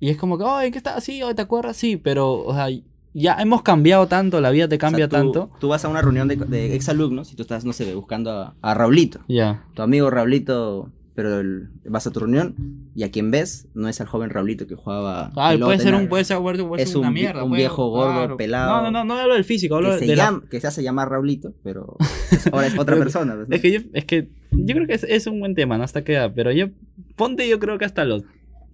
Y 0.00 0.10
es 0.10 0.16
como 0.16 0.38
que, 0.38 0.44
ay, 0.46 0.70
¿qué 0.70 0.78
está 0.78 0.96
así? 0.96 1.20
¿Te 1.34 1.42
acuerdas? 1.42 1.76
Sí, 1.76 1.96
pero, 1.96 2.44
o 2.44 2.54
sea, 2.54 2.68
ya 3.12 3.36
hemos 3.40 3.62
cambiado 3.62 4.06
tanto, 4.06 4.40
la 4.40 4.50
vida 4.50 4.68
te 4.68 4.78
cambia 4.78 5.08
tanto. 5.08 5.50
Tú 5.58 5.68
vas 5.68 5.84
a 5.84 5.88
una 5.88 6.00
reunión 6.00 6.28
de, 6.28 6.36
de 6.36 6.76
exalumnos 6.76 7.32
y 7.32 7.36
tú 7.36 7.42
estás, 7.42 7.64
no 7.64 7.72
sé, 7.72 7.94
buscando 7.94 8.30
a, 8.30 8.54
a 8.62 8.74
Raulito. 8.74 9.20
Ya. 9.28 9.64
Tu 9.74 9.82
amigo 9.82 10.08
Raulito 10.08 10.92
pero 11.18 11.42
vas 11.84 12.06
a 12.06 12.12
tu 12.12 12.20
reunión 12.20 12.54
y 12.94 13.02
a 13.02 13.10
quien 13.10 13.32
ves 13.32 13.66
no 13.74 13.88
es 13.88 14.00
al 14.00 14.06
joven 14.06 14.30
Raulito 14.30 14.68
que 14.68 14.76
jugaba. 14.76 15.32
Ah, 15.34 15.56
puede 15.58 15.80
ser 15.80 15.96
un, 15.96 16.06
puede 16.06 16.22
ser, 16.22 16.38
es 16.76 16.94
una 16.94 17.08
un, 17.08 17.14
mierda. 17.14 17.42
Un 17.42 17.50
viejo 17.50 17.90
gordo, 17.90 18.36
pelado. 18.36 18.82
No, 18.82 18.82
no, 18.82 18.90
no, 18.92 19.04
no 19.04 19.20
hablo 19.20 19.34
del 19.34 19.42
físico, 19.42 19.74
hablo 19.74 19.98
que 19.98 20.06
de. 20.06 20.16
Se 20.16 20.48
que 20.48 20.60
se 20.60 20.68
hace 20.68 20.84
llamar 20.84 21.10
Raulito, 21.10 21.54
pero 21.64 21.96
ahora 22.52 22.68
es 22.68 22.78
otra 22.78 22.94
persona. 22.96 23.34
¿no? 23.34 23.46
Es 23.50 23.60
que 23.60 23.72
yo, 23.72 23.80
es 23.94 24.04
que 24.04 24.28
yo 24.52 24.76
creo 24.76 24.86
que 24.86 24.94
es, 24.94 25.02
es, 25.02 25.26
un 25.26 25.40
buen 25.40 25.56
tema, 25.56 25.76
¿no? 25.76 25.82
Hasta 25.82 26.04
queda, 26.04 26.32
pero 26.32 26.52
yo, 26.52 26.68
ponte 27.16 27.48
yo 27.48 27.58
creo 27.58 27.78
que 27.78 27.84
hasta 27.84 28.04
los. 28.04 28.22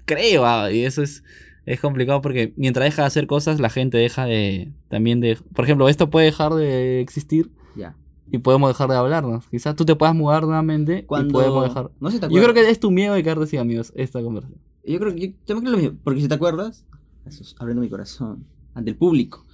Creo, 0.05 0.45
ah, 0.45 0.71
y 0.71 0.85
eso 0.85 1.03
es. 1.03 1.25
Es 1.65 1.81
complicado 1.81 2.21
porque 2.21 2.53
mientras 2.57 2.85
deja 2.85 3.01
de 3.01 3.07
hacer 3.07 3.27
cosas, 3.27 3.59
la 3.59 3.71
gente 3.71 3.97
deja 3.97 4.27
de. 4.27 4.71
También 4.89 5.23
de. 5.23 5.39
Por 5.55 5.65
ejemplo, 5.65 5.89
esto 5.89 6.11
puede 6.11 6.27
dejar 6.27 6.53
de 6.53 7.01
existir. 7.01 7.49
Ya 7.75 7.97
y 8.31 8.39
podemos 8.39 8.71
dejar 8.71 8.89
de 8.89 8.97
hablarnos. 8.97 9.47
Quizás 9.49 9.77
tú 9.77 9.85
te 9.85 9.95
puedas 9.95 10.15
mudar 10.15 10.45
nuevamente 10.45 11.05
Cuando... 11.07 11.29
y 11.29 11.33
podemos 11.33 11.69
dejar. 11.69 11.91
No 12.01 12.11
sé 12.11 12.19
te 12.19 12.29
Yo 12.29 12.43
creo 12.43 12.55
que 12.55 12.69
es 12.69 12.81
tu 12.81 12.91
miedo 12.91 13.15
de 13.15 13.23
quedarte 13.23 13.47
sin 13.47 13.61
amigos 13.61 13.93
esta 13.95 14.23
conversación. 14.23 14.61
Yo 14.85 14.99
creo 14.99 15.15
que 15.15 15.21
yo 15.21 15.35
también 15.47 15.65
creo 15.65 15.73
lo 15.73 15.79
mismo, 15.79 15.99
porque 16.05 16.21
si 16.21 16.29
te 16.29 16.35
acuerdas, 16.35 16.85
abriendo 17.59 17.83
mi 17.83 17.89
corazón. 17.89 18.45
ante 18.75 18.91
el 18.91 18.97
público. 18.97 19.45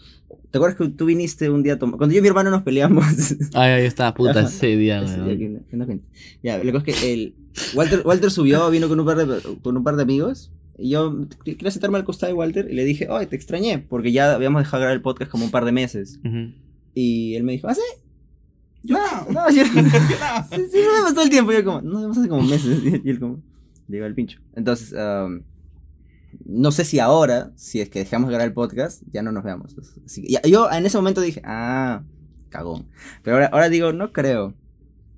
¿Te 0.50 0.58
acuerdas 0.58 0.78
que 0.78 0.88
tú 0.88 1.06
viniste 1.06 1.50
un 1.50 1.62
día 1.62 1.74
a 1.74 1.78
tomar? 1.78 1.96
Cuando 1.98 2.14
yo 2.14 2.18
y 2.18 2.22
mi 2.22 2.28
hermano 2.28 2.50
nos 2.50 2.62
peleamos. 2.62 3.04
Ay, 3.54 3.72
ahí 3.72 3.84
está, 3.84 4.14
puta, 4.14 4.42
ese 4.42 4.76
día, 4.76 5.00
cuento. 5.00 6.04
Ya, 6.42 6.62
lo 6.62 6.82
que 6.82 6.90
es 6.90 7.00
que 7.00 7.12
el 7.12 7.34
Walter, 7.74 8.02
Walter 8.04 8.30
subió, 8.30 8.70
vino 8.70 8.88
con 8.88 8.98
un 8.98 9.06
par 9.06 9.16
de 9.16 9.40
con 9.62 9.76
un 9.76 9.84
par 9.84 9.96
de 9.96 10.02
amigos. 10.02 10.52
Y 10.78 10.90
yo 10.90 11.26
quería 11.44 11.70
sentarme 11.70 11.98
al 11.98 12.04
costado 12.04 12.32
de 12.32 12.38
Walter 12.38 12.68
y 12.70 12.74
le 12.74 12.84
dije, 12.84 13.06
ay, 13.10 13.26
te 13.26 13.36
extrañé, 13.36 13.78
porque 13.78 14.12
ya 14.12 14.34
habíamos 14.34 14.62
dejado 14.62 14.78
de 14.78 14.84
grabar 14.84 14.96
el 14.96 15.02
podcast 15.02 15.30
como 15.30 15.44
un 15.44 15.50
par 15.50 15.64
de 15.64 15.72
meses. 15.72 16.20
Ujú. 16.24 16.52
Y 16.94 17.34
él 17.34 17.42
me 17.42 17.52
dijo, 17.52 17.68
¿ah, 17.68 17.74
sí? 17.74 17.82
Yo 18.82 18.96
No, 18.96 19.24
no. 19.30 19.32
no, 19.42 19.50
yo 19.50 19.62
no. 19.64 19.82
Sí, 19.82 20.66
sí, 20.72 20.78
no 20.84 20.92
vemos 20.94 21.14
todo 21.14 21.24
el 21.24 21.30
tiempo. 21.30 21.52
Y 21.52 21.56
yo 21.56 21.64
como, 21.64 21.82
no 21.82 22.00
vemos 22.00 22.18
hace 22.18 22.28
como 22.28 22.42
meses. 22.42 22.78
Y 23.04 23.10
él 23.10 23.20
como, 23.20 23.42
llegó 23.88 24.06
el 24.06 24.14
pincho. 24.14 24.40
Entonces, 24.54 24.94
am, 24.94 25.42
no 26.44 26.70
sé 26.72 26.84
si 26.84 26.98
ahora, 26.98 27.52
si 27.56 27.80
es 27.80 27.88
que 27.90 27.98
dejamos 28.00 28.28
de 28.28 28.32
grabar 28.34 28.48
el 28.48 28.54
podcast, 28.54 29.02
ya 29.12 29.22
no 29.22 29.32
nos 29.32 29.44
veamos. 29.44 29.76
Así 30.04 30.22
que- 30.22 30.28
ya- 30.28 30.42
yo 30.42 30.70
en 30.70 30.86
ese 30.86 30.96
momento 30.96 31.20
dije, 31.20 31.42
ah, 31.44 32.02
cagón. 32.48 32.86
Pero 33.22 33.36
ahora, 33.36 33.46
ahora 33.52 33.68
digo, 33.68 33.92
no 33.92 34.12
creo. 34.12 34.54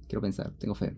Quiero 0.08 0.20
pensar, 0.22 0.52
tengo 0.58 0.74
fe. 0.74 0.94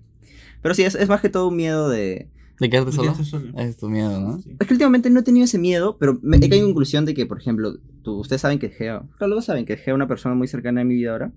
Pero 0.62 0.74
sí, 0.74 0.82
es, 0.82 0.94
es 0.94 1.08
más 1.08 1.20
que 1.20 1.28
todo 1.28 1.48
un 1.48 1.56
miedo 1.56 1.88
de... 1.88 2.28
¿De 2.60 2.70
quedarte 2.70 2.92
solo? 2.92 3.12
Solo. 3.24 3.52
Es 3.58 3.76
tu 3.76 3.88
miedo, 3.88 4.18
¿no? 4.20 4.40
Sí. 4.40 4.56
Es 4.58 4.66
que 4.68 4.74
últimamente 4.74 5.10
no 5.10 5.20
he 5.20 5.22
tenido 5.24 5.44
ese 5.44 5.58
miedo, 5.58 5.96
pero 5.98 6.18
me 6.22 6.36
he 6.36 6.40
caído 6.48 6.58
en 6.66 6.70
conclusión 6.72 7.04
de 7.04 7.12
que, 7.12 7.26
por 7.26 7.38
ejemplo, 7.38 7.76
tú- 8.02 8.20
ustedes 8.20 8.40
saben 8.40 8.58
que 8.60 8.70
Gea, 8.70 9.02
claro, 9.18 9.32
todos 9.32 9.44
saben 9.44 9.64
que 9.66 9.76
Gea 9.76 9.92
es 9.92 9.96
una 9.96 10.06
persona 10.08 10.34
muy 10.36 10.46
cercana 10.48 10.80
a 10.80 10.84
mi 10.84 10.94
vida 10.94 11.10
ahora. 11.12 11.32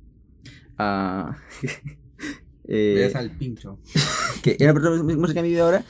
Ah, 0.77 1.37
eh, 2.67 3.11
al 3.15 3.31
pincho. 3.31 3.79
que 4.43 4.57
era 4.59 4.71
una 4.71 4.81
persona 4.81 5.03
muy 5.03 5.15
muy 5.15 5.27
cercana 5.27 5.41
a 5.41 5.43
mi 5.43 5.49
vida 5.49 5.63
ahora. 5.63 5.85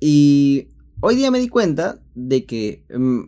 Y 0.00 0.68
hoy 1.00 1.16
día 1.16 1.30
me 1.30 1.38
di 1.38 1.48
cuenta 1.48 2.00
de 2.14 2.44
que 2.44 2.84
mm, 2.94 3.22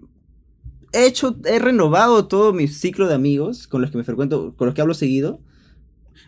he 0.92 1.07
hecho, 1.07 1.37
he 1.44 1.59
renovado 1.59 2.27
todo 2.29 2.53
mi 2.53 2.68
ciclo 2.68 3.09
de 3.09 3.14
amigos 3.14 3.66
con 3.68 3.81
los 3.81 3.90
que 3.90 3.99
me 3.99 4.05
frecuento, 4.05 4.55
con 4.57 4.66
los 4.66 4.75
que 4.75 4.81
hablo 4.83 4.94
seguido. 4.94 5.40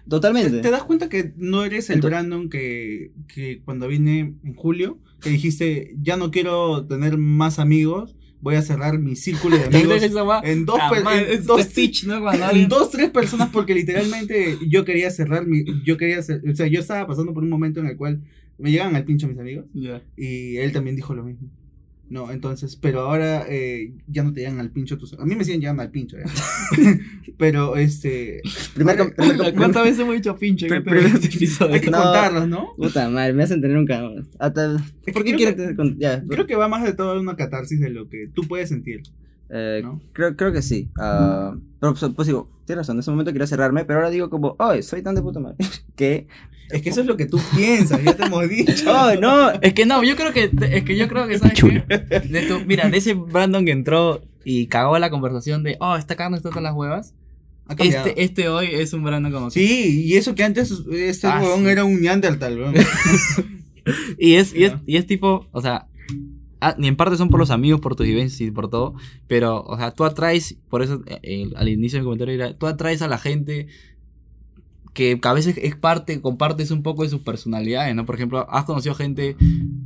Totalmente. 0.09 0.51
¿Te, 0.51 0.63
te 0.63 0.71
das 0.71 0.83
cuenta 0.85 1.09
que 1.09 1.35
no 1.37 1.65
eres 1.65 1.91
el 1.91 1.97
Entonces- 1.97 2.11
Brandon 2.19 2.49
que, 2.49 3.13
que 3.29 3.61
cuando 3.65 3.87
vine 3.87 4.35
en 4.43 4.55
julio, 4.55 4.99
que 5.21 5.31
dijiste, 5.31 5.95
ya 6.01 6.17
no 6.17 6.31
quiero 6.31 6.87
tener 6.87 7.19
más 7.19 7.59
amigos, 7.59 8.17
voy 8.41 8.55
a 8.57 8.63
cerrar 8.63 8.99
mi 8.99 9.17
círculo 9.17 9.57
de 9.57 9.65
amigos 9.67 10.03
en 10.03 10.13
dos, 10.13 10.41
en 10.43 10.67
dos. 10.67 10.79
Cuando 12.21 12.47
en 12.51 12.69
dos, 12.69 12.91
tres 12.91 13.11
personas 13.11 13.51
porque 13.51 13.75
literalmente 13.75 14.59
yo 14.69 14.85
quería 14.85 15.11
cerrar 15.11 15.47
mi, 15.47 15.65
yo 15.85 15.97
quería 15.97 16.21
o 16.21 16.23
sea, 16.23 16.67
yo 16.67 16.81
estaba 16.81 17.07
pasando 17.07 17.35
por 17.35 17.43
un 17.43 17.51
momento 17.51 17.81
en 17.81 17.87
el 17.87 17.97
cual 17.97 18.21
me 18.59 18.71
llegan 18.71 18.95
al 18.97 19.05
pincho 19.05 19.27
mis 19.29 19.39
amigos 19.39 19.65
y 20.17 20.57
él 20.57 20.73
también 20.73 20.97
dijo 20.97 21.15
lo 21.15 21.25
mismo. 21.25 21.49
No, 22.11 22.31
entonces, 22.33 22.75
pero 22.77 23.01
ahora 23.03 23.47
eh, 23.49 23.93
ya 24.09 24.25
no 24.25 24.33
te 24.33 24.41
llegan 24.41 24.59
al 24.59 24.71
pincho 24.73 24.99
tus, 24.99 25.13
a 25.15 25.25
mí 25.25 25.37
me 25.37 25.45
siguen 25.45 25.61
llegando 25.61 25.83
al 25.83 25.91
pincho, 25.93 26.17
ya. 26.19 26.25
pero 27.39 27.77
este, 27.77 28.43
Primer 28.75 29.15
¿Cuántas 29.57 29.85
veces 29.85 30.01
hemos 30.01 30.15
dicho 30.17 30.37
pinche 30.37 30.67
en 30.67 30.75
este- 30.75 31.27
episodio? 31.37 31.75
hay 31.75 31.81
que 31.81 31.91
No. 31.91 32.03
contarlos, 32.03 32.49
¿no? 32.49 32.75
Puta 32.77 33.09
madre, 33.09 33.33
me 33.33 33.45
hacen 33.45 33.61
tener 33.61 33.77
un 33.79 33.87
cabrón. 33.87 34.29
Hasta- 34.39 34.77
¿Por 35.13 35.25
qué 35.25 35.37
que- 35.37 35.53
tener 35.53 35.77
ya, 35.99 36.23
Creo 36.29 36.47
que 36.47 36.57
va 36.57 36.67
más 36.69 36.83
de 36.85 36.93
todo 36.95 37.19
una 37.21 37.37
catarsis 37.37 37.79
de 37.81 37.91
lo 37.91 38.09
que 38.09 38.29
tú 38.35 38.43
puedes 38.43 38.69
sentir. 38.69 39.03
Eh, 39.53 39.81
¿no? 39.83 40.01
creo, 40.13 40.37
creo 40.37 40.53
que 40.53 40.63
sí. 40.63 40.89
Ah, 40.99 41.55
pero 41.81 41.95
pues, 41.95 42.13
pues 42.15 42.27
digo, 42.27 42.49
tienes 42.67 42.83
razón, 42.87 42.97
en 42.97 43.01
ese 43.01 43.11
momento 43.11 43.33
quería 43.33 43.47
cerrarme, 43.47 43.85
pero 43.85 43.99
ahora 43.99 44.11
digo 44.11 44.31
como, 44.31 44.55
ay, 44.59 44.83
soy 44.83 45.03
tan 45.03 45.15
de 45.15 45.23
puta 45.23 45.41
madre. 45.41 45.57
que, 45.97 46.29
Es 46.71 46.83
que 46.83 46.91
eso 46.91 47.01
es 47.01 47.07
lo 47.07 47.17
que 47.17 47.27
tú 47.27 47.41
piensas, 47.57 48.03
ya 48.05 48.15
te 48.17 48.25
hemos 48.25 48.49
dicho. 48.49 48.85
ay, 48.95 49.19
no. 49.21 49.51
Es 49.61 49.75
que 49.75 49.87
no, 49.87 50.03
yo 50.05 50.15
creo 50.17 50.33
que, 50.33 50.51
es 50.71 50.85
que 50.85 50.97
yo 50.97 51.09
creo 51.09 51.27
que, 51.27 51.39
¿sabes 51.39 51.61
qué? 51.61 51.83
De 52.29 52.43
tu- 52.47 52.65
mira, 52.67 52.89
de 52.89 52.99
ese 52.99 53.15
Brandon 53.15 53.65
que 53.65 53.73
entró 53.73 54.23
y 54.45 54.67
cagó 54.69 54.99
la 54.99 55.11
conversación 55.11 55.63
de, 55.65 55.77
oh, 55.81 55.97
esta 55.97 56.15
carne 56.17 56.37
está 56.37 56.51
en 56.57 56.63
las 56.63 56.75
huevas. 56.75 57.15
Este, 57.79 58.23
este 58.25 58.49
hoy 58.49 58.69
es 58.73 58.93
un 58.93 59.03
Brandon 59.05 59.33
como 59.33 59.47
que- 59.49 59.53
Sí, 59.53 60.05
y 60.07 60.15
eso 60.15 60.35
que 60.35 60.43
antes 60.45 60.71
este 60.93 61.27
Ah, 61.29 61.41
huevón 61.43 61.61
sí. 61.65 61.69
era 61.71 61.85
un 61.85 62.01
Neandertal, 62.01 62.59
weón. 62.59 62.75
Y 64.19 64.35
es, 64.35 64.55
y 64.55 64.65
es, 64.65 64.75
y 64.87 64.97
es 64.97 65.07
tipo, 65.07 65.47
o 65.53 65.61
sea, 65.63 65.87
ah, 66.61 66.75
ni 66.79 66.89
en 66.89 66.97
parte 66.97 67.17
son 67.17 67.31
por 67.31 67.41
los 67.41 67.51
amigos, 67.51 67.81
por 67.81 67.97
tus 67.97 68.07
vivencias 68.07 68.41
y 68.41 68.51
por 68.51 68.69
todo, 68.69 68.95
pero, 69.27 69.63
o 69.63 69.77
sea, 69.77 69.93
tú 69.93 70.05
atraes, 70.05 70.57
por 70.69 70.83
eso 70.83 71.03
eh, 71.07 71.21
eh, 71.23 71.51
al 71.57 71.69
inicio 71.69 71.99
del 71.99 72.05
comentario 72.05 72.35
era, 72.35 72.57
tú 72.57 72.67
atraes 72.67 73.03
a 73.03 73.09
la 73.09 73.19
gente 73.19 73.69
que 74.93 75.19
a 75.23 75.33
veces 75.33 75.57
es 75.57 75.77
parte, 75.77 76.21
compartes 76.21 76.71
un 76.71 76.83
poco 76.83 77.05
de 77.05 77.09
sus 77.09 77.21
personalidades, 77.21 77.95
¿no? 77.95 78.05
Por 78.07 78.17
ejemplo, 78.17 78.47
has 78.51 78.65
conocido 78.65 78.95
gente, 78.95 79.37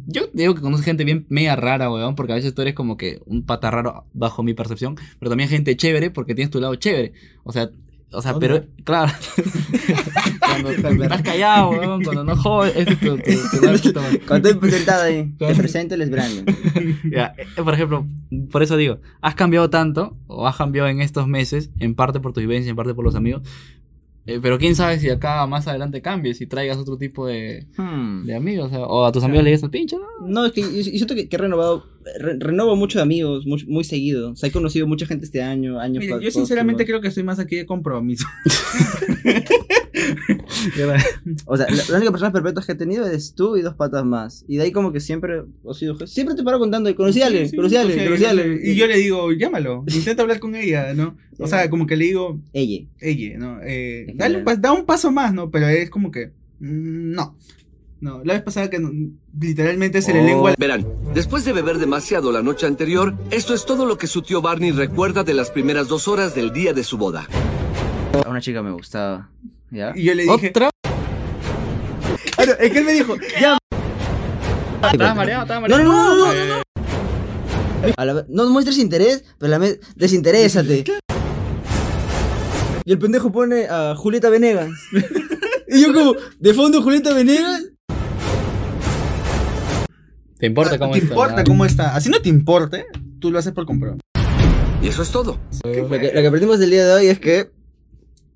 yo 0.06 0.22
digo 0.32 0.54
que 0.54 0.62
conoces 0.62 0.84
gente 0.84 1.04
bien 1.04 1.26
mega 1.28 1.56
rara, 1.56 1.90
weón, 1.90 2.14
porque 2.14 2.32
a 2.32 2.37
veces 2.37 2.54
tú 2.54 2.62
eres 2.62 2.74
como 2.74 2.96
que 2.96 3.20
un 3.26 3.44
pata 3.44 3.70
raro 3.70 4.06
bajo 4.14 4.42
mi 4.42 4.54
percepción, 4.54 4.96
pero 5.18 5.28
también 5.30 5.48
gente 5.48 5.76
chévere 5.76 6.10
porque 6.10 6.34
tienes 6.34 6.50
tu 6.50 6.60
lado 6.60 6.74
chévere, 6.76 7.12
o 7.44 7.52
sea... 7.52 7.70
O 8.16 8.22
sea, 8.22 8.30
¿Dónde? 8.30 8.46
pero, 8.46 8.66
claro, 8.84 9.12
cuando, 10.62 10.82
cuando 10.82 11.02
estás 11.04 11.22
callado, 11.22 11.70
weón, 11.70 12.02
cuando 12.02 12.24
no 12.24 12.36
jodes, 12.36 12.76
es 12.76 12.86
tu, 12.86 12.96
tu, 12.96 13.16
tu. 13.16 14.00
Cuando 14.26 14.48
estoy 14.48 14.70
sentado 14.70 15.04
ahí, 15.04 15.32
te 15.38 15.54
presento 15.54 15.94
el 15.94 16.10
Brandon. 16.10 16.44
Ya, 17.10 17.34
eh, 17.36 17.46
por 17.62 17.74
ejemplo, 17.74 18.06
por 18.50 18.62
eso 18.62 18.76
digo, 18.76 18.98
has 19.20 19.34
cambiado 19.34 19.70
tanto, 19.70 20.16
o 20.26 20.46
has 20.46 20.56
cambiado 20.56 20.88
en 20.88 21.00
estos 21.00 21.26
meses, 21.28 21.70
en 21.78 21.94
parte 21.94 22.20
por 22.20 22.32
tu 22.32 22.40
vivencia, 22.40 22.70
en 22.70 22.76
parte 22.76 22.94
por 22.94 23.04
los 23.04 23.14
amigos, 23.14 23.42
eh, 24.26 24.38
pero 24.40 24.58
quién 24.58 24.74
sabe 24.74 24.98
si 24.98 25.10
acá 25.10 25.46
más 25.46 25.68
adelante 25.68 26.00
cambies 26.00 26.40
y 26.40 26.46
traigas 26.46 26.78
otro 26.78 26.96
tipo 26.96 27.26
de, 27.26 27.66
Hmm. 27.76 28.24
de 28.24 28.34
amigos, 28.34 28.68
o, 28.68 28.70
sea, 28.70 28.78
o 28.80 29.04
a 29.04 29.12
tus 29.12 29.22
amigos 29.22 29.44
le 29.44 29.50
digas 29.50 29.62
al 29.64 29.70
pincho, 29.70 29.98
¿no? 29.98 30.26
No, 30.26 30.46
es 30.46 30.52
que 30.52 30.62
yo, 30.62 30.82
siento 30.82 31.14
que, 31.14 31.28
que 31.28 31.36
he 31.36 31.38
renovado, 31.38 31.84
re- 32.18 32.38
renovo 32.38 32.74
mucho 32.74 32.98
de 32.98 33.02
amigos, 33.02 33.44
muy, 33.46 33.62
muy 33.66 33.84
seguido. 33.84 34.30
O 34.30 34.36
sea, 34.36 34.48
he 34.48 34.52
conocido 34.52 34.86
mucha 34.86 35.04
gente 35.04 35.26
este 35.26 35.42
año, 35.42 35.78
años 35.78 36.02
Mira, 36.02 36.18
yo 36.20 36.30
sinceramente 36.30 36.86
creo 36.86 37.02
que 37.02 37.08
estoy 37.08 37.22
más 37.22 37.38
aquí 37.38 37.56
de 37.56 37.66
compromiso. 37.66 38.26
O 41.46 41.56
sea, 41.56 41.66
la, 41.70 41.82
la 41.88 41.96
única 41.96 42.10
persona 42.10 42.32
perpetua 42.32 42.62
que 42.64 42.72
he 42.72 42.74
tenido 42.74 43.06
es 43.06 43.34
tú 43.34 43.56
y 43.56 43.62
dos 43.62 43.74
patas 43.74 44.04
más. 44.04 44.44
Y 44.48 44.56
de 44.56 44.64
ahí 44.64 44.72
como 44.72 44.92
que 44.92 45.00
siempre 45.00 45.42
he 45.68 45.74
sido... 45.74 45.94
Siempre 46.06 46.34
te 46.34 46.42
paro 46.42 46.58
contando, 46.58 46.94
conocí 46.94 47.22
a 47.22 47.26
alguien, 47.26 47.44
Sí, 47.44 47.50
sí, 47.50 47.56
conocí 47.56 47.76
a 47.76 47.78
o 47.78 47.82
alguien, 47.82 47.98
sea, 47.98 48.06
conocí 48.08 48.24
a 48.24 48.30
alguien. 48.30 48.60
Y 48.62 48.74
yo 48.74 48.86
le 48.86 48.96
digo, 48.98 49.32
llámalo, 49.32 49.84
intenta 49.94 50.22
hablar 50.22 50.40
con 50.40 50.54
ella, 50.54 50.94
¿no? 50.94 51.16
O 51.38 51.46
sea, 51.46 51.68
como 51.68 51.86
que 51.86 51.96
le 51.96 52.04
digo, 52.06 52.40
Ella. 52.52 52.86
ella, 53.00 53.38
¿no? 53.38 53.58
Eh, 53.62 54.06
dale, 54.14 54.34
general. 54.36 54.44
pues, 54.44 54.60
da 54.60 54.72
un 54.72 54.84
paso 54.84 55.10
más, 55.10 55.32
¿no? 55.34 55.50
Pero 55.50 55.68
es 55.68 55.90
como 55.90 56.10
que, 56.10 56.28
mm, 56.60 57.12
no. 57.12 57.36
No, 58.00 58.22
la 58.22 58.34
vez 58.34 58.42
pasada 58.42 58.68
que 58.68 58.78
no- 58.78 58.92
literalmente 59.40 60.02
se 60.02 60.12
le 60.12 60.20
Oh. 60.20 60.26
lengua 60.26 60.54
Verán, 60.58 60.86
después 61.14 61.44
de 61.46 61.52
beber 61.54 61.78
demasiado 61.78 62.32
la 62.32 62.42
noche 62.42 62.66
anterior, 62.66 63.14
esto 63.30 63.54
es 63.54 63.64
todo 63.64 63.86
lo 63.86 63.96
que 63.96 64.06
su 64.06 64.20
tío 64.20 64.42
Barney 64.42 64.72
recuerda 64.72 65.24
de 65.24 65.32
las 65.32 65.50
primeras 65.50 65.88
dos 65.88 66.06
horas 66.06 66.34
del 66.34 66.52
día 66.52 66.74
de 66.74 66.84
su 66.84 66.98
boda. 66.98 67.26
A 68.24 68.28
una 68.28 68.40
chica 68.42 68.62
me 68.62 68.72
gustaba. 68.72 69.30
¿Ya? 69.74 69.92
y 69.94 70.04
yo 70.04 70.14
le 70.14 70.22
dije, 70.22 70.48
¿Otra? 70.50 70.70
Ah, 72.38 72.44
no, 72.46 72.52
es 72.52 72.70
que 72.72 72.78
él 72.78 72.84
me 72.84 72.92
dijo, 72.92 73.16
ya. 73.40 73.58
Estaba 74.92 75.14
mareado, 75.14 75.42
estaba 75.42 75.66
No, 75.66 75.76
mareado. 75.76 75.84
no, 75.92 76.14
no, 76.14 76.32
no, 76.32 76.44
no, 76.46 76.56
no. 76.58 76.62
A 77.96 78.04
la 78.04 78.24
no 78.28 78.48
muestres 78.50 78.78
interés, 78.78 79.24
pero 79.38 79.50
la 79.50 79.58
vez 79.58 79.80
desinterésate. 79.96 80.84
Y 82.84 82.92
el 82.92 82.98
pendejo 82.98 83.32
pone 83.32 83.66
a 83.68 83.94
Julieta 83.96 84.30
Venegas. 84.30 84.70
y 85.68 85.82
yo 85.82 85.92
como, 85.92 86.14
de 86.38 86.54
fondo 86.54 86.80
Julieta 86.80 87.12
Venegas. 87.12 87.64
¿Te 90.38 90.46
importa 90.46 90.76
"Ah, 90.76 90.78
cómo 90.78 90.92
¿te 90.92 90.98
está? 90.98 91.10
importa 91.14 91.40
Ah, 91.40 91.44
cómo 91.44 91.64
está? 91.64 91.96
Así 91.96 92.10
no 92.10 92.20
te 92.20 92.28
importe, 92.28 92.87
tú 93.18 93.30
lo 93.32 93.38
haces 93.40 93.52
por 93.52 93.66
compromiso. 93.66 94.00
Y 94.82 94.88
eso 94.88 95.02
es 95.02 95.10
todo. 95.10 95.38
Lo 95.64 95.88
que 95.88 96.26
aprendimos 96.26 96.58
del 96.58 96.70
día 96.70 96.84
de 96.87 96.92
hoy 96.92 97.06
es 97.08 97.18
que 97.18 97.50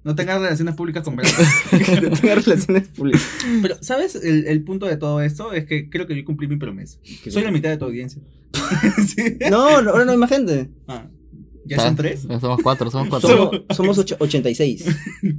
No 0.09 0.15
tengas 0.15 0.41
relaciones 0.41 0.75
públicas 0.75 1.03
con 1.05 1.17
Brandon. 1.17 1.45
no 2.11 2.17
tengas 2.17 2.45
relaciones 2.47 2.89
públicas. 2.89 3.23
Pero, 3.61 3.77
¿sabes? 3.83 4.15
El, 4.15 4.47
el 4.47 4.63
punto 4.65 4.87
de 4.87 4.97
todo 4.97 5.21
esto 5.21 5.53
es 5.53 5.67
que 5.67 5.91
creo 5.91 6.07
que 6.07 6.17
yo 6.17 6.25
cumplí 6.25 6.49
mi 6.49 6.57
promesa. 6.57 6.99
Soy 7.29 7.43
la 7.45 7.51
mitad 7.51 7.69
de 7.69 7.77
tu 7.77 7.85
audiencia. 7.85 8.23
Sí. 9.07 9.37
No, 9.51 9.83
no, 9.83 9.91
ahora 9.91 10.07
no 10.07 10.13
hay 10.13 10.17
más 10.17 10.31
gente. 10.31 10.71
Ah, 10.87 11.07
¿Ya 11.67 11.79
son 11.79 11.95
tres? 11.95 12.23
ya 12.27 12.41
Somos 12.41 12.61
cuatro, 12.63 12.91
somos 12.91 13.09
cuatro. 13.11 13.29
Somos, 13.29 13.63
somos 13.77 13.99
ocho- 13.99 14.17
86. 14.19 14.87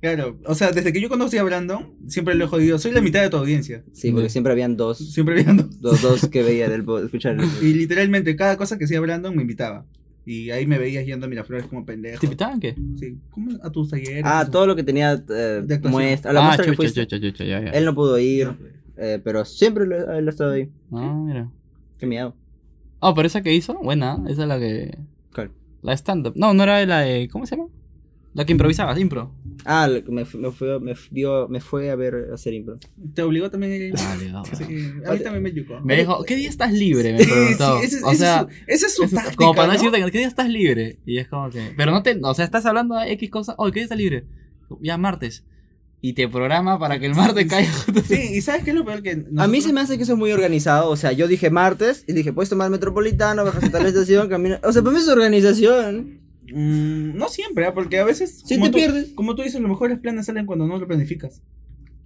Claro, 0.00 0.36
o 0.46 0.56
sea, 0.56 0.72
desde 0.72 0.92
que 0.92 1.00
yo 1.00 1.08
conocí 1.08 1.36
a 1.38 1.44
Brandon, 1.44 1.94
siempre 2.08 2.34
lo 2.34 2.44
he 2.46 2.48
jodido. 2.48 2.76
Soy 2.80 2.90
la 2.90 3.00
mitad 3.00 3.22
de 3.22 3.30
tu 3.30 3.36
audiencia. 3.36 3.84
Sí, 3.92 4.10
porque 4.10 4.30
siempre 4.30 4.52
habían 4.52 4.76
dos, 4.76 4.98
Siempre 4.98 5.36
viendo. 5.36 5.70
dos, 5.80 6.02
dos 6.02 6.28
que 6.28 6.42
veían 6.42 6.72
el 6.78 6.82
po- 6.82 6.98
escuchar 6.98 7.36
el 7.38 7.48
Y 7.64 7.72
literalmente, 7.74 8.34
cada 8.34 8.56
cosa 8.56 8.76
que 8.78 8.86
hacía 8.86 8.98
Brandon 8.98 9.36
me 9.36 9.42
invitaba. 9.42 9.86
Y 10.24 10.50
ahí 10.50 10.66
me 10.66 10.78
veías 10.78 11.04
yendo 11.04 11.26
a 11.26 11.28
Miraflores 11.28 11.66
como 11.66 11.84
pendejo. 11.84 12.20
¿Te 12.20 12.26
invitaban 12.26 12.60
qué? 12.60 12.76
Sí, 12.96 13.18
¿cómo 13.30 13.58
a 13.62 13.70
tus 13.70 13.90
talleres? 13.90 14.22
Ah, 14.24 14.48
todo 14.50 14.66
lo 14.66 14.76
que 14.76 14.84
tenía 14.84 15.14
eh, 15.28 15.62
De 15.64 15.78
muestra, 15.80 16.30
a 16.30 16.34
la 16.34 16.40
ah, 16.40 16.44
muestra 16.44 16.64
que 16.64 16.70
chucha, 16.72 16.82
fuiste. 16.82 17.06
chucha, 17.06 17.20
chucha, 17.20 17.44
ya, 17.44 17.60
ya. 17.60 17.70
Él 17.70 17.84
no 17.84 17.94
pudo 17.94 18.18
ir, 18.18 18.46
No, 18.46 18.56
eh, 18.96 19.20
pero 19.22 19.44
siempre 19.44 19.86
lo, 19.86 20.12
él 20.14 20.26
ha 20.26 20.30
estado 20.30 20.52
ahí. 20.52 20.68
Ah, 20.92 21.12
mira. 21.26 21.50
Qué 21.98 22.06
miedo. 22.06 22.36
Oh, 23.00 23.14
pero 23.14 23.26
esa 23.26 23.42
que 23.42 23.52
hizo, 23.52 23.74
buena, 23.74 24.22
esa 24.28 24.42
es 24.42 24.48
la 24.48 24.60
que... 24.60 24.96
¿Cuál? 25.34 25.50
La 25.82 25.92
stand-up. 25.94 26.34
No, 26.36 26.54
no 26.54 26.62
era 26.62 26.86
la 26.86 27.00
de... 27.00 27.28
¿Cómo 27.28 27.46
se 27.46 27.56
llama? 27.56 27.68
La 28.34 28.46
que 28.46 28.52
improvisabas, 28.52 28.98
impro. 28.98 29.34
Ah, 29.66 29.88
me, 30.08 30.24
me, 30.24 30.50
fue, 30.52 30.80
me, 30.80 30.94
dio- 31.10 31.48
me 31.48 31.60
fue 31.60 31.90
a 31.90 31.96
ver 31.96 32.28
a 32.30 32.34
hacer 32.34 32.54
impro. 32.54 32.78
¿Te 33.14 33.22
obligó 33.22 33.50
también 33.50 33.72
ella? 33.72 33.94
Dale, 33.94 34.32
vamos. 34.32 34.48
Sí, 34.56 34.64
a 35.06 35.12
mí 35.12 35.18
también 35.20 35.42
me 35.42 35.52
yucó. 35.52 35.80
Me 35.82 35.96
dijo, 35.96 36.24
¿qué 36.24 36.36
día 36.36 36.48
estás 36.48 36.72
libre? 36.72 37.12
Me 37.12 37.24
preguntó. 37.24 37.78
sí, 37.80 37.86
ese, 37.86 38.02
o 38.04 38.10
ese 38.10 38.18
sea, 38.20 38.40
es 38.40 38.46
su, 38.46 38.86
esa 38.86 38.86
es 38.86 38.94
su 39.10 39.14
táctica, 39.14 39.36
como 39.36 39.54
para 39.54 39.66
no 39.68 39.72
decirte, 39.74 40.02
¿qué 40.10 40.18
día 40.18 40.26
estás 40.28 40.48
libre? 40.48 40.98
Y 41.04 41.18
es 41.18 41.28
como 41.28 41.50
que. 41.50 41.74
Pero 41.76 41.92
no 41.92 42.02
te. 42.02 42.18
O 42.22 42.32
sea, 42.34 42.44
estás 42.46 42.64
hablando 42.64 42.94
de 42.96 43.12
X 43.12 43.30
cosas. 43.30 43.54
Oh, 43.58 43.66
¿qué 43.66 43.80
día 43.80 43.84
estás 43.84 43.98
libre? 43.98 44.24
Ya 44.80 44.96
martes. 44.96 45.44
Y 46.00 46.14
te 46.14 46.26
programa 46.26 46.78
para 46.80 46.98
que 46.98 47.06
el 47.06 47.14
martes 47.14 47.46
caiga. 47.46 47.70
Sí, 48.08 48.30
y 48.34 48.40
¿sabes 48.40 48.64
qué 48.64 48.70
es 48.70 48.76
lo 48.76 48.84
peor? 48.84 49.02
Que 49.02 49.10
A 49.10 49.14
mí 49.16 49.24
nosotros- 49.30 49.64
se 49.64 49.72
me 49.74 49.80
hace 49.82 49.96
que 49.98 50.02
eso 50.04 50.14
es 50.14 50.18
muy 50.18 50.32
organizado. 50.32 50.88
O 50.90 50.96
sea, 50.96 51.12
yo 51.12 51.28
dije 51.28 51.50
martes 51.50 52.04
y 52.08 52.12
dije, 52.14 52.32
puedes 52.32 52.48
tomar 52.48 52.64
el 52.66 52.72
metropolitano, 52.72 53.44
bajas 53.44 53.62
a 53.64 53.70
tal 53.70 53.86
estación, 53.86 54.28
camina. 54.28 54.58
O 54.64 54.72
sea, 54.72 54.82
para 54.82 54.94
mí 54.96 55.00
es 55.00 55.08
organización. 55.08 56.21
Mm, 56.54 57.16
no 57.16 57.28
siempre, 57.28 57.66
¿ah? 57.66 57.74
porque 57.74 57.98
a 57.98 58.04
veces... 58.04 58.42
Si 58.44 58.54
como 58.56 58.66
te 58.66 58.72
tú- 58.72 58.78
pierdes. 58.78 59.12
Como 59.14 59.34
tú 59.34 59.42
dices, 59.42 59.60
los 59.60 59.70
mejores 59.70 59.98
planes 59.98 60.26
salen 60.26 60.46
cuando 60.46 60.66
no 60.66 60.78
lo 60.78 60.86
planificas. 60.86 61.42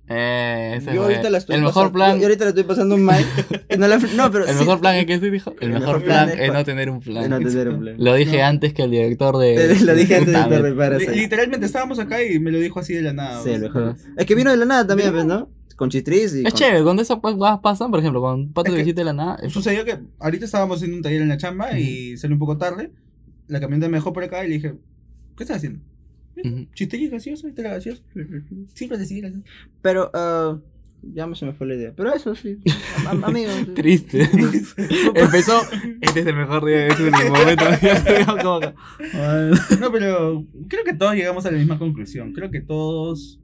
Eh, 0.09 0.81
Yo 0.95 1.03
ahorita 1.03 1.31
la 1.31 1.39
estoy 1.39 1.57
el 1.57 1.63
mejor 1.63 1.75
pasando- 1.75 1.93
plan. 1.95 2.17
Yo 2.21 2.27
ahorita 2.27 2.45
la 2.45 2.51
estoy 2.51 2.63
pasando 2.65 2.97
mal. 2.97 3.25
No, 3.77 3.89
la- 3.89 3.99
no, 3.99 4.31
pero 4.31 4.45
El 4.47 4.53
sí- 4.55 4.61
mejor 4.61 4.81
plan 4.81 4.95
es 4.95 5.07
que 5.07 5.19
sí 5.19 5.31
dijo. 5.31 5.55
El, 5.61 5.71
mejor, 5.73 6.03
plan, 6.05 6.31
es 6.31 6.53
no 6.53 6.65
tener 6.65 6.89
un 6.91 7.01
plan. 7.01 7.25
de 7.25 7.29
no 7.29 7.39
tener 7.41 7.69
un 7.69 7.81
plan. 7.81 7.97
Lo 7.99 8.15
dije 8.15 8.39
No. 8.39 8.45
antes 8.45 8.73
que 8.73 8.83
el 8.83 8.91
director 8.93 9.37
de. 9.37 9.77
Lo 9.85 9.95
dije 9.97 10.17
antes 10.17 10.33
de 10.33 10.73
para 10.75 10.99
Li- 10.99 11.07
Literalmente 11.09 11.67
estábamos 11.67 11.99
acá 11.99 12.23
y 12.23 12.39
me 12.39 12.53
lo 12.53 12.59
dijo 12.61 12.79
así 12.79 12.95
de 12.95 13.03
la 13.03 13.13
nada. 13.13 13.43
Sí, 13.43 13.51
el 13.51 13.63
mejor. 13.63 13.97
Es 14.17 14.27
que 14.27 14.35
vino 14.37 14.51
de 14.53 14.57
la 14.59 14.65
nada 14.65 14.87
también, 14.87 15.11
pues, 15.13 15.25
¿no? 15.25 15.51
Con 15.75 15.91
chistris 15.91 16.35
y. 16.37 16.39
Es 16.39 16.45
con- 16.45 16.53
chévere, 16.53 16.83
cuando 16.85 17.03
esas 17.03 17.19
cosas 17.19 17.59
pasan, 17.61 17.91
por 17.91 17.99
ejemplo, 18.01 18.21
con 18.23 18.53
Pato 18.53 18.69
Es 18.69 18.75
que 18.77 18.83
visite 18.83 19.03
la 19.05 19.13
nada. 19.13 19.39
es- 19.43 19.53
Sucedió 19.53 19.85
que 19.85 19.99
ahorita 20.21 20.45
estábamos 20.45 20.77
haciendo 20.77 20.97
un 20.97 21.03
taller 21.03 21.21
en 21.23 21.29
la 21.29 21.37
chamba 21.37 21.77
y 21.79 22.17
salí 22.17 22.33
un 22.33 22.39
poco 22.39 22.57
tarde. 22.57 22.93
La 23.49 23.61
camioneta 23.61 23.89
me 23.89 23.99
dejó 23.99 24.13
por 24.13 24.25
acá 24.25 24.45
y 24.45 24.49
le 24.49 24.55
dije, 24.55 24.75
¿qué 25.37 25.45
estás 25.45 25.59
haciendo? 25.59 25.81
Ujú. 26.37 26.67
Chiste 26.75 26.99
gracioso, 27.09 27.47
¿viste 27.47 27.63
gracioso? 27.63 28.03
Siempre 28.75 28.99
te 28.99 29.21
gracioso. 29.21 29.43
Pero, 29.83 30.11
ah, 30.13 30.59
ya 31.15 31.27
me 31.27 31.35
se 31.37 31.47
me 31.47 31.53
fue 31.53 31.67
la 31.67 31.75
idea. 31.75 31.93
Pero 31.97 32.13
eso 32.13 32.35
sí. 32.35 32.59
am- 32.99 33.07
am- 33.09 33.25
Amigos. 33.25 33.55
sí. 33.67 33.73
Triste. 33.75 34.23
Empezó. 35.15 35.61
Este 36.01 36.21
es 36.21 36.27
el 36.27 36.37
mejor 36.37 36.65
día 36.65 36.87
de 36.87 36.95
tu 36.95 37.33
momento. 37.33 37.65
No, 39.81 39.93
pero 39.93 40.45
creo 40.69 40.85
que 40.85 40.95
todos 40.95 41.15
llegamos 41.15 41.47
a 41.47 41.51
la 41.51 41.59
misma 41.59 41.79
conclusión. 41.79 42.33
Creo 42.33 42.51
que 42.51 42.61
todos 42.61 43.41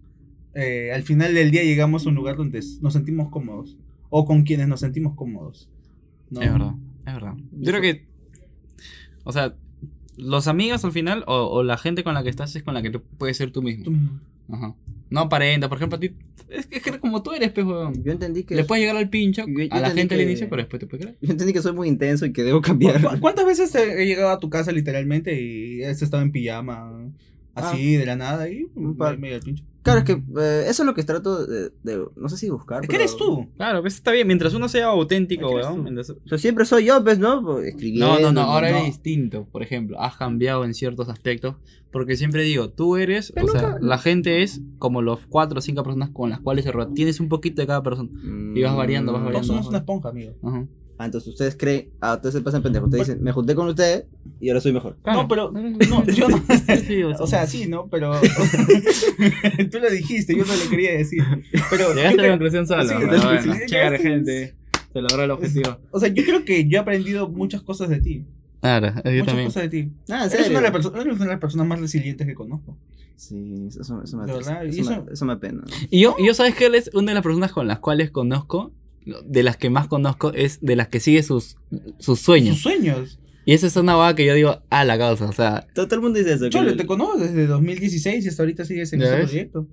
eh, 0.55 0.92
al 0.92 1.03
final 1.03 1.34
del 1.34 1.50
día 1.50 1.62
llegamos 1.62 2.05
a 2.05 2.09
un 2.09 2.14
lugar 2.14 2.36
donde 2.36 2.61
nos 2.80 2.92
sentimos 2.92 3.30
cómodos. 3.30 3.76
O 4.11 4.26
con 4.26 4.42
quienes 4.42 4.68
nos 4.68 4.80
sentimos 4.80 5.14
cómodos. 5.14 5.70
¿no? 6.30 6.42
Es 6.42 6.53
verdad, 6.53 6.74
es 7.07 7.14
verdad. 7.14 7.34
Yo 7.53 7.70
creo 7.72 7.80
que. 7.80 8.07
O 9.24 9.32
sea, 9.32 9.55
los 10.16 10.46
amigos 10.48 10.84
al 10.84 10.92
final, 10.92 11.24
o, 11.26 11.34
o 11.46 11.62
la 11.62 11.78
gente 11.78 12.04
con 12.04 12.14
la 12.14 12.22
que 12.22 12.30
estás 12.30 12.54
es 12.56 12.62
con 12.62 12.74
la 12.74 12.82
que 12.82 12.90
tú 12.90 13.02
puedes 13.18 13.36
ser 13.36 13.50
tú 13.50 13.60
Tú 13.60 13.62
mismo. 13.62 14.20
Ajá. 14.50 14.74
No 15.10 15.20
aparenta, 15.20 15.68
por 15.68 15.76
ejemplo, 15.78 15.96
a 15.96 16.00
ti. 16.00 16.12
Es 16.48 16.66
que, 16.66 16.76
es 16.76 16.82
que 16.82 16.98
como 16.98 17.22
tú 17.22 17.32
eres, 17.32 17.50
pues, 17.52 17.66
weón. 17.66 18.02
Yo 18.02 18.12
entendí 18.12 18.44
que. 18.44 18.54
Le 18.54 18.64
puedes 18.64 18.82
llegar 18.82 18.96
al 18.96 19.08
pincho 19.10 19.44
Yo- 19.46 19.64
yo 19.64 19.68
a 19.74 19.80
la 19.80 19.90
gente 19.90 20.14
al 20.14 20.22
inicio, 20.22 20.48
pero 20.48 20.62
después 20.62 20.80
te 20.80 20.86
puede 20.86 21.02
creer. 21.02 21.18
Yo 21.20 21.30
entendí 21.32 21.52
que 21.52 21.60
soy 21.62 21.72
muy 21.72 21.88
intenso 21.88 22.24
y 22.26 22.32
que 22.32 22.42
debo 22.42 22.60
cambiar. 22.62 23.00
¿Cu- 23.02 23.20
¿Cuántas 23.20 23.44
veces 23.46 23.74
he 23.74 24.02
he 24.02 24.06
llegado 24.06 24.30
a 24.30 24.40
tu 24.40 24.48
casa 24.50 24.72
literalmente 24.72 25.40
y 25.40 25.82
has 25.84 26.00
estado 26.02 26.22
en 26.22 26.32
pijama? 26.32 26.90
Así, 27.55 27.96
de 27.96 28.07
la 28.07 28.16
nada, 28.16 28.48
y 28.48 28.66
Un 28.74 28.96
par. 28.96 29.14
me, 29.14 29.22
me 29.22 29.28
dio 29.28 29.36
el 29.36 29.42
pincho. 29.42 29.64
Claro, 29.82 29.98
es 29.98 30.05
que 30.05 30.12
eh, 30.12 30.64
eso 30.68 30.82
es 30.84 30.86
lo 30.86 30.94
que 30.94 31.03
trato 31.03 31.44
de, 31.44 31.70
de- 31.82 32.05
No 32.14 32.28
sé 32.28 32.36
si 32.36 32.48
buscar. 32.48 32.82
Es 32.84 32.88
que 32.88 32.92
pero- 32.92 33.03
eres 33.03 33.16
tú. 33.16 33.48
Claro, 33.57 33.80
pues 33.80 33.94
está 33.96 34.12
bien. 34.12 34.28
Mientras 34.28 34.55
uno 34.55 34.68
sea 34.68 34.86
auténtico, 34.86 35.48
¿Qué 35.48 35.55
eres 35.55 35.66
weón. 35.66 35.82
mientras- 35.82 36.11
O 36.11 36.16
sea, 36.28 36.38
siempre 36.38 36.64
soy 36.64 36.84
yo, 36.84 37.03
pues, 37.03 37.18
¿no? 37.18 37.42
Pues, 37.42 37.66
Escribiendo. 37.66 38.07
No, 38.07 38.20
no, 38.20 38.32
no, 38.32 38.40
ahora 38.42 38.70
no. 38.70 38.76
eres 38.76 38.86
distinto, 38.86 39.44
por 39.50 39.62
ejemplo, 39.64 40.00
has 40.00 40.16
cambiado 40.16 40.64
en 40.64 40.72
ciertos 40.74 41.09
aspectos, 41.09 41.57
porque 41.90 42.16
siempre 42.16 42.44
digo, 42.44 42.70
tú 42.70 42.96
eres, 42.96 43.32
Pero 43.34 43.46
o 43.46 43.48
sea, 43.50 43.61
nunca- 43.62 43.78
la 43.80 43.98
gente 43.98 44.44
es 44.44 44.61
como 44.78 45.03
los 45.03 45.26
cuatro 45.26 45.59
o 45.59 45.62
cinco 45.62 45.82
personas 45.82 46.11
con 46.11 46.30
las 46.30 46.38
cuales 46.40 46.64
se 46.64 46.70
rodea, 46.70 46.94
tienes 46.94 47.18
un 47.18 47.28
poquito 47.28 47.61
de 47.61 47.66
cada 47.66 47.82
persona. 47.82 48.09
Mm. 48.12 48.57
Y 48.57 48.62
vas 48.62 48.76
variando, 48.76 49.11
vas 49.12 49.18
Todos 49.20 49.24
variando. 49.32 49.46
somos 49.48 49.66
una 49.68 49.78
esponja, 49.78 50.11
amigo. 50.11 50.32
Ajá. 50.44 50.64
Ah, 51.03 51.07
entonces 51.07 51.28
ustedes 51.30 51.57
creen. 51.57 51.88
Ah, 52.00 52.14
ustedes 52.14 52.34
se 52.36 52.40
pasan 52.42 52.62
pendejos. 52.62 52.86
Ustedes 52.88 53.09
dicen, 53.09 53.24
me 53.24 53.32
junté 53.32 53.57
con 53.57 53.66
ustedes 53.66 54.05
y 54.40 54.50
ahora 54.50 54.61
soy 54.61 54.72
mejor. 54.72 54.96
No, 55.05 55.26
pero- 55.26 55.50
No, 55.50 56.07
yo 56.07 56.28
no. 56.28 56.40
Sí, 56.86 57.03
O 57.03 57.26
sea, 57.26 57.44
sí, 57.48 57.66
¿no? 57.66 57.88
Pero. 57.88 58.12
tú 59.70 59.78
lo 59.80 59.90
dijiste, 59.90 60.36
yo 60.36 60.44
no 60.44 60.55
lo 60.55 60.70
quería 60.70 60.92
decir. 60.92 61.24
Pero. 61.70 61.92
Llegaste 61.92 62.20
a 62.20 62.22
la 62.24 62.28
conclusión 62.30 62.66
solo. 62.68 62.84
Sí, 62.84 62.94
bueno, 62.94 63.42
sí, 63.42 63.50
chévere, 63.66 63.98
gente. 63.98 64.55
Se 64.92 65.00
logró 65.03 65.24
el 65.24 65.30
objetivo. 65.32 65.76
O 65.90 65.98
sea, 65.98 66.09
yo 66.09 66.22
creo 66.22 66.44
que 66.44 66.68
yo 66.68 66.78
he 66.78 66.80
aprendido 66.80 67.28
muchas 67.28 67.62
cosas 67.62 67.88
de 67.88 68.00
ti. 68.00 68.24
Claro, 68.61 68.88
yo 68.88 69.11
muchas 69.11 69.26
también. 69.26 69.48
cosas 69.48 69.62
de 69.64 69.68
ti. 69.70 69.90
Ah, 70.09 70.26
Eres 70.32 70.50
una, 70.50 70.61
de 70.61 70.70
las 70.70 70.86
eres 70.86 71.16
una 71.16 71.24
de 71.24 71.30
las 71.30 71.40
personas 71.40 71.66
más 71.66 71.80
resilientes 71.80 72.24
que 72.28 72.34
conozco. 72.34 72.76
Sí, 73.16 73.66
eso, 73.68 73.80
eso, 73.82 74.16
me 74.16 74.24
Eso, 74.24 74.90
me, 75.05 75.12
eso 75.12 75.24
me 75.24 75.32
apena. 75.32 75.62
Y 75.90 76.00
yo, 76.00 76.14
y 76.16 76.26
yo 76.26 76.34
sabes 76.34 76.55
que 76.55 76.66
él 76.66 76.76
es 76.76 76.90
una 76.94 77.11
de 77.11 77.14
las 77.14 77.22
personas 77.24 77.50
con 77.50 77.66
las 77.66 77.80
cuales 77.80 78.11
conozco, 78.12 78.72
de 79.24 79.42
las 79.42 79.57
que 79.57 79.70
más 79.70 79.88
conozco, 79.88 80.32
es 80.32 80.61
de 80.61 80.76
las 80.76 80.88
que 80.88 81.00
sigue 81.00 81.22
sus, 81.22 81.57
sus 81.98 82.20
sueños. 82.20 82.55
Sus 82.55 82.62
sueños. 82.62 83.18
Y 83.44 83.55
esa 83.55 83.66
es 83.66 83.76
una 83.76 83.96
vaga 83.96 84.14
que 84.14 84.24
yo 84.24 84.34
digo, 84.34 84.62
ah, 84.70 84.84
la 84.84 84.96
causa, 84.98 85.24
o 85.26 85.32
sea, 85.32 85.66
Todo, 85.74 85.86
todo 85.86 85.96
el 85.96 86.03
mundo 86.03 86.18
dice 86.18 86.34
eso. 86.34 86.44
que 86.44 86.50
Cholo, 86.50 86.70
el- 86.70 86.76
te 86.76 86.86
conozco 86.86 87.18
desde 87.18 87.46
2016 87.46 88.24
y 88.24 88.28
hasta 88.28 88.42
ahorita 88.42 88.64
sigues 88.64 88.92
en 88.92 89.00
¿Ya 89.00 89.07
ese 89.07 89.16
ves? 89.16 89.24
proyecto. 89.26 89.66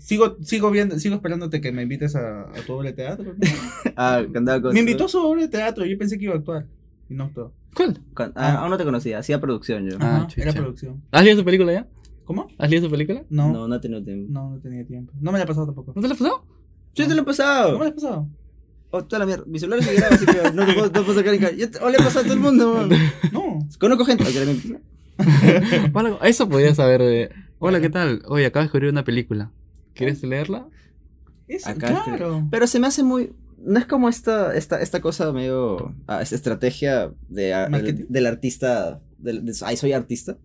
Sigo, 0.00 0.36
sigo 0.42 0.70
viendo, 0.70 0.98
sigo 0.98 1.14
esperándote 1.14 1.60
que 1.60 1.70
me 1.72 1.82
invites 1.82 2.16
a, 2.16 2.42
a 2.42 2.52
tu 2.66 2.72
obra 2.74 2.90
de 2.90 2.96
teatro. 2.96 3.34
Ah, 3.96 4.22
que 4.30 4.40
me 4.72 4.80
invitó 4.80 5.04
a 5.06 5.08
su 5.08 5.18
obra 5.18 5.40
de 5.42 5.48
teatro, 5.48 5.86
yo 5.86 5.96
pensé 5.96 6.18
que 6.18 6.24
iba 6.24 6.34
a 6.34 6.38
actuar. 6.38 6.66
Y 7.08 7.14
no 7.14 7.24
actuó. 7.24 7.54
¿cuál? 7.74 7.98
con- 8.12 8.32
ah, 8.34 8.56
aún 8.58 8.70
no 8.70 8.76
te 8.76 8.84
conocía, 8.84 9.18
hacía 9.18 9.40
producción 9.40 9.88
yo. 9.88 9.96
Ah, 10.00 10.26
era 10.36 10.52
producción. 10.52 11.02
¿Has 11.12 11.24
leído 11.24 11.38
su 11.38 11.44
película 11.44 11.72
ya? 11.72 11.88
¿Cómo? 12.24 12.48
¿Has 12.58 12.68
leído 12.68 12.86
su 12.86 12.90
película? 12.90 13.22
No, 13.30 13.46
No, 13.48 13.52
no, 13.60 13.68
no 13.68 13.74
he 13.76 13.80
tenido 13.80 14.02
tiempo. 14.02 14.26
no, 14.30 14.58
tenía 14.62 14.84
tiempo. 14.84 15.12
No 15.20 15.30
me 15.32 15.38
la 15.38 15.44
he 15.44 15.46
pasado 15.46 15.66
tampoco. 15.66 15.92
¿No 15.94 16.02
te 16.02 16.08
la 16.08 16.14
pasó? 16.16 16.44
Sí, 16.94 17.02
te 17.04 17.08
lo 17.10 17.14
he 17.14 17.16
¿No 17.18 17.24
pasado. 17.24 17.78
me 17.78 17.84
la 17.84 17.90
he 17.90 17.94
pasado? 17.94 18.28
Oh, 18.90 19.04
toda 19.04 19.20
la 19.20 19.26
mierda. 19.26 19.44
Mi 19.46 19.58
celular 19.58 19.82
se 19.82 19.94
graba, 19.94 20.14
así 20.14 20.26
que 20.26 20.52
no 20.52 20.64
te 20.66 20.72
puedo, 20.72 20.86
no 20.86 21.02
puedo 21.04 21.14
sacar 21.18 21.34
en 21.34 21.40
cara. 21.40 21.52
Yo 21.56 21.70
te- 21.70 21.78
oh, 21.80 21.90
le 21.90 21.96
he 21.96 21.98
pasado 21.98 22.20
a 22.20 22.22
todo 22.24 22.34
el 22.34 22.40
mundo, 22.40 22.74
man. 22.74 22.90
No. 23.32 23.66
Conozco 23.78 24.04
gente. 24.04 24.24
Mi- 24.24 24.76
Hola, 25.92 26.18
eso 26.22 26.48
podía 26.48 26.74
saber 26.74 27.00
de... 27.02 27.30
Hola, 27.58 27.80
¿qué 27.80 27.90
tal? 27.90 28.22
Oye, 28.26 28.46
acabo 28.46 28.62
de 28.62 28.66
descubrir 28.66 28.90
una 28.90 29.04
película. 29.04 29.50
¿Quieres 29.94 30.22
leerla? 30.22 30.66
Es, 31.48 31.66
Acá 31.66 31.88
este- 31.88 32.02
claro. 32.16 32.46
Pero 32.50 32.66
se 32.66 32.78
me 32.80 32.86
hace 32.86 33.02
muy. 33.02 33.32
No 33.58 33.78
es 33.78 33.86
como 33.86 34.08
esta, 34.08 34.54
esta, 34.54 34.80
esta 34.82 35.00
cosa 35.00 35.32
medio. 35.32 35.94
Ah, 36.06 36.20
esta 36.22 36.34
estrategia 36.34 37.10
de, 37.28 37.54
ah, 37.54 37.68
Marketing. 37.70 38.04
del, 38.08 38.26
artista. 38.26 39.00
Del, 39.18 39.44
de- 39.44 39.54
ay, 39.64 39.76
soy 39.76 39.92
artista. 39.92 40.36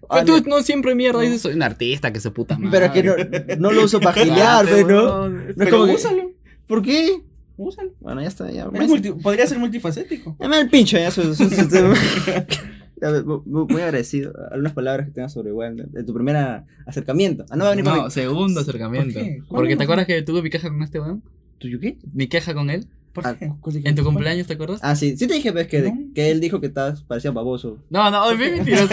Pero 0.00 0.06
Ah, 0.10 0.24
tú 0.24 0.42
no, 0.46 0.62
siempre 0.62 0.94
mierda 0.94 1.18
No. 1.18 1.24
dices, 1.24 1.40
soy 1.40 1.54
un 1.54 1.62
artista 1.62 2.12
que 2.12 2.20
se 2.20 2.30
puta 2.30 2.56
madre. 2.58 2.70
pero 2.70 2.86
es 2.86 2.92
que 2.92 3.56
no, 3.56 3.70
no 3.70 3.72
lo 3.72 3.84
uso 3.84 4.00
para 4.00 4.14
gilear, 4.22 4.66
pues, 4.68 4.86
¿no? 4.86 5.28
No 5.28 5.40
es 5.48 5.56
Pero 5.56 5.70
como 5.72 5.86
que- 5.86 5.94
úsalo. 5.94 6.30
¿Por 6.68 6.82
qué? 6.82 7.20
Úsalo. 7.56 7.92
Bueno, 8.00 8.20
ya 8.20 8.28
está, 8.28 8.50
ya. 8.50 8.68
Multi- 8.68 9.12
podría 9.22 9.46
ser 9.46 9.58
multifacético. 9.58 10.36
Ya 10.40 10.48
me 10.48 10.56
da 10.56 10.62
el 10.62 10.70
pincho, 10.70 10.96
ya. 10.98 11.10
Ya, 13.00 13.10
mu- 13.24 13.42
mu- 13.44 13.66
muy 13.66 13.82
agradecido. 13.82 14.32
Algunas 14.50 14.72
palabras 14.72 15.06
que 15.06 15.12
tengas 15.12 15.32
sobre 15.32 15.52
Wanda. 15.52 15.84
De 15.88 16.04
tu 16.04 16.14
primer 16.14 16.36
acercamiento. 16.86 17.44
Ah, 17.50 17.56
no 17.56 17.64
va 17.64 17.70
a 17.70 17.72
venir 17.72 17.84
para 17.84 17.96
No, 17.98 18.04
mí. 18.04 18.10
segundo 18.10 18.60
acercamiento. 18.60 19.14
¿Por 19.14 19.22
qué? 19.22 19.28
¿Cuándo 19.38 19.48
Porque 19.48 19.70
te 19.70 19.76
fue? 19.76 19.84
acuerdas 19.84 20.06
que 20.06 20.22
tuve 20.22 20.42
mi 20.42 20.48
queja 20.50 20.68
con 20.68 20.82
este 20.82 21.00
weón. 21.00 21.22
¿Tuyo 21.58 21.80
qué? 21.80 21.98
Mi 22.12 22.28
queja 22.28 22.54
con 22.54 22.70
él. 22.70 22.86
¿Por 23.12 23.26
Ah, 23.26 23.36
qué? 23.38 23.52
¿cuál 23.60 23.82
de- 23.82 23.88
En 23.88 23.94
tu 23.96 24.04
cumpleaños, 24.04 24.46
¿te 24.46 24.54
acuerdas? 24.54 24.80
Ah, 24.82 24.94
sí. 24.94 25.16
Sí 25.16 25.26
te 25.26 25.34
dije, 25.34 25.52
pues, 25.52 25.66
que, 25.66 25.82
No. 25.82 25.92
que 26.14 26.30
él 26.30 26.40
dijo 26.40 26.60
que 26.60 26.68
estabas, 26.68 27.02
parecía 27.02 27.30
baboso. 27.32 27.78
No, 27.90 28.10
no, 28.10 28.30
es 28.30 28.38
mentiroso. 28.38 28.88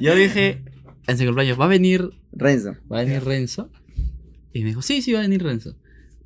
Yo 0.00 0.14
dije, 0.14 0.62
en 1.06 1.18
su 1.18 1.24
cumpleaños, 1.24 1.60
va 1.60 1.66
a 1.66 1.68
venir, 1.68 2.10
Renzo. 2.32 2.76
va 2.90 3.00
a 3.00 3.04
venir 3.04 3.22
Renzo. 3.22 3.70
Y 4.52 4.60
me 4.62 4.68
dijo, 4.70 4.82
sí, 4.82 5.00
sí, 5.02 5.12
va 5.12 5.20
a 5.20 5.22
venir 5.22 5.42
Renzo. 5.42 5.76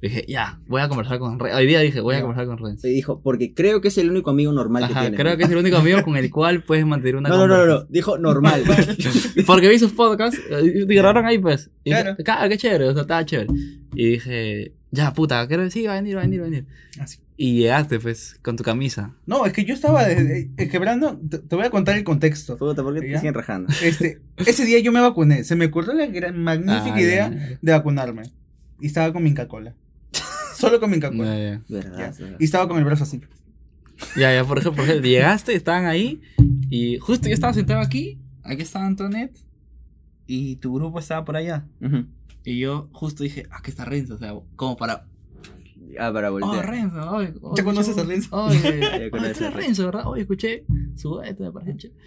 Dije, 0.02 0.24
ya, 0.26 0.60
voy 0.66 0.82
a 0.82 0.88
conversar 0.88 1.18
con 1.20 1.38
Renzo. 1.38 1.56
Hoy 1.56 1.66
día 1.66 1.78
dije, 1.80 2.00
voy 2.00 2.16
a 2.16 2.18
Ya. 2.18 2.22
conversar 2.22 2.46
con 2.46 2.58
Renzo. 2.58 2.80
Se 2.82 2.88
dijo, 2.88 3.20
porque 3.22 3.54
creo 3.54 3.80
que 3.80 3.86
es 3.88 3.96
el 3.98 4.10
único 4.10 4.30
amigo 4.30 4.50
normal 4.52 4.86
que 4.88 4.92
Ajá, 4.92 5.00
tiene. 5.02 5.16
creo 5.16 5.36
que 5.36 5.44
es 5.44 5.50
el 5.50 5.56
único 5.58 5.76
amigo 5.76 6.02
con 6.02 6.16
el 6.16 6.28
cual 6.30 6.64
puedes 6.64 6.84
mantener 6.84 7.16
una 7.16 7.28
No, 7.28 7.36
no, 7.36 7.46
no, 7.46 7.54
no, 7.54 7.58
no, 7.58 7.64
conversación. 7.86 7.92
dijo 7.92 8.18
normal. 8.18 8.64
Porque 9.46 9.68
vi 9.68 9.78
sus 9.78 9.92
podcasts, 9.92 10.40
y 10.64 10.84
grabaron 10.94 11.24
ahí, 11.24 11.38
pues. 11.38 11.70
Y 11.84 11.90
dije, 11.90 12.02
Claro. 12.02 12.16
"Ca- 12.24 12.48
qué 12.48 12.58
chévere, 12.58 12.88
o 12.88 12.92
sea, 12.92 13.02
estaba 13.02 13.24
chévere. 13.24 13.48
Y 13.94 14.06
dije, 14.10 14.72
ya, 14.90 15.12
puta, 15.14 15.46
creo 15.46 15.60
que 15.60 15.70
sí, 15.70 15.86
va 15.86 15.92
a 15.92 15.96
venir, 15.96 16.16
va 16.16 16.20
a 16.20 16.24
venir, 16.24 16.40
va 16.40 16.46
a 16.46 16.50
venir. 16.50 16.66
Así. 16.98 17.18
Y 17.36 17.58
llegaste, 17.58 17.98
pues, 18.00 18.38
con 18.42 18.56
tu 18.56 18.64
camisa. 18.64 19.14
No, 19.26 19.46
es 19.46 19.52
que 19.52 19.64
yo 19.64 19.72
estaba 19.74 20.08
eh, 20.10 20.50
quebrando. 20.70 21.16
Te, 21.30 21.38
te 21.38 21.56
voy 21.56 21.64
a 21.64 21.70
contar 21.70 21.96
el 21.96 22.04
contexto. 22.04 22.56
Puta, 22.56 22.82
¿por 22.82 22.92
qué 22.94 23.00
te 23.02 23.18
siguen 23.18 23.34
rajando? 23.34 23.72
Este, 23.82 24.20
ese 24.36 24.64
día 24.64 24.78
yo 24.80 24.90
me 24.92 25.00
vacuné. 25.00 25.42
Se 25.44 25.54
me 25.56 25.66
ocurrió 25.66 25.92
la 25.94 26.06
gran, 26.06 26.42
magnífica 26.42 26.94
Ah, 26.96 27.00
idea 27.00 27.30
de 27.62 27.72
vacunarme. 27.72 28.22
Y 28.80 28.86
estaba 28.86 29.12
con 29.12 29.22
mi 29.22 29.32
Cola. 29.34 29.74
Solo 30.62 30.80
con 30.80 30.90
mi 30.90 30.98
ya, 31.00 31.38
ya. 31.38 31.62
Verdad, 31.68 32.14
Ya. 32.18 32.36
Y 32.38 32.44
estaba 32.44 32.68
con 32.68 32.78
el 32.78 32.84
brazo 32.84 33.04
así. 33.04 33.20
Ya, 34.16 34.34
ya, 34.34 34.44
por 34.44 34.58
ejemplo, 34.58 34.76
por 34.76 34.84
ejemplo, 34.84 35.08
llegaste, 35.08 35.54
estaban 35.54 35.86
ahí 35.86 36.20
y 36.70 36.98
justo 36.98 37.28
yo 37.28 37.34
estaba 37.34 37.52
sentado 37.52 37.80
aquí, 37.80 38.18
aquí 38.42 38.62
estaba 38.62 38.86
Antoinette 38.86 39.38
y 40.26 40.56
tu 40.56 40.74
grupo 40.74 40.98
estaba 40.98 41.24
por 41.24 41.36
allá. 41.36 41.66
Ujú. 41.80 42.06
Y 42.44 42.58
yo 42.58 42.88
justo 42.92 43.22
dije, 43.22 43.46
ah, 43.50 43.60
que 43.62 43.70
está 43.70 43.84
Renzo, 43.84 44.14
o 44.14 44.18
sea, 44.18 44.34
como 44.56 44.76
para... 44.76 45.06
Ah, 45.98 46.10
para 46.12 46.30
Oh, 46.30 46.32
voltear. 46.40 46.68
Renzo, 46.68 47.10
oye, 47.10 47.34
oye, 47.42 47.54
¿Ya 47.56 47.64
conoces 47.64 47.96
escuché- 47.96 48.00
a 48.00 48.04
Renzo? 48.08 48.44
Oye, 48.44 49.06
es 49.06 49.12
Renzo. 49.12 49.50
Renzo, 49.50 49.84
¿verdad? 49.86 50.06
Oye, 50.06 50.22
escuché 50.22 50.64
su 50.96 51.20
parece 51.52 51.76
chévere. 51.76 52.00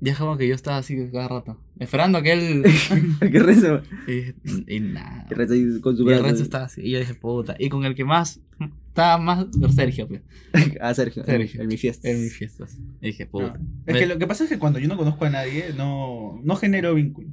Ya 0.00 0.12
es 0.12 0.18
como 0.18 0.36
que 0.36 0.46
yo 0.46 0.54
estaba 0.54 0.76
así 0.78 0.96
cada 1.10 1.26
rato. 1.28 1.58
Esperando 1.78 2.22
que 2.22 2.32
él. 2.32 2.64
¿Qué 3.20 3.38
rezo? 3.40 3.82
y, 4.06 4.76
y 4.76 4.80
nada. 4.80 5.26
Que 5.28 5.34
rezo 5.34 5.54
con 5.80 5.96
su 5.96 6.04
Y 6.04 6.12
el 6.12 6.18
brazo. 6.20 6.24
resto 6.24 6.42
estaba 6.44 6.64
así. 6.66 6.82
Y 6.82 6.90
yo 6.92 7.00
dije, 7.00 7.14
puta. 7.14 7.56
Y 7.58 7.68
con 7.68 7.84
el 7.84 7.94
que 7.96 8.04
más. 8.04 8.40
Estaba 8.88 9.18
más. 9.18 9.46
Sergio, 9.74 10.06
pues. 10.06 10.22
Ah, 10.80 10.94
Sergio. 10.94 11.24
Sergio. 11.24 11.62
En 11.62 11.66
mi 11.68 11.76
fiesta. 11.76 12.08
En 12.08 12.22
mis 12.22 12.32
fiestas. 12.36 12.78
Y 13.00 13.06
dije, 13.08 13.26
puta. 13.26 13.58
No. 13.58 13.66
Es 13.86 13.96
que 13.96 14.06
lo 14.06 14.18
que 14.18 14.26
pasa 14.28 14.44
es 14.44 14.50
que 14.50 14.58
cuando 14.58 14.78
yo 14.78 14.86
no 14.88 14.96
conozco 14.96 15.24
a 15.24 15.30
nadie, 15.30 15.72
no, 15.76 16.40
no 16.44 16.54
genero 16.56 16.94
vínculo. 16.94 17.28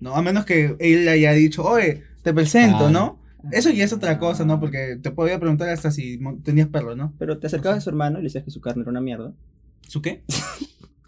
No, 0.00 0.16
a 0.16 0.22
menos 0.22 0.44
que 0.44 0.74
él 0.80 1.08
haya 1.08 1.32
dicho, 1.32 1.62
oye, 1.64 2.02
te 2.22 2.34
presento, 2.34 2.78
Claro. 2.78 2.90
¿no? 2.90 3.20
Eso 3.52 3.70
ya 3.70 3.84
es 3.84 3.92
otra 3.92 4.18
cosa, 4.18 4.44
¿no? 4.44 4.58
Porque 4.58 4.98
te 5.00 5.10
podía 5.10 5.38
preguntar 5.38 5.68
hasta 5.68 5.90
si 5.90 6.18
tenías 6.42 6.68
perro, 6.68 6.96
¿no? 6.96 7.12
Pero 7.18 7.38
te 7.38 7.46
acercabas 7.46 7.78
a 7.78 7.80
su 7.82 7.90
hermano 7.90 8.18
y 8.18 8.22
le 8.22 8.24
decías 8.26 8.42
que 8.44 8.50
su 8.50 8.60
carne 8.60 8.82
era 8.82 8.90
una 8.90 9.00
mierda. 9.00 9.32
¿Su 9.86 10.02
qué? 10.02 10.22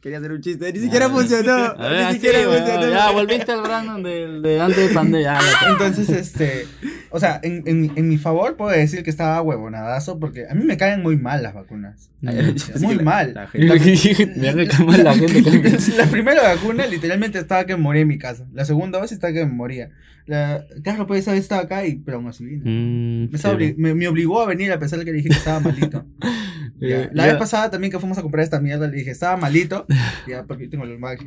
Quería 0.07 0.19
hacer 0.19 0.31
un 0.31 0.41
chiste, 0.41 0.73
ni 0.73 0.79
Ya, 0.79 0.85
siquiera 0.85 1.11
funcionó. 1.11 1.53
A 1.53 1.75
ver, 1.89 1.91
ni 1.91 1.99
así, 2.05 2.15
siquiera 2.15 2.39
funcionó. 2.45 2.89
Ya, 2.91 3.11
volviste 3.11 3.51
al 3.51 3.61
Brandon 3.63 4.03
de, 4.05 4.41
de 4.41 4.61
antes 4.61 4.89
de 4.89 4.95
pandemia. 4.95 5.37
Entonces, 5.69 6.09
este, 6.11 6.69
o 7.17 7.19
sea, 7.19 7.41
en, 7.43 7.63
en, 7.65 7.93
en 7.97 8.09
mi 8.11 8.19
favor 8.19 8.57
puedo 8.59 8.71
decir 8.71 9.03
que 9.03 9.09
estaba 9.09 9.41
huevonadazo 9.41 10.21
porque 10.21 10.47
a 10.51 10.55
mí 10.55 10.65
me 10.65 10.77
caen 10.77 11.03
muy 11.03 11.17
mal 11.17 11.43
las 11.43 11.55
vacunas. 11.55 12.11
Muy 12.81 12.99
mal. 12.99 13.33
la 15.97 16.07
primera 16.11 16.43
vacuna 16.43 16.87
literalmente 16.87 17.39
estaba 17.39 17.65
que 17.65 17.75
me 17.75 17.83
moría 17.83 18.03
en 18.03 18.09
mi 18.09 18.19
casa. 18.19 18.47
La 18.53 18.67
segunda 18.67 19.01
vez 19.01 19.13
estaba 19.13 19.33
que 19.33 19.47
me 19.47 19.53
moría. 19.53 19.91
La, 20.27 20.67
claro, 20.83 21.07
pues 21.07 21.25
vez 21.25 21.39
estaba 21.39 21.63
acá 21.63 21.87
y 21.87 21.97
pero 21.97 22.17
aún 22.19 22.27
así 22.27 22.45
vino. 22.45 22.65
Mm, 22.67 23.31
Me, 23.79 24.09
obligó 24.09 24.43
a 24.43 24.47
venir 24.47 24.73
a 24.73 24.79
pesar 24.79 24.99
de 24.99 25.05
que 25.05 25.13
le 25.13 25.19
dije 25.19 25.31
que 25.31 25.37
estaba 25.37 25.61
malito. 25.61 26.05
Ya. 26.79 27.09
La 27.15 27.25
ya. 27.25 27.33
vez 27.33 27.37
pasada 27.39 27.71
también 27.71 27.91
que 27.91 27.99
fuimos 27.99 28.19
a 28.19 28.23
comprar 28.23 28.45
esta 28.45 28.61
mierda 28.61 28.87
le 28.87 28.99
dije 28.99 29.11
estaba 29.11 29.39
malito. 29.39 29.87
Ya, 30.29 30.45
porque 30.45 30.65
yo 30.65 30.71
tengo 30.71 30.85
el 30.85 30.91
lumbago. 30.91 31.23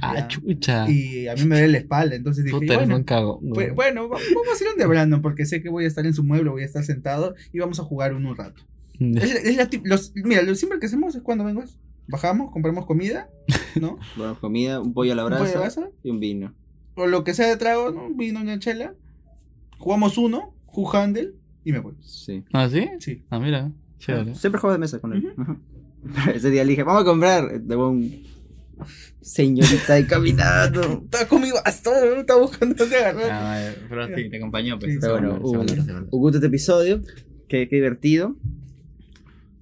Ah, 0.00 0.28
chucha. 0.28 0.88
Y 0.88 1.26
a 1.26 1.34
mí 1.34 1.44
me 1.46 1.56
duele 1.56 1.72
la 1.72 1.78
espalda. 1.78 2.14
Entonces 2.14 2.44
dije, 2.44 2.56
Puta, 2.56 2.74
bueno, 2.76 3.04
cago. 3.04 3.40
pues, 3.54 3.74
bueno, 3.74 4.02
va- 4.08 4.18
vamos 4.34 4.60
a 4.60 4.62
ir 4.62 4.70
donde 4.70 4.86
Brandon 4.86 5.20
porque 5.24 5.44
sé 5.46 5.60
que 5.60 5.68
voy 5.68 5.82
a 5.84 5.88
estar 5.88 6.06
en 6.06 6.14
su 6.14 6.22
mueble, 6.22 6.50
voy 6.50 6.62
a 6.62 6.66
estar 6.66 6.84
sentado 6.84 7.34
y 7.52 7.58
vamos 7.58 7.80
a 7.80 7.82
jugar 7.82 8.14
un, 8.14 8.24
un 8.26 8.36
rato. 8.36 8.62
Es, 9.00 9.34
la- 9.34 9.40
es 9.50 9.56
la 9.56 9.68
tip- 9.68 9.82
los, 9.84 10.12
mira, 10.14 10.42
lo 10.42 10.54
siempre 10.54 10.78
que 10.78 10.86
hacemos 10.86 11.16
es 11.16 11.22
cuando 11.22 11.42
vengo. 11.44 11.64
Bajamos, 12.06 12.50
compramos 12.52 12.86
comida, 12.86 13.28
¿no? 13.80 13.98
Bueno, 14.16 14.38
comida, 14.38 14.80
un 14.80 14.92
pollo 14.94 15.12
a 15.12 15.16
la 15.16 15.24
Un 15.24 15.30
pollo 15.32 15.42
a 15.42 15.46
la 15.46 15.58
brasa 15.60 15.80
brasa. 15.80 15.90
y 16.04 16.10
un 16.10 16.20
vino. 16.20 16.54
o 16.94 17.06
lo 17.06 17.24
que 17.24 17.34
sea 17.34 17.48
de 17.48 17.56
trago, 17.56 17.90
¿no? 17.90 18.06
Un 18.06 18.16
Vino, 18.16 18.40
una 18.40 18.58
chela. 18.60 18.94
Jugamos 19.78 20.16
uno, 20.18 20.54
Handle 20.92 21.32
y 21.64 21.72
me 21.72 21.78
voy. 21.80 21.94
Sí. 22.02 22.44
¿Ah, 22.52 22.68
sí? 22.70 22.88
Sí. 23.00 23.22
Ah, 23.30 23.40
mira. 23.40 23.72
Chévere. 23.98 24.34
Siempre 24.34 24.60
juego 24.60 24.72
de 24.74 24.78
mesa 24.78 24.98
con 25.00 25.12
él. 25.14 25.34
Ese 26.34 26.50
día 26.50 26.62
le 26.64 26.70
dije, 26.70 26.82
vamos 26.82 27.02
a 27.02 27.04
comprar. 27.04 27.60
De 27.62 27.74
un 27.76 28.22
señorita 29.20 29.94
ahí 29.94 30.04
caminando. 30.04 30.80
Estaba 31.04 31.28
con 31.28 31.42
mi 31.42 31.50
bastón, 31.50 32.18
estaba 32.18 32.40
buscando 32.40 32.74
dónde 32.74 32.96
agarrar. 32.96 33.30
Ah, 33.32 33.74
pero 33.88 34.06
sí, 34.14 34.28
te 34.30 34.36
acompañó. 34.36 34.78
Pues, 34.78 34.92
Sí, 34.92 34.98
Pero 35.00 35.12
bueno, 35.14 35.40
un, 35.42 35.66
valora. 35.66 36.00
un 36.10 36.20
gusto 36.20 36.38
este 36.38 36.46
episodio. 36.48 37.02
Qué, 37.48 37.68
qué 37.68 37.76
divertido. 37.76 38.36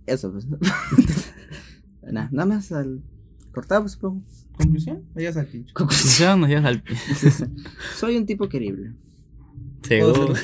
Eso, 0.07 0.33
pues. 0.33 0.47
nada, 2.03 2.29
nada 2.33 2.47
más 2.47 2.73
al. 2.73 3.03
Cortamos, 3.53 3.93
supongo. 3.93 4.23
Conclusión, 4.57 5.03
ella 5.17 5.31
al 5.39 5.47
pincho. 5.47 5.75
Ya 6.19 6.37
nos 6.37 6.49
llevas 6.49 6.65
al 6.67 6.83
Soy 7.97 8.17
un 8.17 8.27
tipo 8.27 8.49
querible. 8.49 8.93
Seguro. 9.83 10.35